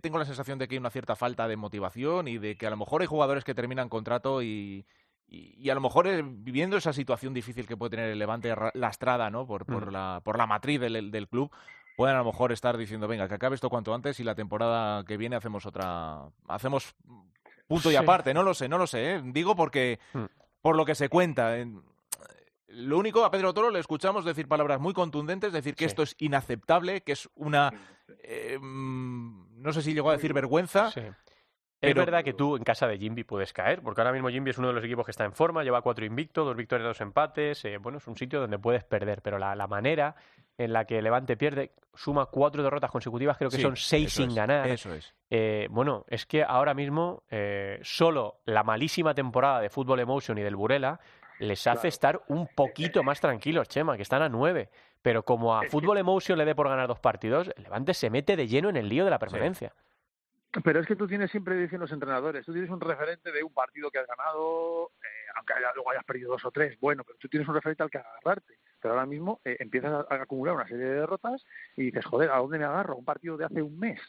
tengo 0.03 0.19
la 0.19 0.27
sensación 0.27 0.59
de 0.59 0.69
que 0.69 0.75
hay 0.75 0.79
una 0.81 0.91
cierta 0.91 1.17
falta 1.17 1.49
de 1.49 1.57
motivación 1.57 2.29
y 2.29 2.37
de 2.37 2.59
que 2.59 2.67
a 2.67 2.71
lo 2.71 2.77
mejor 2.77 3.01
hay 3.01 3.07
jugadores 3.07 3.45
que 3.45 3.55
terminan 3.55 3.89
contrato 3.89 4.43
y, 4.43 4.85
y, 5.29 5.69
a 5.71 5.75
lo 5.75 5.81
mejor 5.81 6.07
eh, 6.07 6.23
viviendo 6.25 6.77
esa 6.77 6.93
situación 6.93 7.35
difícil 7.35 7.67
que 7.67 7.77
puede 7.77 7.91
tener 7.91 8.11
el 8.11 8.19
Levante 8.19 8.55
lastrada 8.75 9.29
¿no? 9.31 9.47
por, 9.47 9.67
por, 9.67 9.89
mm. 9.89 9.93
la, 9.93 10.21
por 10.25 10.39
la 10.39 10.47
matriz 10.47 10.81
del, 10.81 11.11
del 11.11 11.29
club, 11.29 11.51
pueden 11.97 12.15
a 12.15 12.21
lo 12.21 12.27
mejor 12.27 12.53
estar 12.53 12.77
diciendo, 12.77 13.09
venga, 13.09 13.27
que 13.27 13.35
acabe 13.35 13.55
esto 13.55 13.71
cuanto 13.71 13.95
antes 13.95 14.21
y 14.21 14.25
la 14.25 14.35
temporada 14.35 15.03
que 15.05 15.17
viene 15.17 15.37
hacemos 15.37 15.67
otra, 15.67 16.29
hacemos 16.47 16.95
punto 17.67 17.91
y 17.91 17.97
aparte, 17.97 18.33
no 18.35 18.43
lo 18.43 18.55
sé, 18.55 18.69
no 18.69 18.79
lo 18.79 18.87
sé, 18.87 19.15
¿eh? 19.15 19.23
digo 19.25 19.57
porque 19.57 19.99
mm. 20.13 20.25
por 20.61 20.77
lo 20.77 20.85
que 20.85 20.95
se 20.95 21.09
cuenta. 21.09 21.57
lo 22.69 22.99
único, 22.99 23.25
a 23.25 23.31
Pedro 23.31 23.55
Toro 23.55 23.71
le 23.71 23.81
escuchamos 23.81 24.25
decir 24.25 24.47
palabras 24.47 24.81
muy 24.81 24.93
contundentes, 24.93 25.53
decir 25.53 25.75
que 25.75 25.87
esto 25.87 26.03
es 26.03 26.15
inaceptable, 26.19 27.01
que 27.01 27.13
es 27.13 27.29
una, 27.35 27.73
eh, 28.23 28.59
mm, 28.61 29.63
no 29.63 29.73
sé 29.73 29.83
si 29.83 29.95
llegó 29.95 30.11
a 30.11 30.17
decir 30.17 30.33
vergüenza, 30.33 30.93
es 31.81 31.95
verdad 31.95 32.25
que 32.25 32.33
tú 32.33 32.57
en 32.57 32.65
casa 32.65 32.87
de 32.87 32.99
Jimby 32.99 33.25
puedes 33.25 33.53
caer, 33.53 33.83
porque 33.83 34.01
ahora 34.01 34.13
mismo 34.13 34.29
Jimby 34.29 34.51
es 34.51 34.59
uno 34.59 34.69
de 34.69 34.75
los 34.75 34.85
equipos 34.85 35.05
que 35.05 35.11
está 35.11 35.25
en 35.25 35.33
forma, 35.33 35.63
lleva 35.63 35.83
cuatro 35.83 36.05
invictos, 36.05 36.47
dos 36.47 36.57
victorias, 36.57 36.89
dos 36.89 37.01
empates. 37.01 37.65
Eh, 37.65 37.79
bueno, 37.79 37.99
es 37.99 38.07
un 38.07 38.17
sitio 38.17 38.41
donde 38.41 38.59
puedes 38.59 38.85
perder, 38.85 39.21
pero 39.23 39.39
la, 39.39 39.67
manera 39.67 40.17
en 40.57 40.73
la 40.73 40.85
que 40.85 41.03
Levante 41.03 41.37
pierde 41.37 41.73
suma 41.95 42.27
cuatro 42.27 42.63
derrotas 42.63 42.91
consecutivas, 42.91 43.37
creo 43.37 43.51
que 43.51 43.61
son 43.61 43.77
seis 43.77 44.13
sin 44.13 44.35
ganar. 44.35 44.69
Eso 44.69 44.95
es. 44.95 45.15
Eh, 45.31 45.69
bueno, 45.71 46.05
es 46.09 46.25
que 46.25 46.43
ahora 46.43 46.73
mismo 46.73 47.25
eh, 47.31 47.79
solo 47.83 48.41
la 48.45 48.63
malísima 48.63 49.15
temporada 49.15 49.61
de 49.61 49.69
Fútbol 49.69 50.01
Emotion 50.01 50.39
y 50.39 50.43
del 50.43 50.57
Burela 50.57 51.01
les 51.39 51.67
hace 51.67 51.89
estar 51.89 52.23
un 52.29 52.49
poquito 52.49 53.03
más 53.03 53.21
tranquilos, 53.21 53.69
Chema, 53.69 53.97
que 53.97 54.03
están 54.03 54.23
a 54.23 54.29
nueve. 54.29 54.71
Pero 55.03 55.25
como 55.25 55.55
a 55.55 55.65
Fútbol 55.65 55.99
Emotion 55.99 56.39
le 56.39 56.45
dé 56.45 56.55
por 56.55 56.69
ganar 56.69 56.89
dos 56.89 56.99
partidos, 56.99 57.51
Levante 57.57 57.93
se 57.93 58.09
mete 58.09 58.35
de 58.35 58.49
lleno 58.49 58.71
en 58.71 58.77
el 58.77 58.89
lío 58.89 59.05
de 59.05 59.11
la 59.11 59.19
permanencia. 59.19 59.73
Pero 60.63 60.81
es 60.81 60.87
que 60.87 60.97
tú 60.97 61.07
tienes 61.07 61.31
siempre, 61.31 61.57
dicen 61.57 61.81
los 61.81 61.93
entrenadores, 61.93 62.45
tú 62.47 62.53
tienes 62.53 62.71
un 62.71 62.81
referente 62.81 63.33
de 63.33 63.43
un 63.43 63.53
partido 63.53 63.91
que 63.91 63.99
has 63.99 64.07
ganado, 64.07 64.93
eh, 65.03 65.27
aunque 65.37 65.55
luego 65.75 65.91
hayas 65.91 66.05
perdido 66.05 66.31
dos 66.31 66.45
o 66.45 66.51
tres, 66.51 66.79
bueno, 66.81 67.05
pero 67.05 67.19
tú 67.19 67.29
tienes 67.29 67.49
un 67.49 67.55
referente 67.55 67.83
al 67.83 67.91
que 67.91 67.99
agarrarte. 67.99 68.55
Pero 68.81 68.95
ahora 68.95 69.07
mismo 69.07 69.41
eh, 69.45 69.57
empiezas 69.61 70.07
a, 70.09 70.15
acumular 70.15 70.55
una 70.55 70.69
serie 70.69 70.87
de 70.87 71.01
derrotas 71.01 71.45
y 71.77 71.85
dices, 71.85 72.05
joder, 72.05 72.31
¿a 72.31 72.39
dónde 72.39 72.59
me 72.59 72.65
agarro? 72.65 72.97
Un 72.97 73.05
partido 73.05 73.37
de 73.37 73.45
hace 73.45 73.63
un 73.63 73.79
mes. 73.79 74.01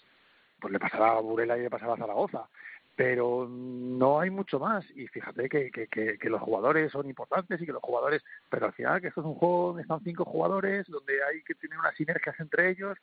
Pues 0.60 0.71
le 0.71 0.79
pasará 0.79 1.13
a 1.13 1.19
Burela 1.19 1.57
y 1.57 1.62
le 1.62 1.69
pasará 1.69 1.93
a 1.93 1.97
Zaragoza. 1.97 2.47
Pero 2.95 3.47
no 3.47 4.19
hay 4.19 4.29
mucho 4.29 4.60
más. 4.60 4.86
Y 4.95 5.07
fíjate 5.07 5.49
que, 5.49 5.69
que, 5.69 5.88
que 5.88 6.29
los 6.29 6.41
jugadores 6.41 6.91
son 6.91 7.07
importantes 7.07 7.62
y 7.62 7.65
que 7.65 7.71
los 7.71 7.83
jugadores. 7.83 8.23
Pero 8.49 8.65
al 8.65 8.73
final, 8.73 9.01
que 9.01 9.10
esto 9.10 9.21
es 9.21 9.27
un 9.27 9.36
juego 9.36 9.67
donde 9.67 9.83
están 9.83 10.03
cinco 10.03 10.25
jugadores, 10.25 10.88
donde 10.88 11.23
hay 11.23 11.43
que 11.43 11.53
tener 11.55 11.77
unas 11.77 11.95
sinergias 11.95 12.39
entre 12.39 12.71
ellos 12.71 12.97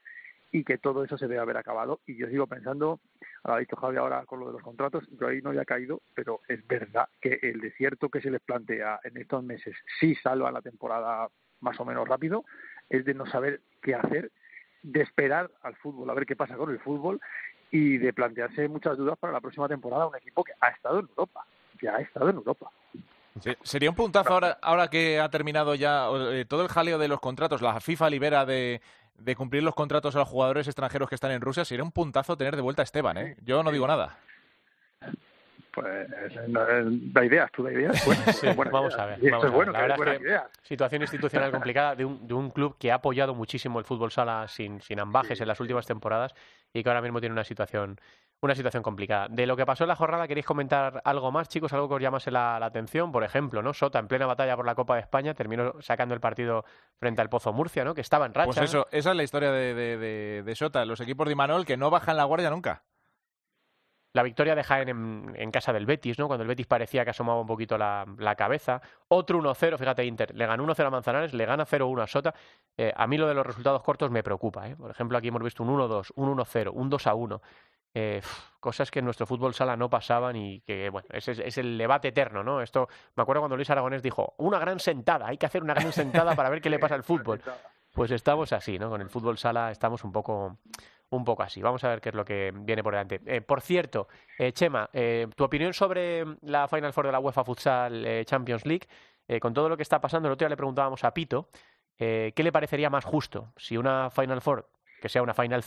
y 0.55 0.63
que 0.63 0.79
todo 0.79 1.03
eso 1.03 1.19
se 1.19 1.27
debe 1.27 1.41
haber 1.41 1.57
acabado. 1.57 1.99
Y 2.07 2.17
yo 2.17 2.29
sigo 2.29 2.47
pensando, 2.47 3.01
ha 3.43 3.59
dicho 3.59 3.75
Javi 3.75 3.97
ahora 3.97 4.25
con 4.25 4.39
lo 4.39 4.47
de 4.47 4.53
los 4.53 4.63
contratos, 4.63 5.03
yo 5.21 5.27
ahí 5.27 5.43
no 5.43 5.51
había 5.51 5.65
caído, 5.65 6.01
pero 6.15 6.43
es 6.47 6.65
verdad 6.69 7.09
que 7.21 7.41
el 7.43 7.61
desierto 7.61 8.09
que 8.09 8.21
se 8.21 8.31
les 8.31 8.41
plantea 8.41 9.01
en 9.03 9.17
estos 9.17 9.43
meses 9.43 9.75
sí 9.99 10.15
salva 10.15 10.53
la 10.53 10.63
temporada 10.63 11.29
más 11.59 11.81
o 11.81 11.85
menos 11.85 12.07
rápido, 12.07 12.45
es 12.89 13.05
de 13.05 13.15
no 13.15 13.27
saber 13.27 13.63
qué 13.83 13.97
hacer, 13.97 14.31
de 14.85 15.01
esperar 15.01 15.51
al 15.63 15.75
fútbol, 15.75 16.09
a 16.09 16.15
ver 16.15 16.25
qué 16.25 16.37
pasa 16.37 16.57
con 16.57 16.71
el 16.71 16.79
fútbol 16.79 17.21
y 17.73 17.99
de 17.99 18.13
plantearse 18.13 18.69
muchas 18.69 18.97
dudas 18.97 19.19
para 19.19 19.33
la 19.33 19.41
próxima 19.41 19.67
temporada 19.67 20.07
un 20.07 20.15
equipo 20.15 20.45
que 20.45 20.53
ha 20.61 20.69
estado 20.69 21.01
en 21.01 21.09
Europa, 21.09 21.45
que 21.81 21.89
ha 21.89 21.97
estado 21.97 22.31
en 22.31 22.37
Europa. 22.37 22.71
sería 23.65 23.91
un 23.91 23.97
puntazo 23.97 24.33
ahora, 24.33 24.59
ahora 24.63 24.89
que 24.89 25.19
ha 25.19 25.29
terminado 25.31 25.75
ya 25.75 26.07
eh, 26.31 26.45
todo 26.45 26.63
el 26.63 26.69
jaleo 26.69 26.99
de 26.99 27.09
los 27.09 27.19
contratos, 27.19 27.61
la 27.61 27.81
FIFA 27.81 28.11
libera 28.11 28.47
de, 28.47 28.81
de 29.19 29.37
cumplir 29.37 29.63
los 29.63 29.75
contratos 29.75 30.15
a 30.17 30.21
los 30.21 30.29
jugadores 30.29 30.67
extranjeros 30.67 31.09
que 31.09 31.15
están 31.15 31.31
en 31.31 31.41
Rusia, 31.41 31.65
sería 31.65 31.85
un 31.85 31.93
puntazo 31.93 32.37
tener 32.37 32.57
de 32.57 32.63
vuelta 32.63 32.83
a 32.83 32.85
Esteban, 32.85 33.17
¿eh? 33.17 33.37
Yo 33.43 33.63
no 33.63 33.71
digo 33.71 33.87
nada. 33.87 34.19
Pues 35.75 36.09
da 36.49 37.25
ideas, 37.25 37.51
tú 37.51 37.65
da 37.65 37.73
ideas. 37.73 38.01
vamos 38.71 38.97
a 38.97 39.07
ver. 39.07 39.19
situación 40.63 41.03
institucional 41.03 41.51
complicada 41.51 41.97
de 41.97 42.05
un, 42.05 42.27
de 42.27 42.35
un 42.35 42.51
club 42.51 42.77
que 42.79 42.93
ha 42.93 42.97
apoyado 42.97 43.35
muchísimo 43.35 43.81
el 43.81 43.85
fútbol 43.85 44.13
sala 44.13 44.47
sin, 44.47 44.81
sin 44.81 45.01
ambajes 45.01 45.41
en 45.41 45.49
las 45.49 45.59
últimas 45.59 45.87
temporadas 45.87 46.33
y 46.73 46.83
que 46.83 46.89
ahora 46.89 47.03
mismo 47.03 47.21
tiene 47.21 47.33
una 47.33 47.45
situación 47.45 47.99
una 48.45 48.55
situación 48.55 48.83
complicada. 48.83 49.29
De 49.29 49.47
lo 49.47 49.57
que 49.57 49.65
pasó 49.65 49.85
en 49.85 49.89
la 49.89 49.97
jornada, 49.97 50.29
¿queréis 50.29 50.47
comentar 50.47 51.01
algo 51.05 51.33
más, 51.33 51.49
chicos? 51.49 51.73
Algo 51.73 51.89
que 51.89 51.95
os 51.95 52.03
llamase 52.03 52.31
la, 52.31 52.57
atención. 52.57 53.13
Por 53.13 53.25
ejemplo, 53.25 53.63
¿no? 53.63 53.73
Sota, 53.73 53.99
en 53.99 54.09
plena 54.09 54.27
batalla 54.27 54.57
por 54.57 54.67
la 54.67 54.75
Copa 54.75 54.95
de 54.95 55.01
España, 55.01 55.35
terminó 55.35 55.75
sacando 55.81 56.15
el 56.15 56.21
partido 56.21 56.65
frente 56.97 57.23
al 57.23 57.29
Pozo 57.29 57.53
Murcia, 57.53 57.85
¿no? 57.85 57.95
Que 57.95 58.01
estaba 58.01 58.27
en 58.27 58.35
racha. 58.35 58.47
Pues 58.47 58.71
eso, 58.71 58.87
esa 58.91 59.11
es 59.11 59.17
la 59.17 59.23
historia 59.23 59.51
de, 59.51 59.75
de, 59.75 60.43
de 60.43 60.55
Sota, 60.55 60.85
los 60.85 61.01
equipos 61.01 61.27
de 61.27 61.33
Imanol 61.33 61.65
que 61.65 61.77
no 61.77 61.91
bajan 61.91 62.17
la 62.17 62.25
guardia 62.25 62.51
nunca 62.51 62.85
la 64.15 64.23
victoria 64.23 64.55
de 64.55 64.63
Jaén 64.63 65.35
en, 65.35 65.51
casa 65.51 65.73
del 65.73 65.87
Betis, 65.87 66.21
¿no? 66.21 66.29
Cuando 66.29 66.43
el 66.43 66.49
Betis 66.49 66.69
parecía 66.69 67.05
que 67.05 67.11
asomaba 67.11 67.41
un 67.41 67.49
poquito 67.49 67.77
la, 67.77 68.35
cabeza. 68.39 68.81
Otro 69.09 69.41
1-0, 69.41 69.77
fíjate, 69.77 70.05
Inter. 70.05 70.35
Le 70.37 70.47
ganó 70.47 70.65
1-0 70.65 70.87
a 70.87 70.91
Manzanares, 70.91 71.35
le 71.35 71.45
gana 71.45 71.67
0-1 71.67 72.03
a 72.03 72.07
Sota. 72.07 72.35
Eh, 72.77 72.93
a 72.97 73.09
mí 73.09 73.19
lo 73.19 73.27
de 73.27 73.35
los 73.35 73.45
resultados 73.45 73.83
cortos 73.83 74.13
me 74.13 74.23
preocupa, 74.23 74.69
¿eh? 74.69 74.77
Por 74.77 74.89
ejemplo, 74.89 75.19
aquí 75.19 75.29
hemos 75.29 75.43
visto 75.43 75.65
un 75.65 75.71
1-2, 75.71 76.13
un 76.15 76.37
1-0, 76.37 76.71
un 76.73 76.91
2-1. 76.91 77.41
Eh, 77.95 78.21
cosas 78.59 78.91
que 78.91 78.99
en 78.99 79.05
nuestro 79.05 79.27
fútbol 79.27 79.55
sala 79.55 79.77
no 79.77 79.89
pasaban 79.89 80.35
y 80.37 80.61
que, 80.63 80.91
bueno, 80.91 81.07
es, 81.13 81.29
es, 81.29 81.59
el 81.59 81.79
debate 81.79 82.09
eterno, 82.09 82.43
¿no? 82.43 82.61
Esto, 82.61 82.89
me 83.15 83.23
acuerdo 83.23 83.43
cuando 83.43 83.57
Luis 83.57 83.71
Aragonés 83.71 84.03
dijo, 84.03 84.35
una 84.39 84.59
gran 84.59 84.81
sentada, 84.81 85.29
hay 85.29 85.39
que 85.39 85.47
hacer 85.47 85.63
una 85.63 85.75
gran 85.75 85.93
sentada 85.93 86.35
para 86.35 86.49
ver 86.49 86.61
qué 86.61 86.71
le 86.71 86.79
pasa 86.79 86.95
al 86.95 87.05
fútbol. 87.05 87.41
Pues 87.93 88.11
estamos 88.11 88.53
así, 88.53 88.79
¿no? 88.79 88.91
Con 88.91 89.01
el 89.01 89.09
fútbol 89.09 89.39
sala 89.39 89.71
estamos 89.71 90.03
un 90.03 90.11
poco 90.11 90.59
un 91.11 91.25
poco 91.25 91.43
así. 91.43 91.63
Vamos 91.63 91.83
a 91.85 91.89
ver 91.89 92.01
qué 92.01 92.09
es 92.09 92.15
lo 92.15 92.25
que 92.25 92.53
viene 92.55 92.83
por 92.83 92.93
delante. 92.93 93.21
Eh, 93.27 93.41
por 93.41 93.61
cierto, 93.61 94.09
eh, 94.39 94.53
Chema, 94.53 94.91
eh, 94.93 95.29
tu 95.37 95.45
opinión 95.45 95.73
sobre 95.73 96.25
la 96.43 96.69
Final 96.69 96.93
Four 96.93 97.07
de 97.07 97.13
la 97.13 97.21
UEFA 97.21 97.45
Futsal 97.45 98.25
Champions 98.27 98.67
League, 98.67 98.87
con 99.41 99.55
todo 99.55 99.69
lo 99.71 99.77
que 99.77 99.83
está 99.83 100.01
pasando, 100.01 100.29
el 100.29 100.33
otro 100.33 100.45
día 100.45 100.51
le 100.51 100.57
preguntábamos 100.57 101.03
a 101.03 101.15
Pito, 101.15 101.49
¿qué 101.97 102.35
le 102.37 102.53
parecería 102.53 102.91
más 102.91 103.05
justo? 103.05 103.53
Si 103.57 103.77
una 103.77 104.11
Final 104.11 104.43
Four, 104.43 104.69
que 105.01 105.09
sea 105.09 105.23
una 105.23 105.33
Final 105.33 105.63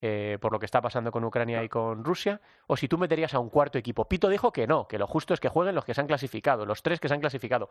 3, 0.00 0.38
por 0.38 0.52
lo 0.52 0.58
que 0.58 0.66
está 0.66 0.80
pasando 0.80 1.10
con 1.10 1.24
Ucrania 1.24 1.62
y 1.62 1.68
con 1.68 2.04
Rusia, 2.04 2.40
o 2.66 2.76
si 2.76 2.88
tú 2.88 2.98
meterías 2.98 3.34
a 3.34 3.38
un 3.38 3.50
cuarto 3.50 3.78
equipo. 3.78 4.08
Pito 4.08 4.28
dijo 4.28 4.52
que 4.52 4.66
no, 4.66 4.86
que 4.88 4.98
lo 4.98 5.06
justo 5.06 5.34
es 5.34 5.40
que 5.40 5.48
jueguen 5.48 5.74
los 5.74 5.84
que 5.84 5.94
se 5.94 6.00
han 6.00 6.06
clasificado, 6.06 6.66
los 6.66 6.82
tres 6.82 7.00
que 7.00 7.08
se 7.08 7.14
han 7.14 7.20
clasificado. 7.20 7.70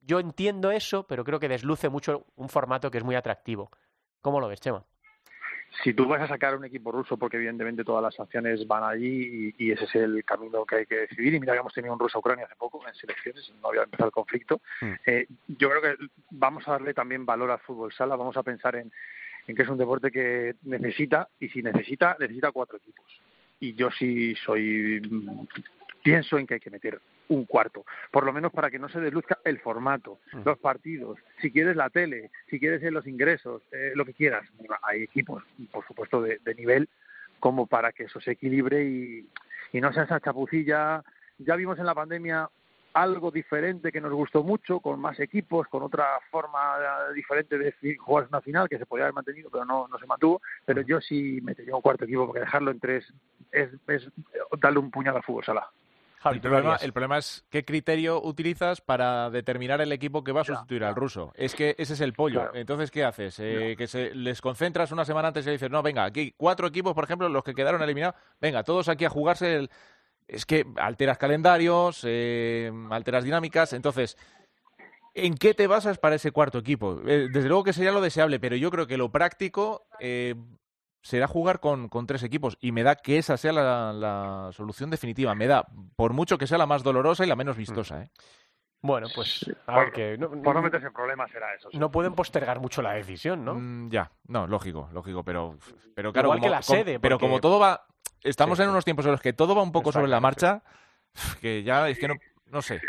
Yo 0.00 0.20
entiendo 0.20 0.70
eso, 0.70 1.06
pero 1.06 1.24
creo 1.24 1.40
que 1.40 1.48
desluce 1.48 1.88
mucho 1.88 2.26
un 2.36 2.48
formato 2.48 2.90
que 2.90 2.98
es 2.98 3.04
muy 3.04 3.14
atractivo. 3.14 3.70
¿Cómo 4.20 4.40
lo 4.40 4.48
ves, 4.48 4.60
Chema? 4.60 4.84
si 5.82 5.92
tú 5.92 6.06
vas 6.06 6.22
a 6.22 6.28
sacar 6.28 6.56
un 6.56 6.64
equipo 6.64 6.92
ruso, 6.92 7.16
porque 7.16 7.36
evidentemente 7.36 7.84
todas 7.84 8.02
las 8.02 8.14
sanciones 8.14 8.66
van 8.66 8.84
allí 8.84 9.54
y, 9.58 9.72
ese 9.72 9.84
es 9.84 9.94
el 9.96 10.24
camino 10.24 10.64
que 10.64 10.76
hay 10.76 10.86
que 10.86 11.00
decidir, 11.00 11.34
y 11.34 11.40
mira 11.40 11.52
que 11.52 11.60
hemos 11.60 11.74
tenido 11.74 11.92
un 11.92 11.98
ruso-Ucrania 11.98 12.44
hace 12.44 12.56
poco 12.56 12.86
en 12.86 12.94
selecciones, 12.94 13.52
no 13.60 13.68
había 13.68 13.82
empezado 13.82 14.08
el 14.08 14.12
conflicto, 14.12 14.60
mm. 14.80 14.92
eh, 15.06 15.26
yo 15.48 15.70
creo 15.70 15.82
que 15.82 15.96
vamos 16.30 16.66
a 16.68 16.72
darle 16.72 16.94
también 16.94 17.26
valor 17.26 17.50
al 17.50 17.58
fútbol 17.58 17.92
sala, 17.92 18.16
vamos 18.16 18.36
a 18.36 18.42
pensar 18.42 18.76
en, 18.76 18.92
en 19.46 19.56
que 19.56 19.62
es 19.62 19.68
un 19.68 19.78
deporte 19.78 20.10
que 20.10 20.54
necesita, 20.62 21.28
y 21.38 21.48
si 21.48 21.62
necesita, 21.62 22.16
necesita 22.18 22.52
cuatro 22.52 22.78
equipos. 22.78 23.04
Y 23.60 23.74
yo 23.74 23.90
sí 23.90 24.34
soy 24.44 25.00
pienso 26.02 26.38
en 26.38 26.46
que 26.46 26.54
hay 26.54 26.60
que 26.60 26.70
meter 26.70 27.00
un 27.28 27.46
cuarto, 27.46 27.86
por 28.10 28.24
lo 28.24 28.32
menos 28.32 28.52
para 28.52 28.70
que 28.70 28.78
no 28.78 28.90
se 28.90 29.00
desluzca 29.00 29.38
el 29.44 29.58
formato, 29.58 30.20
los 30.44 30.58
partidos, 30.58 31.18
si 31.40 31.50
quieres 31.50 31.74
la 31.74 31.88
tele, 31.88 32.30
si 32.50 32.60
quieres 32.60 32.82
los 32.92 33.06
ingresos, 33.06 33.62
eh, 33.72 33.92
lo 33.94 34.04
que 34.04 34.12
quieras. 34.12 34.46
Hay 34.82 35.02
equipos, 35.02 35.42
por 35.72 35.86
supuesto, 35.86 36.20
de, 36.20 36.54
nivel 36.54 36.88
como 37.40 37.66
para 37.66 37.92
que 37.92 38.04
eso 38.04 38.20
se 38.20 38.32
equilibre 38.32 38.84
y, 38.84 39.26
y 39.72 39.80
no 39.80 39.92
sea 39.94 40.04
esa 40.04 40.20
chapucilla. 40.20 41.02
Ya 41.38 41.56
vimos 41.56 41.78
en 41.78 41.86
la 41.86 41.94
pandemia 41.94 42.50
algo 42.94 43.30
diferente 43.30 43.92
que 43.92 44.00
nos 44.00 44.12
gustó 44.12 44.42
mucho, 44.42 44.80
con 44.80 45.00
más 45.00 45.18
equipos, 45.20 45.66
con 45.68 45.82
otra 45.82 46.20
forma 46.30 46.78
diferente 47.14 47.58
de 47.58 47.74
jugar 47.98 48.28
una 48.28 48.40
final 48.40 48.68
que 48.68 48.78
se 48.78 48.86
podía 48.86 49.04
haber 49.04 49.14
mantenido, 49.14 49.50
pero 49.50 49.64
no, 49.64 49.88
no 49.88 49.98
se 49.98 50.06
mantuvo. 50.06 50.40
Pero 50.64 50.80
yo 50.82 51.00
sí 51.00 51.40
metería 51.42 51.74
un 51.74 51.82
cuarto 51.82 52.04
equipo 52.04 52.26
porque 52.26 52.40
dejarlo 52.40 52.70
en 52.70 52.80
tres 52.80 53.04
es, 53.50 53.70
es 53.88 54.08
darle 54.60 54.78
un 54.78 54.90
puñal 54.90 55.16
al 55.16 55.22
fútbol 55.22 55.44
sala. 55.44 55.68
El 56.32 56.92
problema, 56.92 57.18
es 57.18 57.44
qué 57.50 57.64
criterio 57.64 58.22
utilizas 58.22 58.80
para 58.80 59.28
determinar 59.28 59.80
el 59.82 59.92
equipo 59.92 60.24
que 60.24 60.32
va 60.32 60.40
a 60.40 60.44
sustituir 60.44 60.84
al 60.84 60.94
ruso. 60.94 61.32
Es 61.36 61.54
que 61.54 61.74
ese 61.78 61.92
es 61.92 62.00
el 62.00 62.14
pollo. 62.14 62.54
Entonces, 62.54 62.90
¿qué 62.90 63.04
haces? 63.04 63.38
Eh, 63.40 63.74
que 63.76 63.86
se, 63.86 64.14
les 64.14 64.40
concentras 64.40 64.90
una 64.90 65.04
semana 65.04 65.28
antes 65.28 65.46
y 65.46 65.50
dices, 65.50 65.70
no, 65.70 65.82
venga, 65.82 66.04
aquí 66.04 66.32
cuatro 66.36 66.66
equipos, 66.66 66.94
por 66.94 67.04
ejemplo, 67.04 67.28
los 67.28 67.44
que 67.44 67.54
quedaron 67.54 67.82
eliminados, 67.82 68.16
venga, 68.40 68.62
todos 68.62 68.88
aquí 68.88 69.04
a 69.04 69.10
jugarse. 69.10 69.54
El... 69.54 69.70
Es 70.26 70.46
que 70.46 70.64
alteras 70.76 71.18
calendarios, 71.18 72.00
eh, 72.04 72.72
alteras 72.90 73.24
dinámicas. 73.24 73.72
Entonces, 73.72 74.16
¿En 75.16 75.36
qué 75.36 75.54
te 75.54 75.68
basas 75.68 75.98
para 75.98 76.16
ese 76.16 76.32
cuarto 76.32 76.58
equipo? 76.58 77.00
Eh, 77.06 77.28
desde 77.32 77.46
luego 77.46 77.62
que 77.62 77.72
sería 77.72 77.92
lo 77.92 78.00
deseable, 78.00 78.40
pero 78.40 78.56
yo 78.56 78.68
creo 78.72 78.88
que 78.88 78.96
lo 78.96 79.12
práctico 79.12 79.86
será 81.04 81.28
jugar 81.28 81.60
con, 81.60 81.88
con, 81.88 82.06
tres 82.06 82.22
equipos 82.22 82.56
y 82.60 82.72
me 82.72 82.82
da 82.82 82.96
que 82.96 83.18
esa 83.18 83.36
sea 83.36 83.52
la, 83.52 84.50
solución 84.52 84.88
definitiva. 84.90 85.34
Me 85.34 85.46
da, 85.46 85.66
por 85.96 86.14
mucho 86.14 86.38
que 86.38 86.46
sea 86.46 86.56
la 86.56 86.66
más 86.66 86.82
dolorosa 86.82 87.24
y 87.24 87.28
la 87.28 87.36
menos 87.36 87.58
vistosa. 87.58 88.02
¿eh? 88.02 88.10
Bueno, 88.84 89.06
pues 89.14 89.50
a 89.66 89.78
ver 89.78 89.92
que 89.92 90.18
no, 90.18 90.30
por 90.42 90.54
no 90.54 90.60
meterse 90.60 90.88
en 90.88 90.92
problemas 90.92 91.30
será 91.30 91.54
eso. 91.54 91.70
No 91.72 91.90
pueden 91.90 92.12
postergar 92.12 92.60
mucho 92.60 92.82
la 92.82 92.92
decisión, 92.92 93.42
¿no? 93.42 93.54
Mm, 93.54 93.88
ya, 93.88 94.10
no, 94.28 94.46
lógico, 94.46 94.90
lógico, 94.92 95.24
pero, 95.24 95.56
pero 95.94 96.12
claro, 96.12 96.26
Igual 96.26 96.40
como, 96.40 96.50
que 96.50 96.50
la 96.50 96.60
sede, 96.60 97.00
pero 97.00 97.18
como 97.18 97.40
todo 97.40 97.58
va, 97.58 97.86
estamos 98.22 98.60
en 98.60 98.68
unos 98.68 98.84
tiempos 98.84 99.06
en 99.06 99.12
los 99.12 99.22
que 99.22 99.32
todo 99.32 99.54
va 99.54 99.62
un 99.62 99.72
poco 99.72 99.90
sobre 99.90 100.08
la 100.08 100.20
marcha, 100.20 100.62
que 101.40 101.62
ya 101.62 101.88
es 101.88 101.98
que 101.98 102.08
no, 102.08 102.16
no 102.50 102.60
sé 102.60 102.82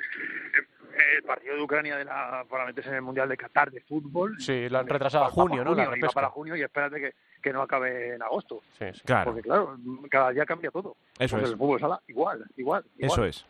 el 1.16 1.24
partido 1.24 1.56
de 1.56 1.62
Ucrania 1.62 1.98
de 1.98 2.06
la, 2.06 2.46
para 2.50 2.66
meterse 2.66 2.90
en 2.90 2.96
el 2.96 3.02
Mundial 3.02 3.30
de 3.30 3.38
Qatar 3.38 3.72
de 3.72 3.80
fútbol. 3.82 4.36
Sí, 4.40 4.68
lo 4.68 4.80
han 4.80 4.88
retrasado 4.88 5.26
a 5.26 5.30
junio, 5.30 5.64
¿no? 5.64 5.74
la 5.74 5.90
para 6.14 6.30
junio 6.30 6.56
y 6.56 6.62
espérate 6.62 7.00
que, 7.00 7.14
que, 7.42 7.54
no 7.54 7.62
acabe 7.62 8.16
en 8.16 8.22
agosto. 8.22 8.62
Sí, 8.78 8.86
claro. 9.06 9.32
Porque 9.32 9.42
claro, 9.42 9.78
cada 10.10 10.32
día 10.32 10.46
cambia 10.46 10.72
todo. 10.72 10.98
Eso 11.18 11.38
es. 11.38 11.52
El 11.52 11.58
fútbol 11.58 11.80
sala, 11.80 12.02
igual, 12.08 12.46
igual, 12.58 12.84
Eso 12.98 13.26
es. 13.26 13.46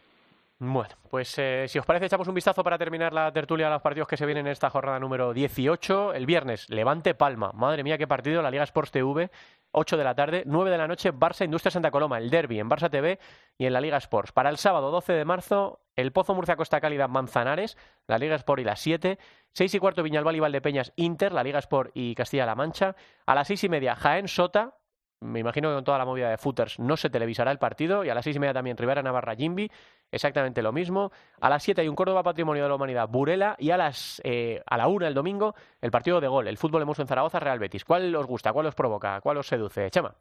Bueno, 0.57 0.95
pues 1.09 1.37
eh, 1.37 1.65
si 1.67 1.79
os 1.79 1.85
parece, 1.85 2.05
echamos 2.05 2.29
un 2.29 2.33
vistazo 2.33 2.63
para 2.63 2.77
terminar 2.77 3.11
la 3.11 3.29
tertulia 3.33 3.67
a 3.67 3.71
los 3.71 3.81
partidos 3.81 4.07
que 4.07 4.15
se 4.15 4.25
vienen 4.25 4.47
en 4.47 4.53
esta 4.53 4.69
jornada 4.69 4.97
número 5.01 5.33
18. 5.33 6.13
El 6.13 6.25
viernes, 6.25 6.69
Levante 6.69 7.13
Palma. 7.13 7.51
Madre 7.51 7.83
mía, 7.83 7.97
qué 7.97 8.07
partido. 8.07 8.41
La 8.41 8.49
Liga 8.49 8.63
Sports 8.63 8.91
TV, 8.91 9.29
8 9.71 9.97
de 9.97 10.03
la 10.05 10.15
tarde. 10.15 10.43
9 10.45 10.71
de 10.71 10.77
la 10.77 10.87
noche, 10.87 11.13
Barça 11.13 11.43
Industria 11.43 11.71
Santa 11.71 11.91
Coloma. 11.91 12.19
El 12.19 12.29
derby 12.29 12.57
en 12.61 12.69
Barça 12.69 12.89
TV 12.89 13.19
y 13.57 13.65
en 13.65 13.73
la 13.73 13.81
Liga 13.81 13.97
Sports. 13.97 14.31
Para 14.31 14.49
el 14.49 14.55
sábado, 14.55 14.91
12 14.91 15.11
de 15.11 15.25
marzo, 15.25 15.81
el 15.97 16.13
Pozo 16.13 16.33
Murcia 16.33 16.55
Costa 16.55 16.79
Cálida 16.79 17.09
Manzanares. 17.09 17.77
La 18.07 18.17
Liga 18.17 18.35
Sport 18.35 18.61
y 18.61 18.63
las 18.63 18.79
7. 18.79 19.19
6 19.51 19.73
y 19.73 19.79
cuarto, 19.79 20.03
Viñalbal 20.03 20.37
y 20.37 20.39
Valdepeñas 20.39 20.93
Inter. 20.95 21.33
La 21.33 21.43
Liga 21.43 21.59
Sport 21.59 21.91
y 21.95 22.15
Castilla-La 22.15 22.55
Mancha. 22.55 22.95
A 23.25 23.35
las 23.35 23.47
6 23.47 23.65
y 23.65 23.69
media, 23.69 23.97
Jaén 23.97 24.29
Sota 24.29 24.77
me 25.21 25.39
imagino 25.39 25.69
que 25.69 25.75
con 25.75 25.83
toda 25.83 25.97
la 25.97 26.05
movida 26.05 26.29
de 26.29 26.37
footers 26.37 26.79
no 26.79 26.97
se 26.97 27.09
televisará 27.09 27.51
el 27.51 27.57
partido. 27.57 28.03
Y 28.03 28.09
a 28.09 28.15
las 28.15 28.23
seis 28.23 28.35
y 28.35 28.39
media 28.39 28.53
también 28.53 28.77
Rivera 28.77 29.01
Navarra 29.01 29.35
Jimbi, 29.35 29.69
exactamente 30.11 30.61
lo 30.61 30.71
mismo. 30.71 31.11
A 31.39 31.49
las 31.49 31.63
siete 31.63 31.81
hay 31.81 31.87
un 31.87 31.95
Córdoba 31.95 32.23
Patrimonio 32.23 32.63
de 32.63 32.69
la 32.69 32.75
Humanidad 32.75 33.09
Burela. 33.09 33.55
Y 33.59 33.71
a 33.71 33.77
las 33.77 34.21
eh, 34.23 34.61
a 34.65 34.77
la 34.77 34.87
una 34.87 35.07
el 35.07 35.13
domingo 35.13 35.55
el 35.81 35.91
partido 35.91 36.21
de 36.21 36.27
gol, 36.27 36.47
el 36.47 36.57
fútbol 36.57 36.81
hemos 36.81 36.99
en 36.99 37.07
Zaragoza 37.07 37.39
Real 37.39 37.59
Betis. 37.59 37.85
¿Cuál 37.85 38.15
os 38.15 38.25
gusta? 38.25 38.53
¿Cuál 38.53 38.67
os 38.67 38.75
provoca? 38.75 39.21
¿Cuál 39.21 39.37
os 39.37 39.47
seduce? 39.47 39.89
Chema. 39.89 40.13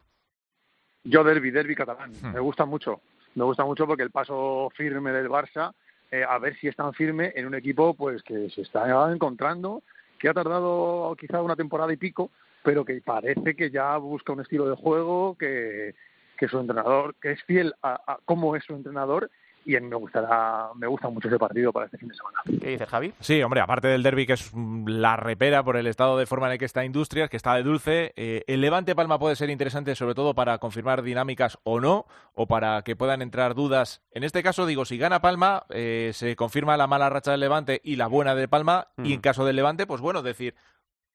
Yo 1.04 1.22
derby, 1.22 1.50
derby 1.50 1.74
catalán. 1.74 2.12
Hmm. 2.22 2.32
Me 2.32 2.40
gusta 2.40 2.64
mucho. 2.64 3.00
Me 3.34 3.44
gusta 3.44 3.64
mucho 3.64 3.86
porque 3.86 4.02
el 4.02 4.10
paso 4.10 4.70
firme 4.74 5.12
del 5.12 5.28
Barça, 5.28 5.72
eh, 6.10 6.24
a 6.26 6.38
ver 6.38 6.56
si 6.56 6.68
es 6.68 6.76
tan 6.76 6.94
firme 6.94 7.32
en 7.34 7.46
un 7.46 7.54
equipo 7.54 7.94
pues 7.94 8.22
que 8.22 8.48
se 8.48 8.62
está 8.62 9.10
encontrando, 9.10 9.82
que 10.18 10.28
ha 10.28 10.34
tardado 10.34 11.14
quizá 11.18 11.42
una 11.42 11.56
temporada 11.56 11.92
y 11.92 11.96
pico, 11.96 12.30
pero 12.64 12.84
que 12.84 13.00
parece 13.04 13.54
que 13.54 13.70
ya 13.70 13.96
busca 13.98 14.32
un 14.32 14.40
estilo 14.40 14.68
de 14.68 14.74
juego, 14.74 15.36
que, 15.38 15.94
que 16.36 16.48
su 16.48 16.58
entrenador, 16.58 17.14
que 17.20 17.32
es 17.32 17.42
fiel 17.44 17.74
a, 17.82 18.00
a 18.06 18.18
cómo 18.24 18.56
es 18.56 18.64
su 18.64 18.74
entrenador 18.74 19.30
y 19.66 19.76
a 19.76 19.80
mí 19.80 19.88
me 19.88 19.96
gustará, 19.96 20.68
me 20.74 20.86
gusta 20.86 21.08
mucho 21.08 21.28
ese 21.28 21.38
partido 21.38 21.72
para 21.72 21.86
este 21.86 21.98
fin 21.98 22.08
de 22.08 22.14
semana. 22.14 22.38
¿Qué 22.60 22.70
dice 22.70 22.86
Javi? 22.86 23.14
Sí, 23.20 23.42
hombre, 23.42 23.60
aparte 23.60 23.88
del 23.88 24.02
derby 24.02 24.26
que 24.26 24.34
es 24.34 24.52
la 24.54 25.16
repera 25.16 25.62
por 25.62 25.76
el 25.76 25.86
estado 25.86 26.18
de 26.18 26.26
forma 26.26 26.46
en 26.46 26.52
el 26.52 26.58
que 26.58 26.64
está 26.64 26.84
Industrias, 26.84 27.30
que 27.30 27.36
está 27.36 27.54
de 27.54 27.62
dulce, 27.62 28.12
eh, 28.16 28.44
el 28.46 28.60
Levante 28.60 28.94
Palma 28.94 29.18
puede 29.18 29.36
ser 29.36 29.50
interesante 29.50 29.94
sobre 29.94 30.14
todo 30.14 30.34
para 30.34 30.58
confirmar 30.58 31.02
dinámicas 31.02 31.58
o 31.64 31.80
no, 31.80 32.06
o 32.34 32.46
para 32.46 32.82
que 32.82 32.96
puedan 32.96 33.22
entrar 33.22 33.54
dudas. 33.54 34.02
En 34.12 34.24
este 34.24 34.42
caso, 34.42 34.66
digo, 34.66 34.84
si 34.84 34.98
gana 34.98 35.20
Palma, 35.20 35.64
eh, 35.70 36.10
se 36.12 36.36
confirma 36.36 36.76
la 36.76 36.86
mala 36.86 37.10
racha 37.10 37.30
del 37.30 37.40
Levante 37.40 37.80
y 37.82 37.96
la 37.96 38.06
buena 38.06 38.34
de 38.34 38.48
Palma, 38.48 38.88
y 38.98 39.14
en 39.14 39.20
caso 39.20 39.44
del 39.44 39.56
Levante, 39.56 39.86
pues 39.86 40.00
bueno, 40.00 40.22
decir, 40.22 40.54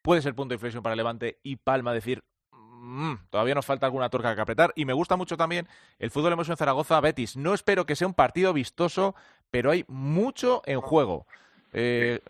puede 0.09 0.23
ser 0.23 0.33
punto 0.33 0.53
de 0.53 0.55
inflexión 0.55 0.81
para 0.81 0.95
Levante 0.95 1.37
y 1.43 1.57
Palma 1.57 1.93
decir, 1.93 2.23
mm, 2.51 3.13
todavía 3.29 3.53
nos 3.53 3.67
falta 3.67 3.85
alguna 3.85 4.09
torca 4.09 4.33
que 4.33 4.41
apretar. 4.41 4.73
Y 4.75 4.85
me 4.85 4.93
gusta 4.93 5.15
mucho 5.15 5.37
también 5.37 5.67
el 5.99 6.09
fútbol 6.09 6.33
hemos 6.33 6.49
en 6.49 6.57
Zaragoza 6.57 6.99
Betis. 6.99 7.37
No 7.37 7.53
espero 7.53 7.85
que 7.85 7.95
sea 7.95 8.07
un 8.07 8.15
partido 8.15 8.51
vistoso, 8.51 9.13
pero 9.51 9.69
hay 9.69 9.85
mucho 9.87 10.63
en 10.65 10.81
juego. 10.81 11.27
Eh, 11.73 12.21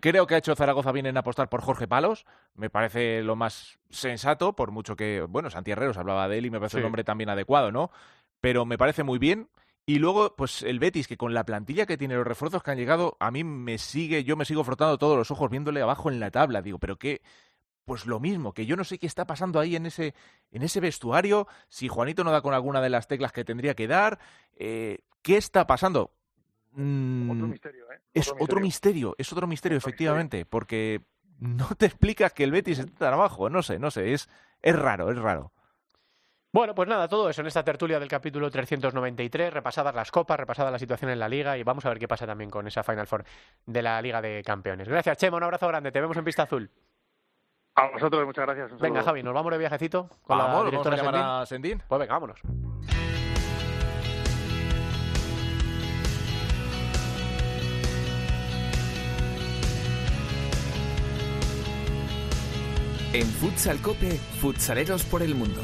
creo 0.00 0.26
que 0.26 0.34
ha 0.34 0.38
hecho 0.38 0.56
Zaragoza 0.56 0.90
bien 0.90 1.06
en 1.06 1.16
apostar 1.16 1.48
por 1.48 1.62
Jorge 1.62 1.86
Palos. 1.86 2.26
Me 2.56 2.68
parece 2.68 3.22
lo 3.22 3.36
más 3.36 3.78
sensato, 3.90 4.54
por 4.54 4.72
mucho 4.72 4.96
que, 4.96 5.20
bueno, 5.20 5.50
Santi 5.50 5.70
Herreros 5.70 5.98
hablaba 5.98 6.26
de 6.26 6.38
él 6.38 6.46
y 6.46 6.50
me 6.50 6.58
parece 6.58 6.78
un 6.78 6.82
nombre 6.82 7.04
también 7.04 7.30
adecuado, 7.30 7.70
¿no? 7.70 7.92
Pero 8.40 8.64
me 8.64 8.76
parece 8.76 9.04
muy 9.04 9.20
bien. 9.20 9.46
Y 9.86 9.98
luego, 9.98 10.34
pues 10.34 10.62
el 10.62 10.78
Betis, 10.78 11.06
que 11.06 11.18
con 11.18 11.34
la 11.34 11.44
plantilla 11.44 11.84
que 11.84 11.98
tiene, 11.98 12.14
los 12.14 12.26
refuerzos 12.26 12.62
que 12.62 12.70
han 12.70 12.78
llegado, 12.78 13.16
a 13.20 13.30
mí 13.30 13.44
me 13.44 13.76
sigue, 13.76 14.24
yo 14.24 14.34
me 14.34 14.46
sigo 14.46 14.64
frotando 14.64 14.96
todos 14.96 15.16
los 15.16 15.30
ojos 15.30 15.50
viéndole 15.50 15.82
abajo 15.82 16.10
en 16.10 16.20
la 16.20 16.30
tabla. 16.30 16.62
Digo, 16.62 16.78
pero 16.78 16.96
qué, 16.96 17.20
pues 17.84 18.06
lo 18.06 18.18
mismo, 18.18 18.54
que 18.54 18.66
yo 18.66 18.76
no 18.76 18.84
sé 18.84 18.98
qué 18.98 19.06
está 19.06 19.26
pasando 19.26 19.60
ahí 19.60 19.76
en 19.76 19.86
ese, 19.86 20.14
en 20.50 20.62
ese 20.62 20.80
vestuario, 20.80 21.46
si 21.68 21.88
Juanito 21.88 22.24
no 22.24 22.32
da 22.32 22.40
con 22.40 22.54
alguna 22.54 22.80
de 22.80 22.90
las 22.90 23.08
teclas 23.08 23.32
que 23.32 23.44
tendría 23.44 23.74
que 23.74 23.86
dar, 23.86 24.18
eh, 24.56 25.00
¿qué 25.22 25.36
está 25.36 25.66
pasando? 25.66 26.12
Mm, 26.72 27.30
otro 27.30 27.46
misterio, 27.46 27.92
¿eh? 27.92 28.00
es 28.14 28.32
otro 28.38 28.60
misterio, 28.60 29.14
es 29.18 29.32
otro 29.32 29.46
misterio, 29.46 29.78
efectivamente, 29.78 30.46
porque 30.46 31.02
no 31.38 31.68
te 31.76 31.86
explicas 31.86 32.32
que 32.32 32.44
el 32.44 32.52
Betis 32.52 32.78
está 32.78 33.06
tan 33.06 33.14
abajo, 33.14 33.50
no 33.50 33.62
sé, 33.62 33.78
no 33.78 33.90
sé, 33.90 34.14
es, 34.14 34.28
es 34.62 34.76
raro, 34.76 35.10
es 35.10 35.18
raro. 35.18 35.52
Bueno, 36.54 36.72
pues 36.72 36.88
nada, 36.88 37.08
todo 37.08 37.28
eso 37.28 37.40
en 37.40 37.48
esta 37.48 37.64
tertulia 37.64 37.98
del 37.98 38.08
capítulo 38.08 38.48
393, 38.48 39.52
repasadas 39.52 39.92
las 39.92 40.12
copas, 40.12 40.38
repasada 40.38 40.70
la 40.70 40.78
situación 40.78 41.10
en 41.10 41.18
la 41.18 41.28
liga 41.28 41.58
y 41.58 41.64
vamos 41.64 41.84
a 41.84 41.88
ver 41.88 41.98
qué 41.98 42.06
pasa 42.06 42.28
también 42.28 42.48
con 42.48 42.64
esa 42.68 42.84
Final 42.84 43.08
Four 43.08 43.24
de 43.66 43.82
la 43.82 44.00
Liga 44.00 44.22
de 44.22 44.40
Campeones. 44.44 44.86
Gracias, 44.88 45.18
Chema, 45.18 45.36
un 45.38 45.42
abrazo 45.42 45.66
grande, 45.66 45.90
te 45.90 46.00
vemos 46.00 46.16
en 46.16 46.22
Pista 46.22 46.44
Azul. 46.44 46.70
A 47.74 47.88
vosotros, 47.88 48.24
muchas 48.24 48.46
gracias. 48.46 48.80
Venga, 48.80 49.02
Javi, 49.02 49.24
nos 49.24 49.34
vamos 49.34 49.50
de 49.50 49.58
viajecito 49.58 50.08
con 50.22 50.38
la 50.38 50.62
directora 50.62 51.02
vamos 51.02 51.20
a 51.20 51.46
Sendín. 51.46 51.82
Pues 51.88 51.98
venga, 51.98 52.14
vámonos. 52.14 52.40
En 63.12 63.26
Futsal 63.26 63.82
Cope, 63.82 64.12
futsaleros 64.40 65.02
por 65.02 65.22
el 65.22 65.34
mundo. 65.34 65.62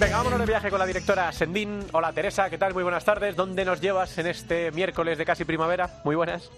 Venga, 0.00 0.18
vámonos 0.18 0.38
de 0.38 0.46
viaje 0.46 0.70
con 0.70 0.78
la 0.78 0.86
directora 0.86 1.32
Sendín. 1.32 1.80
Hola 1.92 2.12
Teresa, 2.12 2.48
¿qué 2.48 2.56
tal? 2.56 2.72
Muy 2.72 2.84
buenas 2.84 3.04
tardes. 3.04 3.34
¿Dónde 3.34 3.64
nos 3.64 3.80
llevas 3.80 4.16
en 4.18 4.28
este 4.28 4.70
miércoles 4.70 5.18
de 5.18 5.24
casi 5.24 5.44
primavera? 5.44 5.90
Muy 6.04 6.14
buenas. 6.14 6.52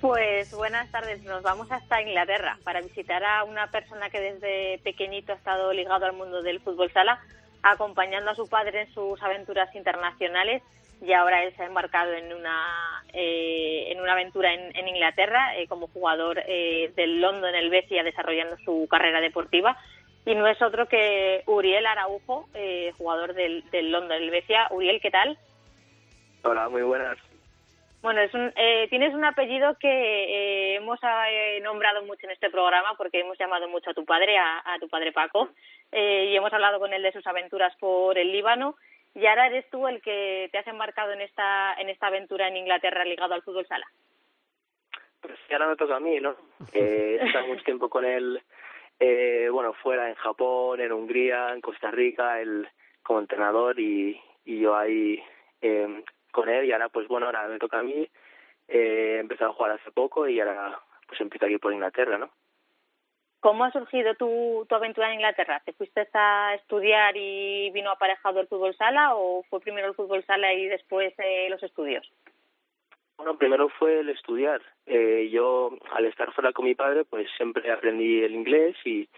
Pues 0.00 0.54
buenas 0.54 0.88
tardes, 0.92 1.22
nos 1.24 1.42
vamos 1.42 1.72
hasta 1.72 2.00
Inglaterra 2.00 2.56
para 2.62 2.82
visitar 2.82 3.24
a 3.24 3.42
una 3.44 3.66
persona 3.68 4.10
que 4.10 4.20
desde 4.20 4.78
pequeñito 4.84 5.32
ha 5.32 5.36
estado 5.36 5.72
ligado 5.72 6.06
al 6.06 6.12
mundo 6.12 6.42
del 6.42 6.60
fútbol 6.60 6.92
sala, 6.92 7.20
acompañando 7.62 8.30
a 8.30 8.34
su 8.36 8.46
padre 8.46 8.82
en 8.82 8.94
sus 8.94 9.20
aventuras 9.22 9.74
internacionales 9.74 10.62
y 11.00 11.12
ahora 11.12 11.42
él 11.42 11.54
se 11.56 11.62
ha 11.62 11.66
embarcado 11.66 12.12
en 12.12 12.32
una, 12.32 13.04
eh, 13.12 13.86
en 13.90 14.00
una 14.00 14.12
aventura 14.12 14.52
en, 14.52 14.88
Inglaterra 14.88 15.56
eh, 15.56 15.66
como 15.68 15.88
jugador 15.88 16.42
eh, 16.46 16.92
del 16.96 17.20
London 17.20 17.54
Helvetia 17.54 18.02
desarrollando 18.02 18.56
su 18.64 18.86
carrera 18.88 19.20
deportiva 19.20 19.76
y 20.24 20.34
no 20.34 20.46
es 20.46 20.60
otro 20.62 20.86
que 20.86 21.42
Uriel 21.46 21.84
Araujo, 21.84 22.48
jugador 22.96 23.34
del, 23.34 23.62
del 23.70 23.92
London 23.92 24.22
Helvetia. 24.22 24.68
Uriel, 24.70 24.98
¿qué 25.02 25.10
tal? 25.10 25.36
Hola, 26.42 26.70
muy 26.70 26.80
buenas. 26.80 27.18
Bueno, 28.00 28.22
es 28.22 28.32
un, 28.32 28.50
tienes 28.88 29.12
un 29.12 29.24
apellido 29.26 29.76
que 29.78 30.76
hemos 30.76 30.98
nombrado 31.62 32.06
mucho 32.06 32.26
en 32.26 32.32
este 32.32 32.48
programa 32.48 32.94
porque 32.96 33.20
hemos 33.20 33.36
llamado 33.38 33.68
mucho 33.68 33.90
a 33.90 33.94
tu 33.94 34.06
padre, 34.06 34.38
a, 34.38 34.62
a 34.64 34.78
tu 34.78 34.88
padre 34.88 35.12
Paco, 35.12 35.50
y 35.92 36.34
hemos 36.34 36.52
hablado 36.54 36.78
con 36.78 36.94
él 36.94 37.02
de 37.02 37.12
sus 37.12 37.26
aventuras 37.26 37.76
por 37.76 38.16
el 38.16 38.32
Líbano 38.32 38.76
y 39.14 39.26
ahora 39.26 39.46
eres 39.46 39.68
tú 39.70 39.86
el 39.86 40.02
que 40.02 40.48
te 40.50 40.58
has 40.58 40.66
embarcado 40.66 41.12
en 41.12 41.20
esta, 41.20 41.74
en 41.74 41.88
esta 41.88 42.08
aventura 42.08 42.48
en 42.48 42.56
Inglaterra 42.56 43.04
ligado 43.04 43.34
al 43.34 43.42
fútbol 43.42 43.66
sala. 43.66 43.86
Pues 45.20 45.38
ahora 45.50 45.68
me 45.68 45.76
toca 45.76 45.96
a 45.96 46.00
mí, 46.00 46.20
¿no? 46.20 46.36
Eh, 46.72 47.18
he 47.20 47.26
estado 47.26 47.46
mucho 47.46 47.62
tiempo 47.62 47.88
con 47.88 48.04
él, 48.04 48.42
eh, 48.98 49.48
bueno, 49.50 49.72
fuera 49.74 50.08
en 50.08 50.14
Japón, 50.16 50.80
en 50.80 50.92
Hungría, 50.92 51.52
en 51.52 51.60
Costa 51.60 51.90
Rica, 51.90 52.40
él 52.40 52.68
como 53.02 53.20
entrenador 53.20 53.78
y, 53.78 54.20
y 54.44 54.60
yo 54.60 54.76
ahí 54.76 55.22
eh, 55.60 56.02
con 56.32 56.48
él 56.48 56.64
y 56.64 56.72
ahora 56.72 56.88
pues 56.88 57.06
bueno, 57.08 57.26
ahora 57.26 57.48
me 57.48 57.58
toca 57.58 57.78
a 57.78 57.82
mí. 57.82 58.08
Eh, 58.68 59.16
he 59.16 59.18
empezado 59.18 59.50
a 59.50 59.54
jugar 59.54 59.72
hace 59.72 59.90
poco 59.92 60.26
y 60.28 60.40
ahora 60.40 60.80
pues 61.06 61.20
empiezo 61.20 61.46
aquí 61.46 61.58
por 61.58 61.72
Inglaterra, 61.72 62.18
¿no? 62.18 62.30
¿Cómo 63.44 63.64
ha 63.64 63.70
surgido 63.72 64.14
tu, 64.14 64.64
tu 64.70 64.74
aventura 64.74 65.08
en 65.08 65.16
Inglaterra? 65.16 65.60
¿Te 65.66 65.74
fuiste 65.74 66.08
a 66.14 66.54
estudiar 66.54 67.14
y 67.14 67.68
vino 67.72 67.90
aparejado 67.90 68.40
el 68.40 68.46
fútbol 68.46 68.74
sala 68.74 69.16
o 69.16 69.42
fue 69.50 69.60
primero 69.60 69.86
el 69.86 69.94
fútbol 69.94 70.24
sala 70.24 70.54
y 70.54 70.66
después 70.66 71.12
eh, 71.18 71.48
los 71.50 71.62
estudios? 71.62 72.10
Bueno, 73.18 73.36
primero 73.36 73.68
fue 73.68 74.00
el 74.00 74.08
estudiar. 74.08 74.62
Eh, 74.86 75.28
yo, 75.30 75.76
al 75.92 76.06
estar 76.06 76.32
fuera 76.32 76.52
con 76.52 76.64
mi 76.64 76.74
padre, 76.74 77.04
pues 77.04 77.28
siempre 77.36 77.70
aprendí 77.70 78.22
el 78.22 78.34
inglés 78.34 78.76
y, 78.86 79.10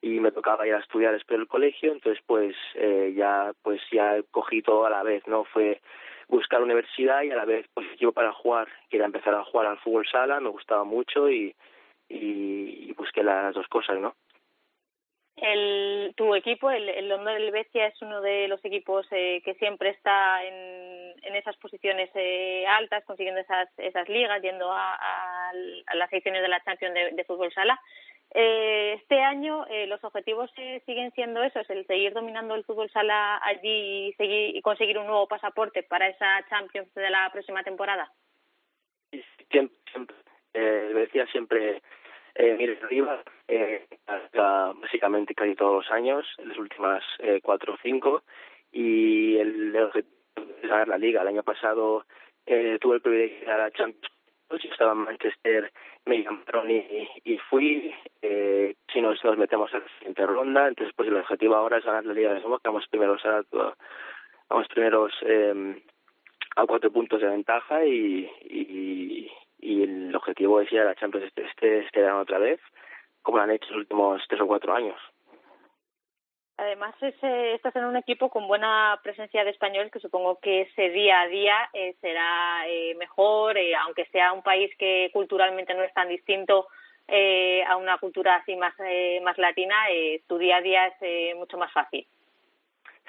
y 0.00 0.20
me 0.20 0.32
tocaba 0.32 0.66
ir 0.66 0.72
a 0.72 0.80
estudiar 0.80 1.12
después 1.12 1.38
del 1.38 1.46
colegio, 1.46 1.92
entonces 1.92 2.24
pues 2.26 2.56
eh, 2.76 3.12
ya 3.14 3.52
pues 3.62 3.82
ya 3.92 4.22
cogí 4.30 4.62
todo 4.62 4.86
a 4.86 4.90
la 4.90 5.02
vez, 5.02 5.22
¿no? 5.26 5.44
Fue 5.44 5.82
buscar 6.28 6.62
universidad 6.62 7.24
y 7.24 7.30
a 7.30 7.36
la 7.36 7.44
vez 7.44 7.66
pues 7.74 7.86
yo 7.98 8.12
para 8.12 8.32
jugar, 8.32 8.68
quería 8.88 9.04
empezar 9.04 9.34
a 9.34 9.44
jugar 9.44 9.66
al 9.66 9.78
fútbol 9.80 10.06
sala, 10.10 10.40
me 10.40 10.48
gustaba 10.48 10.84
mucho 10.84 11.28
y 11.28 11.54
y, 12.08 12.92
busqué 12.92 13.22
las 13.22 13.54
dos 13.54 13.66
cosas, 13.68 13.98
¿no? 13.98 14.14
El, 15.36 16.14
tu 16.16 16.34
equipo, 16.34 16.70
el, 16.70 16.88
el 16.88 17.10
London 17.10 17.36
Helvetia, 17.36 17.88
es 17.88 18.00
uno 18.00 18.22
de 18.22 18.48
los 18.48 18.64
equipos 18.64 19.06
eh, 19.10 19.42
que 19.44 19.54
siempre 19.54 19.90
está 19.90 20.42
en, 20.42 21.14
en 21.22 21.36
esas 21.36 21.56
posiciones 21.58 22.08
eh, 22.14 22.66
altas, 22.66 23.04
consiguiendo 23.04 23.42
esas, 23.42 23.68
esas 23.76 24.08
ligas, 24.08 24.40
yendo 24.40 24.72
a, 24.72 24.94
a, 24.94 25.52
las 25.94 26.08
secciones 26.08 26.40
de 26.40 26.48
la 26.48 26.62
Champions 26.64 26.94
de, 26.94 27.24
fútbol 27.24 27.52
sala. 27.52 27.78
Eh, 28.30 28.94
este 28.94 29.20
año 29.20 29.66
eh, 29.68 29.86
los 29.86 30.02
objetivos 30.04 30.50
eh, 30.56 30.82
siguen 30.86 31.12
siendo 31.12 31.42
esos, 31.42 31.68
el 31.70 31.86
seguir 31.86 32.12
dominando 32.12 32.54
el 32.54 32.64
fútbol 32.64 32.90
sala 32.90 33.38
allí 33.44 34.08
y, 34.08 34.12
seguir, 34.14 34.56
y 34.56 34.62
conseguir 34.62 34.98
un 34.98 35.06
nuevo 35.06 35.28
pasaporte 35.28 35.82
para 35.82 36.08
esa 36.08 36.44
Champions 36.48 36.92
de 36.94 37.10
la 37.10 37.30
próxima 37.30 37.62
temporada. 37.62 38.10
Siempre, 39.50 39.76
siempre 39.92 40.16
eh, 40.56 40.92
decía 40.94 41.26
siempre 41.26 41.82
eh, 42.34 42.56
mire 42.58 42.78
arriba, 42.82 43.22
eh, 43.48 43.86
básicamente 44.80 45.34
casi 45.34 45.54
todos 45.54 45.84
los 45.84 45.92
años, 45.92 46.26
en 46.38 46.48
las 46.48 46.58
últimas 46.58 47.02
eh, 47.20 47.40
cuatro 47.42 47.74
o 47.74 47.78
cinco, 47.82 48.22
y 48.72 49.36
el, 49.38 49.76
objetivo 49.76 50.16
ganar 50.62 50.88
la 50.88 50.98
liga. 50.98 51.22
El 51.22 51.28
año 51.28 51.42
pasado 51.42 52.04
eh, 52.44 52.78
tuve 52.80 52.96
el 52.96 53.02
privilegio 53.02 53.40
de 53.40 53.46
ganar 53.46 53.60
la 53.60 53.70
Champions 53.70 54.12
yo 54.50 54.70
estaba 54.70 54.92
en 54.92 54.98
Manchester, 54.98 55.72
me 56.04 56.22
llamaron 56.22 56.70
y, 56.70 57.08
y 57.24 57.38
fui. 57.50 57.92
Eh, 58.22 58.76
si 58.92 59.00
nos, 59.00 59.22
nos 59.24 59.36
metemos 59.36 59.72
a 59.74 59.78
la 59.78 59.88
siguiente 59.98 60.24
ronda, 60.24 60.68
entonces 60.68 60.94
pues 60.96 61.08
el 61.08 61.16
objetivo 61.16 61.56
ahora 61.56 61.78
es 61.78 61.84
ganar 61.84 62.04
la 62.04 62.14
Liga 62.14 62.32
de 62.32 62.40
Somos, 62.42 62.60
que 62.62 62.68
vamos 62.68 62.86
primeros 62.88 63.24
a, 63.24 63.42
vamos 64.48 64.68
primeros 64.68 65.12
eh, 65.22 65.82
a 66.56 66.66
cuatro 66.66 66.92
puntos 66.92 67.20
de 67.20 67.28
ventaja 67.28 67.84
y, 67.84 68.30
y, 68.48 69.30
y 69.58 69.82
el 69.82 70.14
objetivo 70.14 70.60
es 70.60 70.72
ir 70.72 70.80
a 70.80 70.84
la 70.84 70.94
Champions 70.94 71.26
este, 71.26 71.44
este, 71.44 71.78
este 71.80 72.10
otra 72.10 72.38
vez, 72.38 72.60
como 73.22 73.38
lo 73.38 73.44
han 73.44 73.50
hecho 73.50 73.68
los 73.70 73.78
últimos 73.78 74.22
tres 74.28 74.40
o 74.40 74.46
cuatro 74.46 74.74
años. 74.74 74.98
Además, 76.58 76.94
ese, 77.02 77.52
estás 77.52 77.76
en 77.76 77.84
un 77.84 77.96
equipo 77.96 78.30
con 78.30 78.48
buena 78.48 78.98
presencia 79.02 79.44
de 79.44 79.50
españoles 79.50 79.92
que 79.92 80.00
supongo 80.00 80.38
que 80.40 80.62
ese 80.62 80.88
día 80.88 81.20
a 81.20 81.28
día 81.28 81.68
eh, 81.74 81.94
será 82.00 82.66
eh, 82.66 82.94
mejor, 82.94 83.58
eh, 83.58 83.74
aunque 83.76 84.06
sea 84.06 84.32
un 84.32 84.42
país 84.42 84.70
que 84.78 85.10
culturalmente 85.12 85.74
no 85.74 85.82
es 85.82 85.92
tan 85.92 86.08
distinto 86.08 86.68
eh, 87.08 87.62
a 87.64 87.76
una 87.76 87.98
cultura 87.98 88.36
así 88.36 88.56
más, 88.56 88.74
eh, 88.80 89.20
más 89.22 89.36
latina, 89.38 89.74
eh, 89.90 90.22
tu 90.26 90.38
día 90.38 90.56
a 90.56 90.62
día 90.62 90.86
es 90.86 90.94
eh, 91.02 91.34
mucho 91.36 91.56
más 91.58 91.72
fácil. 91.72 92.06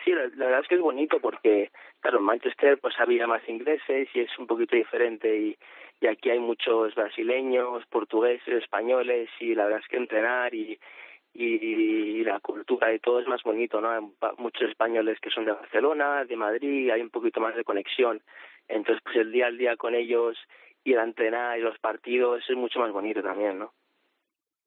Sí, 0.04 0.12
la, 0.12 0.28
la, 0.36 0.46
verdad 0.46 0.60
es 0.62 0.68
que 0.68 0.76
es 0.76 0.82
bonito 0.82 1.20
porque, 1.20 1.72
claro, 2.02 2.20
en 2.20 2.26
Manchester 2.26 2.78
pues 2.80 2.94
había 3.00 3.28
más 3.28 3.42
ingleses 3.48 4.08
y 4.14 4.20
es 4.20 4.38
un 4.38 4.46
poquito 4.46 4.76
diferente 4.76 5.36
y, 5.36 5.58
y 6.00 6.08
aquí 6.08 6.30
hay 6.30 6.40
muchos 6.40 6.94
brasileños, 6.96 7.86
portugueses, 7.88 8.64
españoles 8.64 9.30
y 9.40 9.56
la 9.56 9.66
verdad 9.66 9.82
es 9.82 9.88
que 9.88 9.98
entrenar 9.98 10.54
y, 10.54 10.80
y, 11.34 12.24
la 12.24 12.40
cultura 12.40 12.94
y 12.94 13.00
todo 13.00 13.20
es 13.20 13.28
más 13.28 13.42
bonito, 13.44 13.80
¿no? 13.82 13.90
Hay 13.90 14.02
muchos 14.38 14.70
españoles 14.70 15.20
que 15.20 15.30
son 15.30 15.46
de 15.46 15.54
Barcelona, 15.54 16.26
de 16.26 16.36
Madrid, 16.36 16.90
hay 16.90 17.02
un 17.02 17.10
poquito 17.10 17.40
más 17.40 17.56
de 17.56 17.64
conexión. 17.64 18.22
Entonces, 18.68 19.02
pues 19.04 19.16
el 19.18 19.32
día 19.32 19.48
al 19.48 19.58
día 19.58 19.78
con 19.78 19.96
ellos, 19.96 20.38
ir 20.84 21.00
a 21.00 21.04
entrenar 21.04 21.58
y 21.58 21.62
los 21.62 21.78
partidos 21.80 22.44
es 22.48 22.56
mucho 22.56 22.80
más 22.80 22.92
bonito 22.92 23.22
también, 23.22 23.60
¿no? 23.60 23.74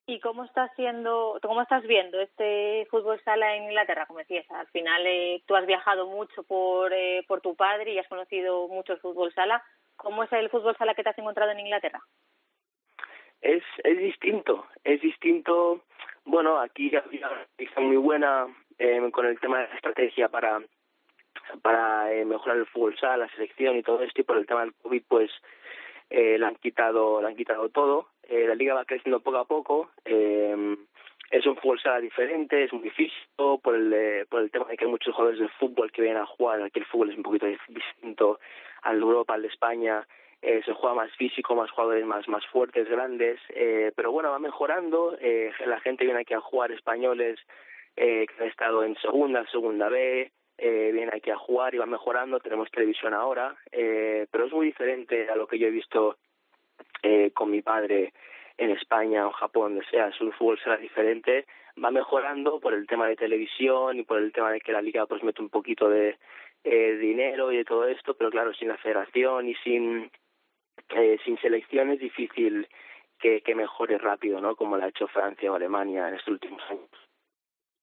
¿Y 0.07 0.19
cómo 0.19 0.45
estás 0.45 0.71
siendo, 0.75 1.39
cómo 1.41 1.63
estás 1.63 1.85
viendo 1.87 2.21
este 2.21 2.87
fútbol 2.91 3.21
sala 3.23 3.55
en 3.55 3.65
Inglaterra? 3.65 4.07
Como 4.07 4.19
decías, 4.19 4.45
al 4.51 4.67
final 4.69 5.07
eh, 5.07 5.43
tú 5.47 5.55
has 5.55 5.67
viajado 5.67 6.09
mucho 6.09 6.43
por, 6.43 6.93
eh, 6.93 7.25
por 7.29 7.41
tu 7.41 7.55
padre 7.55 7.93
y 7.93 7.99
has 7.99 8.09
conocido 8.09 8.67
mucho 8.67 8.95
el 8.95 8.99
fútbol 8.99 9.33
sala. 9.33 9.63
¿Cómo 10.03 10.25
es 10.25 10.33
el 10.33 10.49
fútbol 10.49 10.77
sala 10.77 10.95
que 10.95 11.03
te 11.03 11.11
has 11.11 11.19
encontrado 11.19 11.51
en 11.51 11.61
Inglaterra? 11.61 12.01
Es, 13.41 13.63
es 13.85 13.99
distinto, 13.99 14.67
es 14.83 15.01
distinto. 15.01 15.83
Bueno, 16.25 16.59
aquí 16.59 16.95
había 16.97 17.29
una 17.29 17.87
muy 17.87 17.97
buena 17.97 18.47
eh, 18.79 19.01
con 19.13 19.27
el 19.27 19.39
tema 19.39 19.61
de 19.61 19.69
la 19.69 19.75
estrategia 19.75 20.29
para 20.29 20.61
para 21.63 22.13
eh, 22.13 22.25
mejorar 22.25 22.59
el 22.59 22.67
fútbol 22.67 22.97
sala, 22.99 23.27
la 23.27 23.29
selección 23.31 23.77
y 23.77 23.83
todo 23.83 24.03
esto 24.03 24.21
y 24.21 24.25
por 24.25 24.39
el 24.39 24.47
tema 24.47 24.61
del 24.61 24.75
COVID 24.75 25.03
pues 25.09 25.31
eh, 26.09 26.39
le 26.39 26.47
han 26.47 26.57
quitado 26.57 27.21
le 27.21 27.29
han 27.29 27.37
quitado 27.37 27.69
todo 27.71 28.09
eh, 28.23 28.47
la 28.47 28.55
liga 28.55 28.75
va 28.75 28.85
creciendo 28.85 29.21
poco 29.21 29.39
a 29.39 29.45
poco 29.45 29.91
eh, 30.05 30.77
es 31.31 31.47
un 31.47 31.57
fútbol 31.57 31.81
sala 31.81 32.01
diferente 32.01 32.65
es 32.65 32.73
muy 32.73 32.91
físico 32.91 33.59
por 33.59 33.75
el 33.75 33.93
eh, 33.93 34.27
por 34.29 34.43
el 34.43 34.51
tema 34.51 34.67
de 34.67 34.77
que 34.77 34.85
hay 34.85 34.91
muchos 34.91 35.15
jugadores 35.15 35.41
de 35.41 35.49
fútbol 35.49 35.91
que 35.91 36.03
vienen 36.03 36.23
a 36.23 36.27
jugar 36.27 36.63
aquí 36.63 36.79
el 36.79 36.87
fútbol 36.87 37.11
es 37.11 37.17
un 37.17 37.23
poquito 37.23 37.47
distinto 37.47 38.39
al 38.83 39.01
Europa 39.01 39.35
al 39.35 39.43
de 39.43 39.49
España 39.49 40.07
eh, 40.43 40.63
se 40.65 40.73
juega 40.73 40.95
más 40.95 41.13
físico, 41.17 41.55
más 41.55 41.71
jugadores 41.71 42.05
más 42.07 42.27
más 42.29 42.47
fuertes, 42.47 42.89
grandes, 42.89 43.39
eh, 43.51 43.93
pero 43.95 44.11
bueno, 44.13 44.31
va 44.31 44.39
mejorando, 44.39 45.17
eh, 45.21 45.53
la 45.67 45.81
gente 45.81 46.05
viene 46.05 46.21
aquí 46.21 46.35
a 46.35 46.41
jugar 46.41 46.73
españoles 46.73 47.39
eh, 47.97 48.27
que 48.27 48.43
han 48.43 48.49
estado 48.49 48.85
en 48.85 48.97
segunda, 48.97 49.45
segunda 49.51 49.89
B, 49.89 50.33
eh, 50.57 50.91
viene 50.93 51.11
aquí 51.15 51.31
a 51.31 51.37
jugar 51.37 51.75
y 51.75 51.79
va 51.79 51.87
mejorando, 51.87 52.41
tenemos 52.41 52.71
televisión 52.71 53.15
ahora, 53.15 53.57
eh, 53.73 54.27
pero 54.31 54.47
es 54.47 54.53
muy 54.53 54.67
diferente 54.67 55.29
a 55.29 55.37
lo 55.37 55.47
que 55.47 55.59
yo 55.59 55.67
he 55.67 55.71
visto 55.71 56.17
con 57.33 57.51
mi 57.51 57.63
padre 57.63 58.13
en 58.59 58.71
España 58.71 59.27
o 59.27 59.33
Japón, 59.33 59.75
donde 59.75 59.91
sea, 59.91 60.13
su 60.13 60.31
fútbol 60.33 60.59
será 60.63 60.77
diferente, 60.77 61.47
va 61.83 61.91
mejorando 61.91 62.61
por 62.61 62.75
el 62.75 62.87
tema 62.87 63.07
de 63.07 63.17
televisión 63.17 63.99
y 63.99 64.03
por 64.03 64.19
el 64.19 64.33
tema 64.33 64.53
de 64.53 64.61
que 64.61 64.73
la 64.73 64.83
liga 64.83 65.07
pues 65.07 65.23
mete 65.23 65.41
un 65.41 65.49
poquito 65.49 65.89
de 65.89 66.19
eh, 66.65 66.97
dinero 66.97 67.53
y 67.53 67.59
de 67.59 67.65
todo 67.65 67.87
esto, 67.87 68.15
pero 68.15 68.31
claro, 68.31 68.53
sin 68.55 68.69
la 68.69 68.77
federación 68.79 69.49
y 69.49 69.55
sin 69.57 70.11
eh, 70.91 71.19
sin 71.25 71.39
selección 71.39 71.91
es 71.91 72.01
difícil 72.01 72.69
que, 73.19 73.43
que 73.43 73.55
mejore 73.55 73.99
rápido, 73.99 74.41
¿no? 74.41 74.57
Como 74.57 74.77
lo 74.77 74.85
ha 74.85 74.89
hecho 74.89 75.07
Francia 75.09 75.53
o 75.53 75.55
Alemania 75.55 76.09
en 76.09 76.15
estos 76.15 76.33
últimos 76.33 76.63
años. 76.71 76.89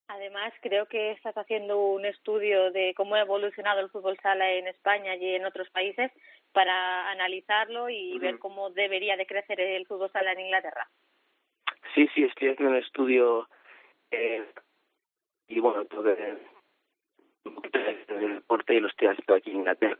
Además, 0.10 0.54
creo 0.62 0.86
que 0.86 1.12
estás 1.12 1.36
haciendo 1.38 1.78
un 1.80 2.06
estudio 2.06 2.72
de 2.72 2.94
cómo 2.96 3.16
ha 3.16 3.22
evolucionado 3.22 3.82
el 3.82 3.90
fútbol 3.90 4.18
sala 4.22 4.50
en 4.52 4.68
España 4.68 5.16
y 5.16 5.36
en 5.36 5.46
otros 5.46 5.70
países 5.70 6.12
para 6.54 7.12
analizarlo 7.12 7.90
y 7.90 8.14
uh 8.14 8.16
-huh. 8.16 8.22
ver 8.22 8.40
cómo 8.40 8.70
debería 8.70 9.18
de 9.18 9.28
crecer 9.28 9.60
el 9.60 9.86
fútbol 9.86 10.10
sala 10.12 10.32
en 10.32 10.40
Inglaterra. 10.40 10.88
Sí, 11.94 12.08
sí, 12.16 12.24
estoy 12.24 12.50
haciendo 12.50 12.72
un 12.72 12.84
estudio 12.84 13.50
eh, 14.12 14.46
y 15.48 15.60
bueno, 15.60 15.86
todo 15.86 16.16
del 18.08 18.36
deporte 18.36 18.76
y 18.76 18.80
lo 18.80 18.88
estoy 18.88 19.08
haciendo 19.10 19.36
aquí 19.36 19.52
en 19.52 19.58
Inglaterra. 19.58 19.98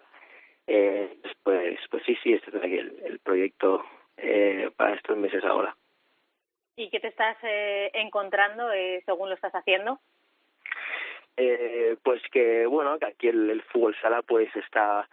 Eh, 0.68 1.18
pues, 1.44 1.80
pues 1.90 2.04
sí, 2.06 2.18
sí, 2.22 2.34
este 2.34 2.56
es 2.58 2.64
el, 2.64 3.00
el 3.06 3.20
proyecto 3.20 3.86
eh, 4.18 4.70
para 4.76 4.96
estos 4.96 5.18
meses 5.18 5.44
ahora. 5.44 5.76
¿Y 6.76 6.90
qué 6.90 7.00
te 7.00 7.08
estás 7.08 7.38
eh, 7.44 7.90
encontrando 7.94 8.72
eh, 8.72 9.02
según 9.06 9.30
lo 9.30 9.36
estás 9.36 9.54
haciendo? 9.54 10.00
Eh, 11.38 11.98
pues 12.04 12.22
que, 12.32 12.66
bueno, 12.66 12.98
que 13.00 13.06
aquí 13.06 13.28
el, 13.28 13.50
el 13.50 13.62
fútbol 13.64 13.96
sala 14.02 14.22
pues 14.24 14.54
está 14.56 15.08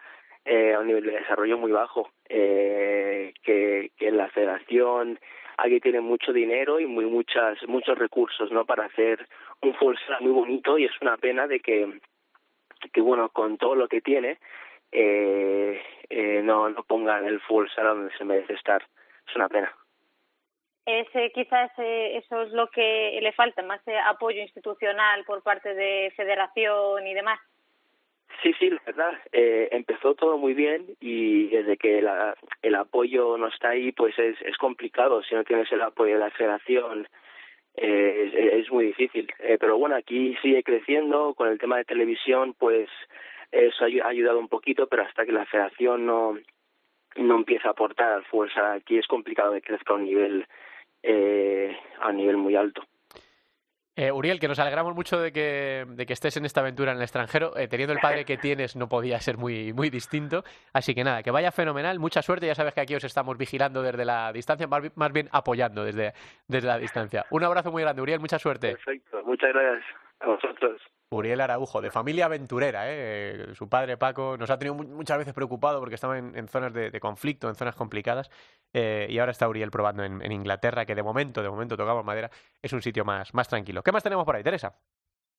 eh, 0.44 0.74
a 0.74 0.80
un 0.80 0.86
nivel 0.86 1.04
de 1.04 1.12
desarrollo 1.12 1.58
muy 1.58 1.70
bajo, 1.70 2.10
eh, 2.28 3.32
que, 3.42 3.92
que 3.96 4.10
la 4.10 4.28
federación 4.28 5.18
aquí 5.56 5.80
tiene 5.80 6.00
mucho 6.00 6.32
dinero 6.32 6.80
y 6.80 6.86
muy 6.86 7.04
muchas 7.06 7.62
muchos 7.68 7.96
recursos 7.96 8.50
no 8.50 8.64
para 8.64 8.86
hacer 8.86 9.26
un 9.62 9.74
fútbol 9.74 9.98
sala 9.98 10.18
muy 10.20 10.32
bonito 10.32 10.78
y 10.78 10.86
es 10.86 10.92
una 11.00 11.16
pena 11.16 11.46
de 11.46 11.60
que 11.60 12.00
que 12.92 13.00
bueno 13.00 13.28
con 13.30 13.58
todo 13.58 13.74
lo 13.74 13.88
que 13.88 14.00
tiene 14.00 14.38
eh, 14.92 15.82
eh, 16.08 16.40
no 16.42 16.68
no 16.70 16.82
pongan 16.84 17.26
el 17.26 17.40
fútbol 17.40 17.70
sala 17.70 17.90
donde 17.90 18.16
se 18.16 18.24
merece 18.24 18.54
estar. 18.54 18.82
Es 19.28 19.36
una 19.36 19.48
pena. 19.48 19.74
Ese 20.86 21.30
quizás 21.32 21.70
eh, 21.78 22.18
eso 22.18 22.42
es 22.42 22.52
lo 22.52 22.68
que 22.68 23.18
le 23.22 23.32
falta 23.32 23.62
más 23.62 23.80
eh, 23.88 23.98
apoyo 23.98 24.42
institucional 24.42 25.24
por 25.24 25.42
parte 25.42 25.74
de 25.74 26.12
federación 26.14 27.06
y 27.06 27.14
demás. 27.14 27.40
Sí, 28.42 28.52
sí, 28.58 28.68
la 28.68 28.82
verdad, 28.84 29.14
eh, 29.32 29.68
empezó 29.72 30.14
todo 30.14 30.36
muy 30.36 30.52
bien 30.52 30.84
y 31.00 31.48
desde 31.48 31.78
que 31.78 32.02
la, 32.02 32.36
el 32.60 32.74
apoyo 32.74 33.38
no 33.38 33.48
está 33.48 33.70
ahí, 33.70 33.92
pues 33.92 34.18
es, 34.18 34.36
es 34.42 34.58
complicado. 34.58 35.22
Si 35.22 35.34
no 35.34 35.44
tienes 35.44 35.70
el 35.72 35.80
apoyo 35.80 36.14
de 36.14 36.20
la 36.20 36.30
federación, 36.30 37.08
eh, 37.76 38.30
es, 38.32 38.64
es 38.64 38.72
muy 38.72 38.86
difícil. 38.86 39.32
Eh, 39.40 39.56
pero 39.58 39.78
bueno, 39.78 39.96
aquí 39.96 40.36
sigue 40.42 40.62
creciendo. 40.62 41.34
Con 41.34 41.48
el 41.48 41.58
tema 41.58 41.76
de 41.76 41.84
televisión, 41.84 42.54
pues 42.58 42.88
eso 43.50 43.84
ha 43.84 44.08
ayudado 44.08 44.38
un 44.38 44.48
poquito, 44.48 44.86
pero 44.86 45.02
hasta 45.02 45.24
que 45.24 45.32
la 45.32 45.46
federación 45.46 46.06
no, 46.06 46.36
no 47.16 47.36
empieza 47.36 47.68
a 47.68 47.72
aportar 47.72 48.24
fuerza, 48.24 48.72
aquí 48.72 48.98
es 48.98 49.06
complicado 49.06 49.52
que 49.52 49.62
crezca 49.62 49.92
a 49.92 49.96
un 49.96 50.04
nivel, 50.04 50.46
eh, 51.02 51.76
a 52.00 52.08
un 52.08 52.16
nivel 52.16 52.36
muy 52.36 52.56
alto. 52.56 52.82
Eh, 53.96 54.10
Uriel, 54.10 54.40
que 54.40 54.48
nos 54.48 54.58
alegramos 54.58 54.94
mucho 54.94 55.20
de 55.20 55.30
que, 55.30 55.84
de 55.88 56.06
que 56.06 56.12
estés 56.12 56.36
en 56.36 56.44
esta 56.44 56.60
aventura 56.60 56.90
en 56.90 56.96
el 56.96 57.02
extranjero. 57.02 57.56
Eh, 57.56 57.68
teniendo 57.68 57.92
el 57.92 58.00
padre 58.00 58.24
que 58.24 58.36
tienes, 58.36 58.74
no 58.74 58.88
podía 58.88 59.20
ser 59.20 59.36
muy, 59.36 59.72
muy 59.72 59.88
distinto. 59.88 60.42
Así 60.72 60.94
que 60.94 61.04
nada, 61.04 61.22
que 61.22 61.30
vaya 61.30 61.52
fenomenal. 61.52 62.00
Mucha 62.00 62.20
suerte. 62.20 62.46
Ya 62.46 62.56
sabes 62.56 62.74
que 62.74 62.80
aquí 62.80 62.94
os 62.96 63.04
estamos 63.04 63.38
vigilando 63.38 63.82
desde 63.82 64.04
la 64.04 64.32
distancia, 64.32 64.66
más, 64.66 64.82
más 64.96 65.12
bien 65.12 65.28
apoyando 65.30 65.84
desde, 65.84 66.12
desde 66.48 66.66
la 66.66 66.78
distancia. 66.78 67.24
Un 67.30 67.44
abrazo 67.44 67.70
muy 67.70 67.82
grande, 67.82 68.02
Uriel. 68.02 68.18
Mucha 68.18 68.38
suerte. 68.38 68.72
Perfecto. 68.72 69.22
Muchas 69.24 69.52
gracias 69.52 69.84
a 70.20 70.26
vosotros. 70.26 70.80
Uriel 71.10 71.40
Araujo, 71.40 71.80
de 71.80 71.90
familia 71.90 72.26
aventurera. 72.26 72.84
¿eh? 72.86 73.54
Su 73.54 73.68
padre 73.68 73.96
Paco 73.96 74.36
nos 74.36 74.50
ha 74.50 74.58
tenido 74.58 74.74
muchas 74.74 75.18
veces 75.18 75.34
preocupado 75.34 75.78
porque 75.78 75.94
estaba 75.94 76.18
en, 76.18 76.36
en 76.36 76.48
zonas 76.48 76.72
de, 76.72 76.90
de, 76.90 77.00
conflicto, 77.00 77.48
en 77.48 77.54
zonas 77.54 77.76
complicadas. 77.76 78.30
Eh, 78.72 79.06
y 79.08 79.18
ahora 79.18 79.32
está 79.32 79.48
Uriel 79.48 79.70
probando 79.70 80.04
en, 80.04 80.22
en, 80.22 80.32
Inglaterra, 80.32 80.84
que 80.86 80.94
de 80.94 81.02
momento, 81.02 81.42
de 81.42 81.50
momento 81.50 81.76
tocamos 81.76 82.04
madera, 82.04 82.30
es 82.60 82.72
un 82.72 82.82
sitio 82.82 83.04
más, 83.04 83.32
más 83.34 83.48
tranquilo. 83.48 83.82
¿Qué 83.82 83.92
más 83.92 84.02
tenemos 84.02 84.24
por 84.24 84.36
ahí, 84.36 84.42
Teresa? 84.42 84.74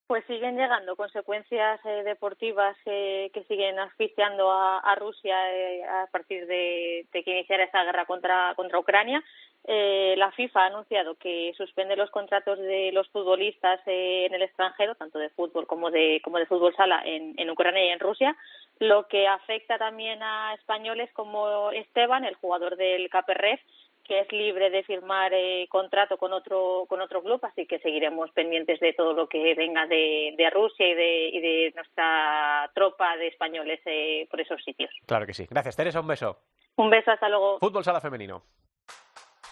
Pues 0.08 0.24
siguen 0.26 0.56
llegando 0.56 0.96
consecuencias 0.96 1.80
eh, 1.84 2.04
deportivas 2.04 2.78
eh, 2.86 3.32
que 3.34 3.44
siguen 3.46 3.80
asfixiando 3.80 4.52
a, 4.52 4.78
a 4.78 4.94
Rusia 4.94 5.52
eh, 5.52 5.84
a 5.84 6.06
partir 6.12 6.46
de, 6.46 7.08
de, 7.12 7.24
que 7.24 7.32
iniciara 7.32 7.64
esa 7.64 7.84
guerra 7.84 8.06
contra, 8.06 8.54
contra 8.56 8.78
Ucrania. 8.78 9.24
Eh, 9.68 10.14
la 10.18 10.32
FIFA 10.32 10.62
ha 10.62 10.66
anunciado 10.68 11.16
que 11.16 11.52
suspende 11.58 11.96
los 11.96 12.12
contratos 12.12 12.60
de 12.60 12.92
los 12.92 13.08
futbolistas 13.10 13.80
eh, 13.88 14.28
en 14.28 14.36
el 14.36 14.44
extranjero, 14.44 14.94
tanto 14.94 15.18
de 15.18 15.30
fútbol 15.30 15.66
como 15.66 15.90
de, 15.90 16.22
como 16.24 16.38
de 16.38 16.46
fútbol 16.46 16.76
sala 16.76 17.02
en, 17.04 17.34
en 17.38 17.50
Ucrania 17.50 17.84
y 17.86 17.90
en 17.90 18.00
Rusia, 18.00 18.38
lo 18.78 19.08
que 19.08 19.28
afecta 19.28 19.80
también 19.80 20.22
a 20.22 20.54
españoles 20.54 21.10
como 21.14 21.72
Esteban, 21.72 22.26
el 22.26 22.36
jugador 22.36 22.76
del 22.76 23.10
Caperref, 23.10 23.60
que 24.04 24.20
es 24.20 24.32
libre 24.32 24.70
de 24.70 24.84
firmar 24.84 25.34
eh, 25.34 25.68
contrato 25.68 26.18
con 26.18 26.32
otro 26.32 26.86
con 26.88 27.02
otro 27.02 27.24
club, 27.24 27.40
así 27.44 27.66
que 27.66 27.80
seguiremos 27.80 28.30
pendientes 28.32 28.80
de 28.80 28.94
todo 28.94 29.14
lo 29.14 29.28
que 29.28 29.56
venga 29.56 29.88
de, 29.88 30.36
de 30.38 30.50
Rusia 30.52 30.88
y 30.88 30.94
de, 30.94 31.30
y 31.30 31.40
de 31.40 31.74
nuestra 31.76 32.70
tropa 32.76 33.18
de 33.18 33.28
españoles 33.28 33.80
eh, 33.86 34.28
por 34.30 34.40
esos 34.40 34.64
sitios. 34.64 34.92
Claro 35.08 35.26
que 35.26 35.34
sí. 35.34 35.48
Gracias, 35.50 35.76
Teresa. 35.76 36.02
Un 36.02 36.08
beso. 36.08 36.38
Un 36.76 36.92
beso, 36.92 37.10
hasta 37.10 37.30
luego. 37.30 37.58
Fútbol 37.58 37.84
sala 37.84 38.00
femenino. 38.00 38.44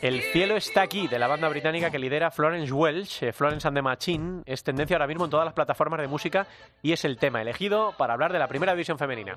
El 0.00 0.22
cielo 0.22 0.56
está 0.56 0.82
aquí, 0.82 1.08
de 1.08 1.18
la 1.18 1.26
banda 1.26 1.48
británica 1.48 1.90
que 1.90 1.98
lidera 1.98 2.30
Florence 2.30 2.72
Welch, 2.72 3.24
eh, 3.24 3.32
Florence 3.32 3.66
and 3.66 3.76
the 3.76 3.82
Machine, 3.82 4.42
es 4.46 4.62
tendencia 4.62 4.94
ahora 4.94 5.08
mismo 5.08 5.24
en 5.24 5.30
todas 5.30 5.44
las 5.44 5.54
plataformas 5.54 6.00
de 6.00 6.06
música 6.06 6.46
y 6.82 6.92
es 6.92 7.04
el 7.04 7.18
tema 7.18 7.42
elegido 7.42 7.92
para 7.98 8.14
hablar 8.14 8.32
de 8.32 8.38
la 8.38 8.46
primera 8.46 8.72
división 8.72 8.96
femenina. 8.96 9.36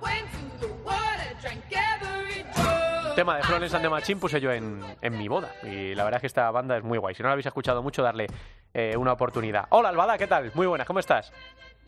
El 3.09 3.15
tema 3.15 3.37
de 3.37 3.43
Florence 3.43 3.75
and 3.75 3.83
the 3.83 3.89
Machine 3.89 4.19
puse 4.19 4.39
yo 4.39 4.51
en, 4.51 4.79
en, 5.01 5.17
mi 5.17 5.27
boda 5.27 5.51
y 5.63 5.95
la 5.95 6.03
verdad 6.03 6.19
es 6.19 6.21
que 6.21 6.27
esta 6.27 6.51
banda 6.51 6.77
es 6.77 6.83
muy 6.83 6.99
guay. 6.99 7.15
Si 7.15 7.23
no 7.23 7.29
la 7.29 7.33
habéis 7.33 7.47
escuchado 7.47 7.81
mucho, 7.81 8.03
darle 8.03 8.27
eh, 8.71 8.95
una 8.95 9.13
oportunidad. 9.13 9.65
Hola 9.69 9.89
Albada, 9.89 10.17
¿qué 10.19 10.27
tal? 10.27 10.51
Muy 10.53 10.67
buenas, 10.67 10.85
¿cómo 10.85 10.99
estás? 10.99 11.33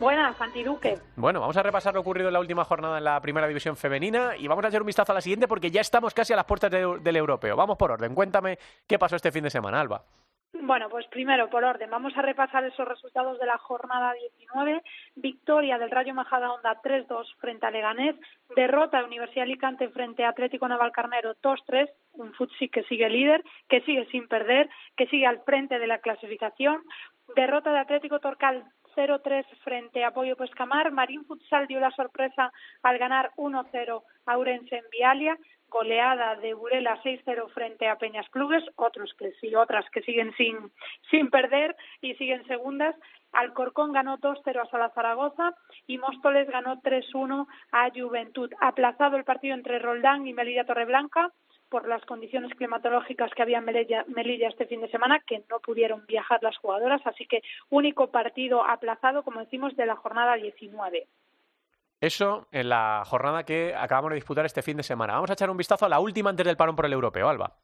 Buenas, 0.04 0.36
Santi 0.36 0.64
Duque. 0.64 0.98
Bueno, 1.16 1.40
vamos 1.40 1.56
a 1.56 1.64
repasar 1.64 1.94
lo 1.94 2.02
ocurrido 2.02 2.28
en 2.28 2.34
la 2.34 2.42
última 2.42 2.66
jornada 2.66 2.98
en 2.98 3.06
la 3.06 3.22
primera 3.22 3.48
división 3.48 3.78
femenina 3.78 4.36
y 4.38 4.50
vamos 4.50 4.66
a 4.66 4.68
echar 4.68 4.82
un 4.82 4.88
vistazo 4.88 5.14
a 5.14 5.16
la 5.16 5.22
siguiente 5.22 5.48
porque 5.48 5.72
ya 5.72 5.80
estamos 5.80 6.14
casi 6.14 6.34
a 6.34 6.36
las 6.36 6.44
puertas 6.44 6.70
de, 6.70 7.00
del 7.00 7.16
europeo. 7.16 7.56
Vamos 7.56 7.78
por 7.78 7.90
orden. 7.90 8.14
Cuéntame 8.14 8.58
qué 8.86 9.00
pasó 9.00 9.16
este 9.16 9.32
fin 9.32 9.46
de 9.46 9.50
semana, 9.50 9.80
Alba. 9.80 10.04
Bueno, 10.52 10.90
pues 10.90 11.08
primero, 11.08 11.50
por 11.50 11.64
orden, 11.64 11.90
vamos 11.90 12.18
a 12.18 12.22
repasar 12.22 12.66
esos 12.66 12.86
resultados 12.86 13.40
de 13.40 13.46
la 13.46 13.58
jornada 13.58 14.12
19. 14.12 14.84
Victoria 15.16 15.78
del 15.78 15.90
Rayo 15.90 16.14
Majadahonda 16.14 16.82
3-2 16.82 17.36
frente 17.40 17.66
a 17.66 17.72
Leganés. 17.72 18.18
Derrota 18.58 19.00
de 19.00 19.06
Universidad 19.06 19.44
Alicante 19.44 19.88
frente 19.88 20.26
a 20.26 20.30
Atlético 20.30 20.68
Navalcarnero 20.68 21.36
2-3. 21.36 21.90
Un 22.12 22.34
Futsi 22.34 22.68
que 22.68 22.84
sigue 22.84 23.10
líder, 23.10 23.42
que 23.70 23.80
sigue 23.82 24.06
sin 24.12 24.28
perder, 24.28 24.70
que 24.98 25.08
sigue 25.08 25.28
al 25.28 25.42
frente 25.44 25.80
de 25.80 25.88
la 25.88 26.00
clasificación. 26.00 26.84
Derrota 27.38 27.72
de 27.72 27.80
Atlético 27.80 28.20
Torcal 28.20 28.66
0-3 28.96 29.46
frente 29.64 30.04
a 30.04 30.12
Pollo 30.12 30.36
Pescamar. 30.36 30.92
Marín 30.92 31.26
Futsal 31.26 31.68
dio 31.68 31.80
la 31.80 31.92
sorpresa 31.92 32.52
al 32.82 32.98
ganar 32.98 33.32
1-0 33.38 34.04
a 34.26 34.38
Urense 34.38 34.78
en 34.78 34.86
Vialia. 34.92 35.38
goleada 35.68 36.36
de 36.36 36.54
Burela 36.54 37.02
6-0 37.02 37.50
frente 37.50 37.88
a 37.88 37.98
Peñas 37.98 38.30
Clubes, 38.30 38.64
otros 38.76 39.12
que 39.18 39.32
sí, 39.42 39.56
otras 39.56 39.84
que 39.90 40.04
siguen 40.04 40.32
sin, 40.38 40.56
sin 41.10 41.32
perder 41.32 41.76
y 42.00 42.14
siguen 42.14 42.46
segundas. 42.46 42.96
Alcorcón 43.32 43.92
ganó 43.92 44.20
2-0 44.20 44.62
a 44.62 44.70
Sala 44.70 44.92
Zaragoza 44.92 45.56
y 45.88 45.98
Móstoles 45.98 46.48
ganó 46.48 46.80
3-1 46.82 47.48
a 47.72 47.90
Juventud. 47.90 48.52
Aplazado 48.62 49.18
el 49.18 49.24
partido 49.24 49.56
entre 49.56 49.80
Roldán 49.80 50.28
y 50.28 50.34
Melilla 50.34 50.66
Torreblanca 50.66 51.32
por 51.74 51.88
las 51.88 52.06
condiciones 52.06 52.54
climatológicas 52.54 53.32
que 53.34 53.42
había 53.42 53.58
en 53.58 53.66
Melilla, 53.66 54.06
Melilla, 54.08 54.48
este 54.48 54.68
fin 54.68 54.80
de 54.82 54.92
semana, 54.92 55.20
que 55.26 55.42
no 55.50 55.60
pudieron 55.60 56.06
viajar 56.06 56.38
las 56.44 56.56
jugadoras, 56.58 57.02
así 57.06 57.26
que 57.26 57.42
único 57.72 58.12
partido 58.12 58.64
aplazado, 58.64 59.24
como 59.24 59.40
decimos, 59.40 59.76
de 59.76 59.88
la 59.88 59.96
jornada 59.96 60.36
19. 60.36 61.08
Eso 62.00 62.46
en 62.52 62.70
la 62.70 63.02
jornada 63.08 63.44
que 63.44 63.74
acabamos 63.76 64.12
de 64.12 64.18
disputar 64.18 64.46
este 64.46 64.62
fin 64.62 64.78
de 64.78 64.84
semana. 64.84 65.14
Vamos 65.14 65.32
a 65.32 65.34
echar 65.34 65.50
un 65.50 65.58
vistazo 65.58 65.88
a 65.88 65.90
la 65.90 66.00
última 66.00 66.30
antes 66.30 66.46
del 66.46 66.58
parón 66.58 66.76
por 66.76 66.86
el 66.86 66.94
europeo, 66.94 67.28
Alba. 67.28 67.56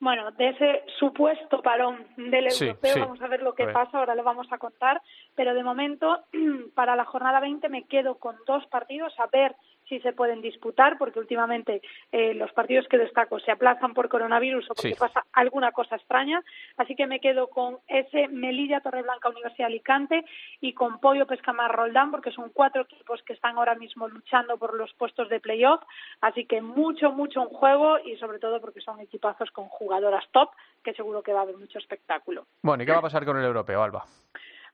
Bueno, 0.00 0.32
de 0.32 0.48
ese 0.48 0.82
supuesto 0.98 1.62
parón 1.62 2.08
del 2.16 2.48
europeo, 2.48 2.94
vamos 2.98 3.22
a 3.22 3.28
ver 3.28 3.42
lo 3.42 3.54
que 3.54 3.68
pasa, 3.68 3.98
ahora 3.98 4.16
lo 4.16 4.24
vamos 4.24 4.48
a 4.50 4.58
contar, 4.58 5.00
pero 5.36 5.54
de 5.54 5.62
momento, 5.62 6.24
para 6.74 6.96
la 6.96 7.04
jornada 7.04 7.38
20 7.38 7.68
me 7.68 7.84
quedo 7.84 8.16
con 8.16 8.34
dos 8.48 8.66
partidos, 8.66 9.12
a 9.20 9.26
ver 9.26 9.54
sí 9.88 10.00
se 10.00 10.12
pueden 10.12 10.40
disputar, 10.40 10.98
porque 10.98 11.18
últimamente 11.18 11.82
eh, 12.12 12.34
los 12.34 12.52
partidos 12.52 12.86
que 12.88 12.98
destaco 12.98 13.38
se 13.40 13.50
aplazan 13.50 13.94
por 13.94 14.08
coronavirus 14.08 14.70
o 14.70 14.74
porque 14.74 14.96
pasa 14.96 15.24
alguna 15.32 15.72
cosa 15.72 15.96
extraña. 15.96 16.42
Así 16.76 16.94
que 16.94 17.06
me 17.06 17.20
quedo 17.20 17.48
con 17.48 17.78
ese 17.86 18.28
Melilla 18.28 18.80
Torreblanca 18.80 19.28
Universidad 19.28 19.66
Alicante 19.66 20.24
y 20.60 20.72
con 20.72 21.00
Pollo 21.00 21.26
Pescamar 21.26 21.74
Roldán, 21.74 22.10
porque 22.10 22.30
son 22.32 22.50
cuatro 22.50 22.82
equipos 22.82 23.22
que 23.22 23.32
están 23.32 23.56
ahora 23.56 23.74
mismo 23.74 24.08
luchando 24.08 24.58
por 24.58 24.74
los 24.74 24.92
puestos 24.94 25.28
de 25.28 25.40
playoff. 25.40 25.82
Así 26.20 26.44
que 26.44 26.60
mucho, 26.60 27.12
mucho 27.12 27.42
en 27.42 27.48
juego 27.48 27.98
y 27.98 28.16
sobre 28.16 28.38
todo 28.38 28.60
porque 28.60 28.80
son 28.80 29.00
equipazos 29.00 29.50
con 29.50 29.68
jugadoras 29.68 30.24
top, 30.32 30.50
que 30.84 30.94
seguro 30.94 31.22
que 31.22 31.32
va 31.32 31.40
a 31.40 31.42
haber 31.42 31.56
mucho 31.56 31.78
espectáculo. 31.78 32.46
Bueno, 32.62 32.82
¿y 32.82 32.86
qué 32.86 32.92
va 32.92 32.98
a 32.98 33.02
pasar 33.02 33.24
con 33.24 33.38
el 33.38 33.44
europeo, 33.44 33.82
Alba? 33.82 34.04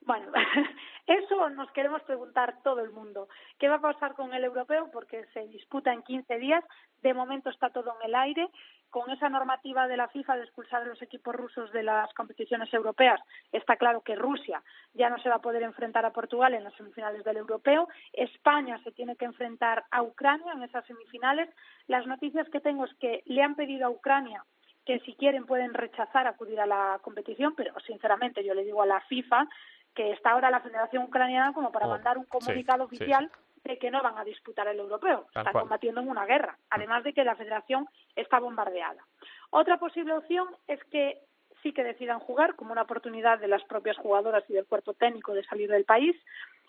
Bueno, 0.03 0.31
eso 1.07 1.51
nos 1.51 1.71
queremos 1.73 2.03
preguntar 2.03 2.63
todo 2.63 2.81
el 2.81 2.91
mundo. 2.91 3.29
¿Qué 3.59 3.69
va 3.69 3.77
a 3.77 3.81
pasar 3.81 4.15
con 4.15 4.33
el 4.33 4.45
europeo? 4.45 4.91
Porque 4.93 5.27
se 5.35 5.47
disputa 5.49 5.93
en 5.93 6.03
15 6.03 6.39
días. 6.39 6.65
De 7.03 7.13
momento 7.13 7.51
está 7.51 7.71
todo 7.71 7.95
en 8.01 8.09
el 8.09 8.15
aire. 8.15 8.49
Con 8.89 9.11
esa 9.11 9.29
normativa 9.29 9.87
de 9.87 9.97
la 9.97 10.09
FIFA 10.09 10.37
de 10.37 10.45
expulsar 10.45 10.83
a 10.83 10.87
los 10.87 11.03
equipos 11.03 11.35
rusos 11.35 11.71
de 11.73 11.83
las 11.83 12.13
competiciones 12.15 12.73
europeas, 12.73 13.21
está 13.51 13.77
claro 13.77 14.03
que 14.03 14.15
Rusia 14.15 14.63
ya 14.95 15.11
no 15.11 15.19
se 15.19 15.29
va 15.29 15.37
a 15.37 15.43
poder 15.43 15.65
enfrentar 15.65 16.07
a 16.07 16.13
Portugal 16.13 16.55
en 16.55 16.63
las 16.63 16.75
semifinales 16.75 17.25
del 17.25 17.37
europeo. 17.37 17.89
España 18.13 18.81
se 18.85 18.93
tiene 18.93 19.17
que 19.17 19.25
enfrentar 19.25 19.85
a 19.91 20.03
Ucrania 20.03 20.53
en 20.53 20.63
esas 20.63 20.87
semifinales. 20.87 21.51
Las 21.89 22.07
noticias 22.07 22.49
que 22.51 22.61
tengo 22.61 22.85
es 22.85 22.95
que 22.95 23.23
le 23.27 23.43
han 23.43 23.57
pedido 23.57 23.87
a 23.87 23.91
Ucrania 23.91 24.45
que 24.87 25.01
si 25.01 25.15
quieren 25.15 25.47
pueden 25.47 25.75
rechazar 25.75 26.27
acudir 26.27 26.61
a 26.61 26.67
la 26.67 26.99
competición, 27.03 27.55
pero 27.57 27.73
sinceramente 27.81 28.45
yo 28.45 28.55
le 28.55 28.65
digo 28.65 28.83
a 28.83 28.87
la 28.87 29.01
FIFA 29.03 29.49
que 29.95 30.13
está 30.13 30.33
ahora 30.33 30.51
la 30.51 30.61
Federación 30.61 31.05
Ucraniana 31.05 31.53
como 31.53 31.71
para 31.71 31.87
oh, 31.87 31.91
mandar 31.91 32.19
un 32.19 32.25
comunicado 32.25 32.85
oficial 32.85 33.31
de 33.65 33.79
que 33.79 33.91
no 33.91 34.03
van 34.03 34.19
a 34.19 34.25
disputar 34.25 34.69
el 34.69 34.79
europeo. 34.79 35.27
Están 35.35 35.53
combatiendo 35.53 36.01
en 36.01 36.09
una 36.09 36.27
guerra, 36.27 36.59
además 36.71 37.03
de 37.05 37.13
que 37.13 37.25
la 37.25 37.37
Federación 37.37 37.89
está 38.15 38.39
bombardeada. 38.39 39.03
Otra 39.51 39.79
posible 39.79 40.13
opción 40.13 40.49
es 40.69 40.83
que 40.85 41.21
sí 41.63 41.73
que 41.73 41.83
decidan 41.83 42.21
jugar 42.21 42.57
como 42.57 42.73
una 42.73 42.83
oportunidad 42.83 43.39
de 43.39 43.49
las 43.49 43.65
propias 43.65 43.97
jugadoras 43.97 44.45
y 44.49 44.53
del 44.53 44.67
cuerpo 44.67 44.93
técnico 44.93 45.33
de 45.33 45.45
salir 45.45 45.71
del 45.71 45.85
país. 45.85 46.15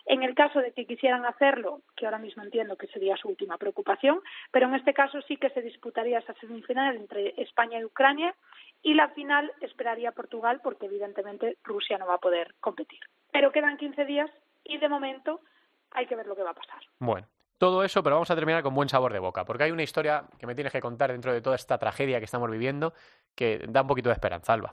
En 0.06 0.22
el 0.22 0.34
caso 0.34 0.60
de 0.60 0.72
que 0.72 0.86
quisieran 0.86 1.26
hacerlo, 1.26 1.80
que 1.96 2.06
ahora 2.06 2.18
mismo 2.18 2.42
entiendo 2.42 2.76
que 2.76 2.86
sería 2.86 3.16
su 3.16 3.28
última 3.28 3.58
preocupación, 3.58 4.20
pero 4.52 4.68
en 4.68 4.76
este 4.76 4.94
caso 4.94 5.20
sí 5.22 5.36
que 5.36 5.50
se 5.50 5.62
disputaría 5.62 6.20
esa 6.20 6.32
semifinal 6.34 6.96
entre 6.96 7.34
España 7.42 7.80
y 7.80 7.84
Ucrania 7.84 8.34
y 8.82 8.94
la 8.94 9.08
final 9.08 9.52
esperaría 9.60 10.12
Portugal 10.12 10.60
porque 10.62 10.86
evidentemente 10.86 11.58
Rusia 11.64 11.98
no 11.98 12.06
va 12.06 12.14
a 12.14 12.18
poder 12.18 12.54
competir. 12.60 13.00
Pero 13.36 13.52
quedan 13.52 13.76
15 13.76 14.06
días 14.06 14.30
y 14.64 14.78
de 14.78 14.88
momento 14.88 15.42
hay 15.90 16.06
que 16.06 16.16
ver 16.16 16.26
lo 16.26 16.34
que 16.34 16.42
va 16.42 16.52
a 16.52 16.54
pasar. 16.54 16.80
Bueno, 16.98 17.26
todo 17.58 17.84
eso, 17.84 18.02
pero 18.02 18.16
vamos 18.16 18.30
a 18.30 18.34
terminar 18.34 18.62
con 18.62 18.74
buen 18.74 18.88
sabor 18.88 19.12
de 19.12 19.18
boca, 19.18 19.44
porque 19.44 19.64
hay 19.64 19.72
una 19.72 19.82
historia 19.82 20.24
que 20.38 20.46
me 20.46 20.54
tienes 20.54 20.72
que 20.72 20.80
contar 20.80 21.12
dentro 21.12 21.34
de 21.34 21.42
toda 21.42 21.54
esta 21.54 21.76
tragedia 21.76 22.18
que 22.18 22.24
estamos 22.24 22.50
viviendo 22.50 22.94
que 23.34 23.58
da 23.68 23.82
un 23.82 23.88
poquito 23.88 24.08
de 24.08 24.14
esperanza, 24.14 24.54
Alba. 24.54 24.72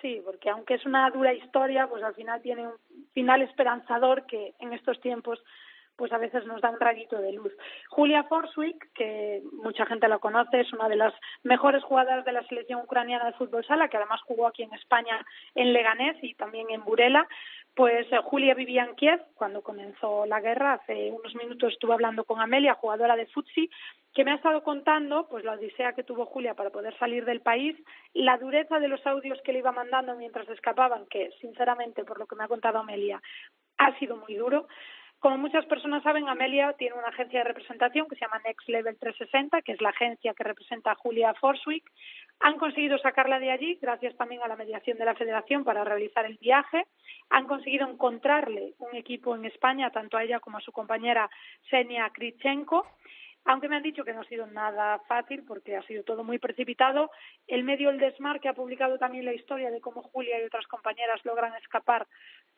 Sí, 0.00 0.22
porque 0.24 0.50
aunque 0.50 0.74
es 0.74 0.86
una 0.86 1.10
dura 1.10 1.34
historia, 1.34 1.88
pues 1.88 2.04
al 2.04 2.14
final 2.14 2.40
tiene 2.42 2.68
un 2.68 2.74
final 3.12 3.42
esperanzador 3.42 4.24
que 4.26 4.54
en 4.60 4.72
estos 4.72 5.00
tiempos 5.00 5.42
pues 6.00 6.14
a 6.14 6.18
veces 6.18 6.46
nos 6.46 6.62
da 6.62 6.70
un 6.70 6.80
rayito 6.80 7.18
de 7.20 7.30
luz. 7.30 7.52
Julia 7.90 8.24
Forswick, 8.24 8.90
que 8.94 9.42
mucha 9.52 9.84
gente 9.84 10.08
la 10.08 10.18
conoce, 10.18 10.60
es 10.60 10.72
una 10.72 10.88
de 10.88 10.96
las 10.96 11.12
mejores 11.42 11.84
jugadoras 11.84 12.24
de 12.24 12.32
la 12.32 12.42
selección 12.44 12.80
ucraniana 12.80 13.26
de 13.26 13.34
fútbol 13.34 13.66
sala, 13.66 13.88
que 13.88 13.98
además 13.98 14.22
jugó 14.22 14.46
aquí 14.46 14.62
en 14.62 14.72
España 14.72 15.22
en 15.54 15.74
Leganés 15.74 16.16
y 16.22 16.32
también 16.36 16.70
en 16.70 16.82
Burela. 16.84 17.28
Pues 17.74 18.06
eh, 18.12 18.18
Julia 18.24 18.54
vivía 18.54 18.84
en 18.84 18.94
Kiev 18.96 19.20
cuando 19.34 19.62
comenzó 19.62 20.26
la 20.26 20.40
guerra. 20.40 20.74
Hace 20.74 21.10
unos 21.10 21.34
minutos 21.34 21.72
estuve 21.72 21.94
hablando 21.94 22.24
con 22.24 22.40
Amelia, 22.40 22.74
jugadora 22.74 23.16
de 23.16 23.26
futsi, 23.26 23.70
que 24.12 24.24
me 24.24 24.32
ha 24.32 24.36
estado 24.36 24.62
contando 24.62 25.28
pues 25.28 25.44
la 25.44 25.52
odisea 25.52 25.92
que 25.92 26.02
tuvo 26.02 26.26
Julia 26.26 26.54
para 26.54 26.70
poder 26.70 26.96
salir 26.98 27.24
del 27.24 27.40
país, 27.40 27.76
la 28.12 28.38
dureza 28.38 28.80
de 28.80 28.88
los 28.88 29.06
audios 29.06 29.40
que 29.42 29.52
le 29.52 29.60
iba 29.60 29.72
mandando 29.72 30.16
mientras 30.16 30.48
escapaban, 30.48 31.06
que 31.06 31.30
sinceramente, 31.40 32.04
por 32.04 32.18
lo 32.18 32.26
que 32.26 32.36
me 32.36 32.44
ha 32.44 32.48
contado 32.48 32.78
Amelia, 32.78 33.22
ha 33.78 33.98
sido 33.98 34.16
muy 34.16 34.34
duro. 34.34 34.66
Como 35.20 35.36
muchas 35.36 35.66
personas 35.66 36.02
saben, 36.02 36.28
Amelia 36.28 36.72
tiene 36.78 36.96
una 36.96 37.08
agencia 37.08 37.40
de 37.40 37.44
representación 37.44 38.08
que 38.08 38.16
se 38.16 38.22
llama 38.22 38.40
Next 38.44 38.66
Level 38.68 38.96
360, 38.98 39.60
que 39.62 39.72
es 39.72 39.80
la 39.82 39.90
agencia 39.90 40.32
que 40.32 40.44
representa 40.44 40.92
a 40.92 40.94
Julia 40.94 41.34
Forswick. 41.34 41.84
Han 42.40 42.56
conseguido 42.56 42.98
sacarla 42.98 43.38
de 43.38 43.50
allí, 43.50 43.78
gracias 43.80 44.16
también 44.16 44.42
a 44.42 44.48
la 44.48 44.56
mediación 44.56 44.96
de 44.98 45.04
la 45.04 45.14
Federación 45.14 45.62
para 45.62 45.84
realizar 45.84 46.24
el 46.24 46.38
viaje. 46.38 46.86
Han 47.28 47.46
conseguido 47.46 47.88
encontrarle 47.88 48.74
un 48.78 48.96
equipo 48.96 49.34
en 49.34 49.44
España, 49.44 49.90
tanto 49.90 50.16
a 50.16 50.24
ella 50.24 50.40
como 50.40 50.58
a 50.58 50.62
su 50.62 50.72
compañera 50.72 51.30
Senia 51.68 52.08
Krichenko 52.10 52.86
aunque 53.44 53.68
me 53.68 53.76
han 53.76 53.82
dicho 53.82 54.04
que 54.04 54.12
no 54.12 54.20
ha 54.20 54.24
sido 54.24 54.46
nada 54.46 54.98
fácil 55.08 55.44
porque 55.46 55.76
ha 55.76 55.82
sido 55.82 56.04
todo 56.04 56.24
muy 56.24 56.38
precipitado, 56.38 57.10
el 57.46 57.64
medio 57.64 57.90
El 57.90 57.98
Desmar, 57.98 58.40
que 58.40 58.48
ha 58.48 58.54
publicado 58.54 58.98
también 58.98 59.24
la 59.24 59.32
historia 59.32 59.70
de 59.70 59.80
cómo 59.80 60.02
Julia 60.02 60.40
y 60.40 60.44
otras 60.44 60.66
compañeras 60.66 61.24
logran 61.24 61.54
escapar 61.54 62.06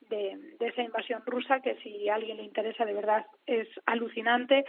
de, 0.01 0.57
esa 0.61 0.83
invasión 0.83 1.23
rusa, 1.25 1.61
que 1.61 1.77
si 1.77 2.09
a 2.09 2.17
alguien 2.17 2.39
le 2.39 2.43
interesa 2.43 2.85
de 2.85 2.95
verdad 2.95 3.25
es 3.47 3.69
alucinante. 3.87 4.65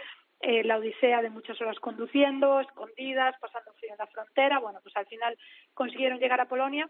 Eh, 0.46 0.62
la 0.62 0.76
odisea 0.76 1.22
de 1.22 1.30
muchas 1.30 1.58
horas 1.62 1.80
conduciendo, 1.80 2.60
escondidas, 2.60 3.34
pasando 3.40 3.72
frío 3.78 3.92
en 3.92 3.98
la 3.98 4.06
frontera. 4.08 4.58
Bueno, 4.58 4.78
pues 4.82 4.94
al 4.94 5.06
final 5.06 5.38
consiguieron 5.72 6.18
llegar 6.18 6.38
a 6.38 6.48
Polonia 6.48 6.86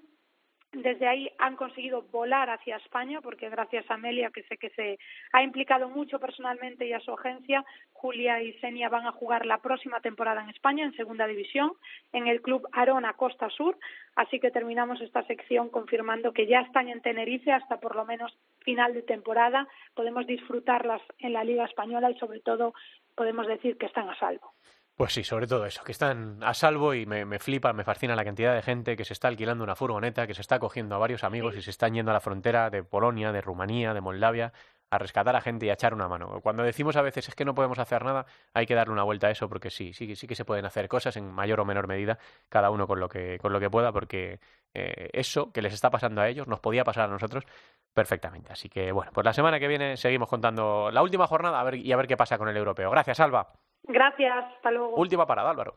desde 0.75 1.07
ahí 1.07 1.31
han 1.39 1.57
conseguido 1.57 2.03
volar 2.11 2.51
hacia 2.51 2.77
España, 2.77 3.21
porque 3.21 3.49
gracias 3.49 3.89
a 3.91 3.95
Amelia, 3.95 4.31
que 4.31 4.43
sé 4.45 4.57
que 4.57 4.71
se 4.71 4.99
ha 5.33 5.43
implicado 5.43 5.89
mucho 5.89 6.19
personalmente 6.19 6.87
y 6.87 6.93
a 6.93 7.01
su 7.01 7.13
agencia, 7.13 7.65
Julia 7.93 8.43
y 8.43 8.53
Senia 8.55 8.89
van 8.89 9.07
a 9.07 9.13
jugar 9.13 9.47
la 9.47 9.59
próxima 9.59 10.01
temporada 10.01 10.43
en 10.43 10.51
España, 10.51 10.85
en 10.85 10.97
Segunda 10.97 11.27
División, 11.27 11.73
en 12.13 12.27
el 12.27 12.43
Club 12.43 12.67
Arona 12.73 13.15
Costa 13.15 13.49
Sur. 13.51 13.79
Así 14.17 14.41
que 14.41 14.51
terminamos 14.51 15.01
esta 15.01 15.25
sección 15.27 15.71
confirmando 15.71 16.33
que 16.33 16.47
ya 16.47 16.61
están 16.61 16.89
en 16.89 17.01
Tenerife 17.01 17.53
hasta 17.53 17.81
por 17.81 17.97
lo 17.97 18.05
menos 18.05 18.37
final 18.61 18.95
de 18.95 19.03
temporada. 19.03 19.67
Podemos 19.95 20.27
disfrutarlas 20.27 21.03
en 21.19 21.33
la 21.33 21.45
Liga 21.45 21.65
Española 21.65 22.11
y, 22.11 22.19
sobre 22.19 22.41
todo, 22.41 22.75
podemos 23.15 23.47
decir 23.47 23.77
que 23.79 23.87
están 23.87 24.09
a 24.09 24.19
salvo. 24.19 24.55
Pues 24.97 25.13
sí, 25.13 25.25
sobre 25.25 25.49
todo 25.49 25.67
eso, 25.67 25.83
que 25.83 25.91
están 25.91 26.39
a 26.45 26.55
salvo 26.55 26.95
y 26.95 27.05
me, 27.05 27.39
flipa, 27.41 27.73
me 27.73 27.83
fascina 27.83 28.15
la 28.15 28.25
cantidad 28.25 28.55
de 28.55 28.63
gente 28.63 28.97
que 28.97 29.05
se 29.05 29.13
está 29.13 29.27
alquilando 29.27 29.65
una 29.65 29.75
furgoneta, 29.75 30.29
que 30.29 30.35
se 30.35 30.41
está 30.41 30.61
cogiendo 30.61 30.95
a 30.95 30.99
varios 30.99 31.25
amigos 31.25 31.57
y 31.57 31.63
se 31.63 31.71
están 31.71 31.95
yendo 31.95 32.13
a 32.13 32.15
la 32.15 32.21
frontera 32.21 32.71
de 32.71 32.85
Polonia, 32.85 33.33
de 33.33 33.41
Rumanía, 33.41 33.93
de 33.93 34.01
Moldavia, 34.01 34.53
a 34.91 34.99
rescatar 34.99 35.35
a 35.35 35.41
gente 35.41 35.67
y 35.67 35.71
a 35.71 35.75
echar 35.75 35.95
una 35.95 36.09
mano. 36.09 36.41
Cuando 36.41 36.63
decimos 36.63 36.97
a 36.97 37.03
veces 37.03 37.29
es 37.29 37.35
que 37.35 37.45
no 37.45 37.55
podemos 37.55 37.79
hacer 37.79 38.05
nada, 38.05 38.27
hay 38.53 38.67
que 38.67 38.75
darle 38.75 38.93
una 38.93 39.03
vuelta 39.03 39.27
a 39.27 39.31
eso 39.31 39.49
porque 39.49 39.71
sí, 39.71 39.93
sí, 39.93 40.15
sí 40.15 40.27
que 40.27 40.35
se 40.35 40.45
pueden 40.45 40.65
hacer 40.65 40.89
cosas 40.89 41.17
en 41.17 41.33
mayor 41.33 41.61
o 41.61 41.65
menor 41.65 41.87
medida, 41.89 42.19
cada 42.49 42.71
uno 42.71 42.87
con 42.87 43.01
lo 43.01 43.09
que, 43.09 43.39
con 43.39 43.53
lo 43.53 43.61
que 43.61 43.71
pueda, 43.71 43.93
porque 43.93 44.39
eh, 44.73 45.11
eso 45.13 45.53
que 45.53 45.63
les 45.63 45.73
está 45.73 45.91
pasando 45.91 46.21
a 46.21 46.29
ellos 46.29 46.47
nos 46.47 46.61
podía 46.61 46.85
pasar 46.85 47.05
a 47.05 47.13
nosotros 47.13 47.45
perfectamente. 47.93 48.53
Así 48.53 48.69
que 48.69 48.93
bueno, 48.93 49.11
pues 49.13 49.25
la 49.25 49.33
semana 49.33 49.59
que 49.59 49.69
viene 49.69 49.97
seguimos 49.97 50.29
contando 50.29 50.91
la 50.91 51.03
última 51.03 51.27
jornada 51.27 51.61
a 51.61 51.65
ver, 51.65 51.77
y 51.77 51.93
a 51.93 51.97
ver 51.97 52.07
qué 52.07 52.17
pasa 52.17 52.39
con 52.39 52.49
el 52.49 52.57
europeo. 52.57 52.91
Gracias, 52.91 53.21
Alba. 53.21 53.53
Gracias, 53.83 54.45
hasta 54.57 54.71
luego. 54.71 54.97
Última 54.97 55.27
parada, 55.27 55.51
Álvaro. 55.51 55.75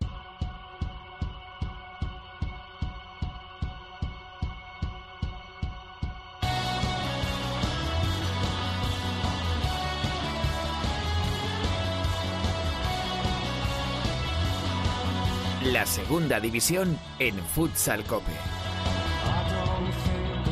La 15.78 15.86
segunda 15.86 16.40
división 16.40 16.98
en 17.20 17.36
Futsal 17.36 18.04
Cope. 18.06 18.57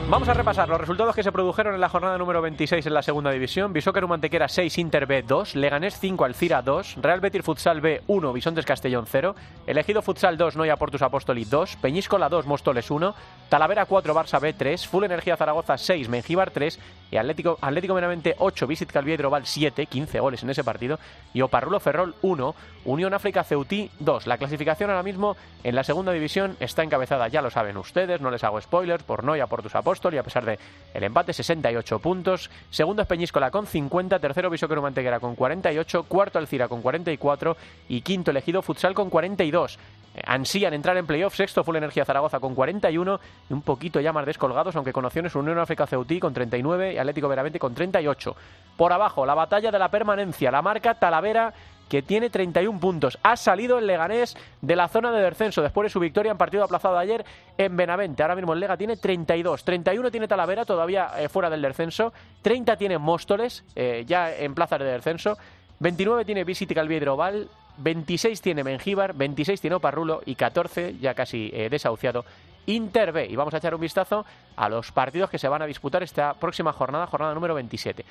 Vamos 0.08 0.30
a 0.30 0.36
repasar 0.36 0.70
los 0.70 0.80
resultados 0.80 1.16
que 1.16 1.24
se 1.24 1.32
produjeron 1.32 1.74
en 1.74 1.82
la 1.82 1.90
jornada 1.90 2.20
número 2.20 2.40
26 2.40 2.86
en 2.86 2.94
la 2.94 3.02
segunda 3.02 3.32
división. 3.32 3.74
Bisóquer 3.74 4.06
Mantequera 4.06 4.48
6, 4.48 4.78
Inter 4.78 5.08
B 5.08 5.24
2, 5.24 5.56
Leganés 5.56 5.98
5, 6.00 6.24
Alcira 6.24 6.62
2, 6.62 6.98
Real 7.02 7.22
Betis 7.22 7.42
Futsal 7.42 7.82
B 7.82 8.04
1, 8.06 8.32
Bisontes 8.32 8.66
Castellón 8.66 9.08
0, 9.08 9.36
Elegido 9.66 10.04
Futsal 10.04 10.38
2, 10.38 10.58
Noia 10.58 10.76
Portus 10.76 11.02
Apóstoli 11.02 11.44
2, 11.44 11.78
Peñíscola 11.78 12.30
2, 12.30 12.46
Móstoles 12.46 12.92
1, 12.92 13.16
Talavera 13.50 13.88
4, 13.88 14.14
Barça 14.14 14.40
B 14.40 14.54
3, 14.54 14.88
Full 14.88 15.06
Energía 15.06 15.38
Zaragoza 15.38 15.76
6, 15.76 16.08
Mengíbar 16.08 16.52
3 16.52 16.80
y 17.10 17.18
Atlético, 17.18 17.58
Atlético 17.60 17.96
Meramente 17.96 18.36
8, 18.38 18.68
Visit 18.68 18.92
Calviedro 18.92 19.32
Val 19.32 19.48
7, 19.48 19.88
15 19.88 20.20
goles 20.20 20.44
en 20.44 20.52
ese 20.52 20.64
partido 20.64 21.00
y 21.34 21.42
Oparrulo 21.42 21.80
Ferrol 21.80 22.14
1, 22.22 22.56
Unión 22.86 23.16
África 23.16 23.44
Ceutí 23.44 23.90
2. 24.00 24.28
La 24.28 24.38
clasificación 24.38 24.92
ahora 24.92 25.02
mismo 25.02 25.36
en 25.64 25.74
la 25.74 25.84
segunda 25.84 26.12
división 26.12 26.58
está 26.60 26.84
encabezada, 26.84 27.28
ya 27.28 27.42
lo 27.42 27.50
saben 27.50 27.78
ustedes, 27.78 28.22
no 28.22 28.30
les 28.30 28.44
hago 28.44 28.62
spoilers, 28.62 29.04
por 29.04 29.24
Noia 29.24 29.48
Portus 29.48 29.74
Apóstoli 29.74 29.95
a 29.96 30.24
pesar 30.24 30.46
de 30.46 30.60
el 30.94 31.04
empate 31.04 31.34
68 31.34 32.00
puntos. 32.00 32.50
Segundo 32.70 33.02
es 33.02 33.08
Peñíscola 33.08 33.52
con 33.52 33.66
50, 33.66 34.20
tercero 34.20 34.50
Bisóquero 34.50 34.82
Manteguera 34.82 35.20
con 35.20 35.36
48, 35.36 36.04
cuarto 36.04 36.40
Alcira 36.40 36.68
con 36.68 36.82
44 36.82 37.58
y 37.90 38.02
quinto 38.02 38.32
elegido 38.32 38.62
Futsal 38.62 38.94
con 38.94 39.10
42 39.10 39.80
eh, 40.16 40.22
ansían 40.26 40.74
entrar 40.74 40.96
en 40.98 41.06
playoff, 41.06 41.36
sexto 41.36 41.64
Full 41.64 41.76
Energía 41.76 42.06
Zaragoza 42.06 42.40
con 42.40 42.56
41 42.56 43.20
y 43.50 43.54
un 43.54 43.62
poquito 43.62 44.00
ya 44.00 44.14
más 44.14 44.26
descolgados, 44.26 44.76
aunque 44.76 44.94
con 44.94 45.04
opciones 45.04 45.36
Unión 45.36 45.60
África 45.60 45.86
Ceutí 45.86 46.20
con 46.20 46.34
39 46.34 46.94
y 46.94 46.98
Atlético 46.98 47.28
Veravente 47.28 47.60
con 47.60 47.74
38. 47.74 48.36
Por 48.78 48.94
abajo, 48.94 49.26
la 49.26 49.34
batalla 49.34 49.72
de 49.72 49.80
la 49.80 49.90
permanencia, 49.90 50.52
la 50.52 50.62
marca 50.62 50.94
Talavera 50.96 51.54
que 51.90 52.02
tiene 52.02 52.30
31 52.30 52.80
puntos. 52.80 53.18
Ha 53.24 53.38
salido 53.38 53.78
el 53.78 53.88
Leganés 53.88 54.36
de 54.62 54.76
la 54.76 54.88
zona 54.88 55.12
de 55.12 55.22
descenso 55.22 55.62
después 55.62 55.86
de 55.86 55.90
su 55.90 56.00
victoria 56.00 56.32
en 56.32 56.38
partido 56.38 56.64
aplazado 56.64 56.98
ayer 56.98 57.26
en 57.58 57.76
Benavente. 57.76 58.24
Ahora 58.24 58.36
mismo 58.36 58.54
el 58.54 58.60
Lega 58.60 58.78
tiene 58.78 58.98
32. 58.98 59.64
31 59.64 60.12
tiene 60.12 60.28
Talavera, 60.28 60.66
todavía 60.66 61.12
eh, 61.18 61.30
fuera 61.30 61.50
del 61.50 61.62
descenso. 61.62 62.14
30 62.42 62.78
tiene 62.78 62.98
Móstoles, 62.98 63.64
eh, 63.76 64.04
ya 64.08 64.36
en 64.36 64.56
plaza 64.56 64.78
de 64.78 64.86
descenso. 64.86 65.38
29 65.80 66.26
tiene 66.26 66.44
Visit 66.44 66.74
Calviedro 66.74 67.16
Val. 67.16 67.48
26 67.78 68.42
tiene 68.42 68.64
Mengíbar, 68.64 69.14
26 69.14 69.60
tiene 69.60 69.76
Oparrulo 69.76 70.22
y 70.26 70.36
14, 70.36 70.96
ya 71.00 71.14
casi 71.14 71.52
eh, 71.54 71.70
desahuciado, 71.70 72.24
Inter 72.68 73.12
B. 73.12 73.28
Y 73.28 73.36
vamos 73.36 73.54
a 73.54 73.58
echar 73.58 73.76
un 73.76 73.82
vistazo 73.82 74.26
a 74.56 74.70
los 74.70 74.94
partidos 74.94 75.30
que 75.30 75.38
se 75.38 75.50
van 75.50 75.62
a 75.62 75.66
disputar 75.66 76.02
esta 76.02 76.34
próxima 76.36 76.72
jornada, 76.72 77.06
jornada 77.08 77.34
número 77.34 77.54
27. 77.54 78.06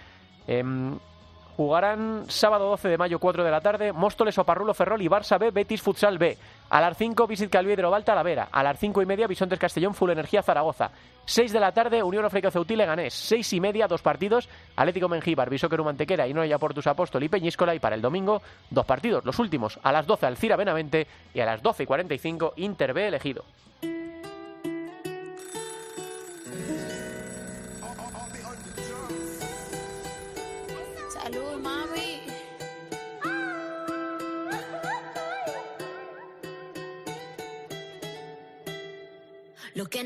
Jugarán 1.57 2.25
sábado 2.29 2.69
12 2.71 2.89
de 2.89 2.99
mayo, 2.99 3.21
4 3.21 3.45
de 3.45 3.51
la 3.51 3.61
tarde, 3.61 3.93
Móstoles, 3.93 4.37
Oparrulo, 4.39 4.75
Ferrol 4.75 5.01
y 5.03 5.09
Barça 5.09 5.39
B, 5.39 5.53
Betis 5.53 5.83
Futsal 5.83 6.19
B. 6.19 6.37
A 6.69 6.81
las 6.81 6.97
5, 6.97 7.29
Visit 7.29 7.51
Calviedro, 7.51 7.93
Valta, 7.93 8.13
Lavera. 8.15 8.49
A 8.51 8.65
las 8.65 8.77
5 8.79 9.03
y 9.03 9.07
media, 9.07 9.29
Bisontes 9.29 9.61
Castellón, 9.61 9.95
Full 9.95 10.11
Energía, 10.11 10.43
Zaragoza. 10.43 10.91
6 11.27 11.53
de 11.53 11.61
la 11.61 11.71
tarde, 11.71 12.03
Unión 12.03 12.25
África 12.25 12.51
Ceutí, 12.51 12.75
Leganés. 12.75 13.15
6 13.15 13.53
y 13.53 13.61
media, 13.61 13.87
dos 13.87 14.03
partidos, 14.03 14.49
Atlético 14.75 15.09
Mengíbar, 15.09 15.49
Bisóqueru 15.49 15.85
Mantequera 15.85 16.27
y 16.27 16.35
Noya 16.35 16.59
Portus 16.59 16.89
Apóstol 16.89 17.23
y 17.23 17.29
Peñíscola. 17.29 17.73
Y 17.73 17.79
para 17.79 17.95
el 17.95 18.03
domingo, 18.03 18.43
dos 18.71 18.85
partidos, 18.85 19.25
los 19.25 19.39
últimos, 19.39 19.79
a 19.85 19.93
las 19.93 20.07
12 20.07 20.27
Alcira 20.27 20.57
Benavente 20.57 21.07
y 21.33 21.39
a 21.39 21.47
las 21.47 21.63
12 21.63 21.85
y 21.85 21.87
45 21.87 22.55
Inter 22.57 22.93
B 22.93 23.07
elegido. 23.07 23.45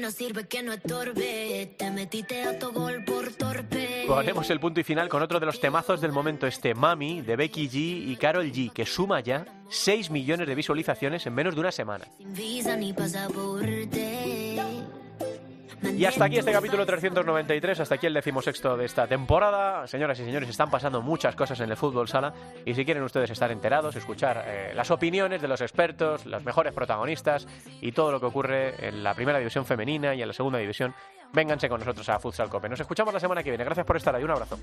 No 0.08 0.12
sirve 0.12 0.48
que 0.48 0.62
no 0.62 0.72
estorbe. 0.72 1.74
Te 1.76 1.90
metiste 1.90 2.42
autogol 2.42 3.04
por 3.04 3.30
torpe. 3.34 4.04
Ponemos 4.06 4.48
el 4.48 4.58
punto 4.58 4.80
y 4.80 4.82
final 4.82 5.06
con 5.06 5.20
otro 5.20 5.38
de 5.38 5.44
los 5.44 5.60
temazos 5.60 6.00
del 6.00 6.12
momento, 6.12 6.46
este 6.46 6.74
Mami 6.74 7.20
de 7.20 7.36
Becky 7.36 7.68
G 7.68 8.10
y 8.10 8.16
Carol 8.16 8.50
G, 8.50 8.72
que 8.72 8.86
suma 8.86 9.20
ya 9.20 9.44
6 9.68 10.10
millones 10.10 10.48
de 10.48 10.54
visualizaciones 10.54 11.26
en 11.26 11.34
menos 11.34 11.54
de 11.54 11.60
una 11.60 11.72
semana. 11.72 12.06
Sin 12.16 12.32
visa 12.32 12.74
ni 12.74 12.94
pasaporte. 12.94 14.47
Y 15.98 16.04
hasta 16.04 16.26
aquí 16.26 16.38
este 16.38 16.52
capítulo 16.52 16.86
393, 16.86 17.80
hasta 17.80 17.96
aquí 17.96 18.06
el 18.06 18.14
decimosexto 18.14 18.76
de 18.76 18.84
esta 18.84 19.08
temporada. 19.08 19.84
Señoras 19.88 20.20
y 20.20 20.24
señores, 20.24 20.48
están 20.48 20.70
pasando 20.70 21.02
muchas 21.02 21.34
cosas 21.34 21.58
en 21.58 21.70
el 21.70 21.76
fútbol 21.76 22.06
sala 22.06 22.32
y 22.64 22.72
si 22.72 22.84
quieren 22.84 23.02
ustedes 23.02 23.30
estar 23.30 23.50
enterados, 23.50 23.96
escuchar 23.96 24.44
eh, 24.46 24.72
las 24.76 24.92
opiniones 24.92 25.42
de 25.42 25.48
los 25.48 25.60
expertos, 25.60 26.24
los 26.24 26.44
mejores 26.44 26.72
protagonistas 26.72 27.48
y 27.80 27.90
todo 27.90 28.12
lo 28.12 28.20
que 28.20 28.26
ocurre 28.26 28.86
en 28.86 29.02
la 29.02 29.12
primera 29.14 29.38
división 29.38 29.66
femenina 29.66 30.14
y 30.14 30.22
en 30.22 30.28
la 30.28 30.34
segunda 30.34 30.60
división, 30.60 30.94
vénganse 31.32 31.68
con 31.68 31.80
nosotros 31.80 32.08
a 32.10 32.20
Futsal 32.20 32.48
Cope. 32.48 32.68
Nos 32.68 32.78
escuchamos 32.78 33.12
la 33.12 33.18
semana 33.18 33.42
que 33.42 33.50
viene. 33.50 33.64
Gracias 33.64 33.84
por 33.84 33.96
estar 33.96 34.14
ahí. 34.14 34.22
Un 34.22 34.30
abrazo. 34.30 34.56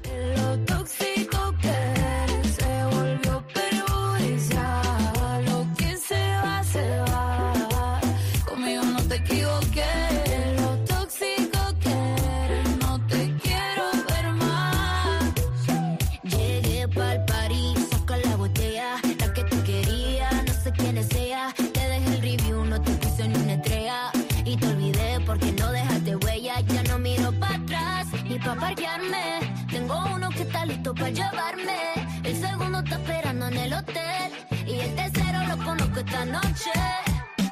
Llevarme. 31.10 32.22
El 32.24 32.36
segundo 32.36 32.80
está 32.80 32.96
esperando 32.96 33.48
en 33.48 33.58
el 33.58 33.74
hotel. 33.74 34.32
Y 34.66 34.80
el 34.80 34.96
tercero 34.96 35.40
lo 35.48 35.64
conozco 35.64 36.00
esta 36.00 36.26
noche. 36.26 36.72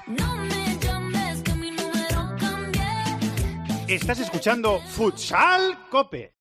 No 0.08 0.36
me 0.38 0.78
llames 0.80 1.42
que 1.44 1.54
mi 1.54 1.72
número 1.72 2.36
cambié. 2.40 3.96
Estás 3.96 4.20
escuchando 4.20 4.80
Futsal 4.80 5.88
Cope. 5.90 6.34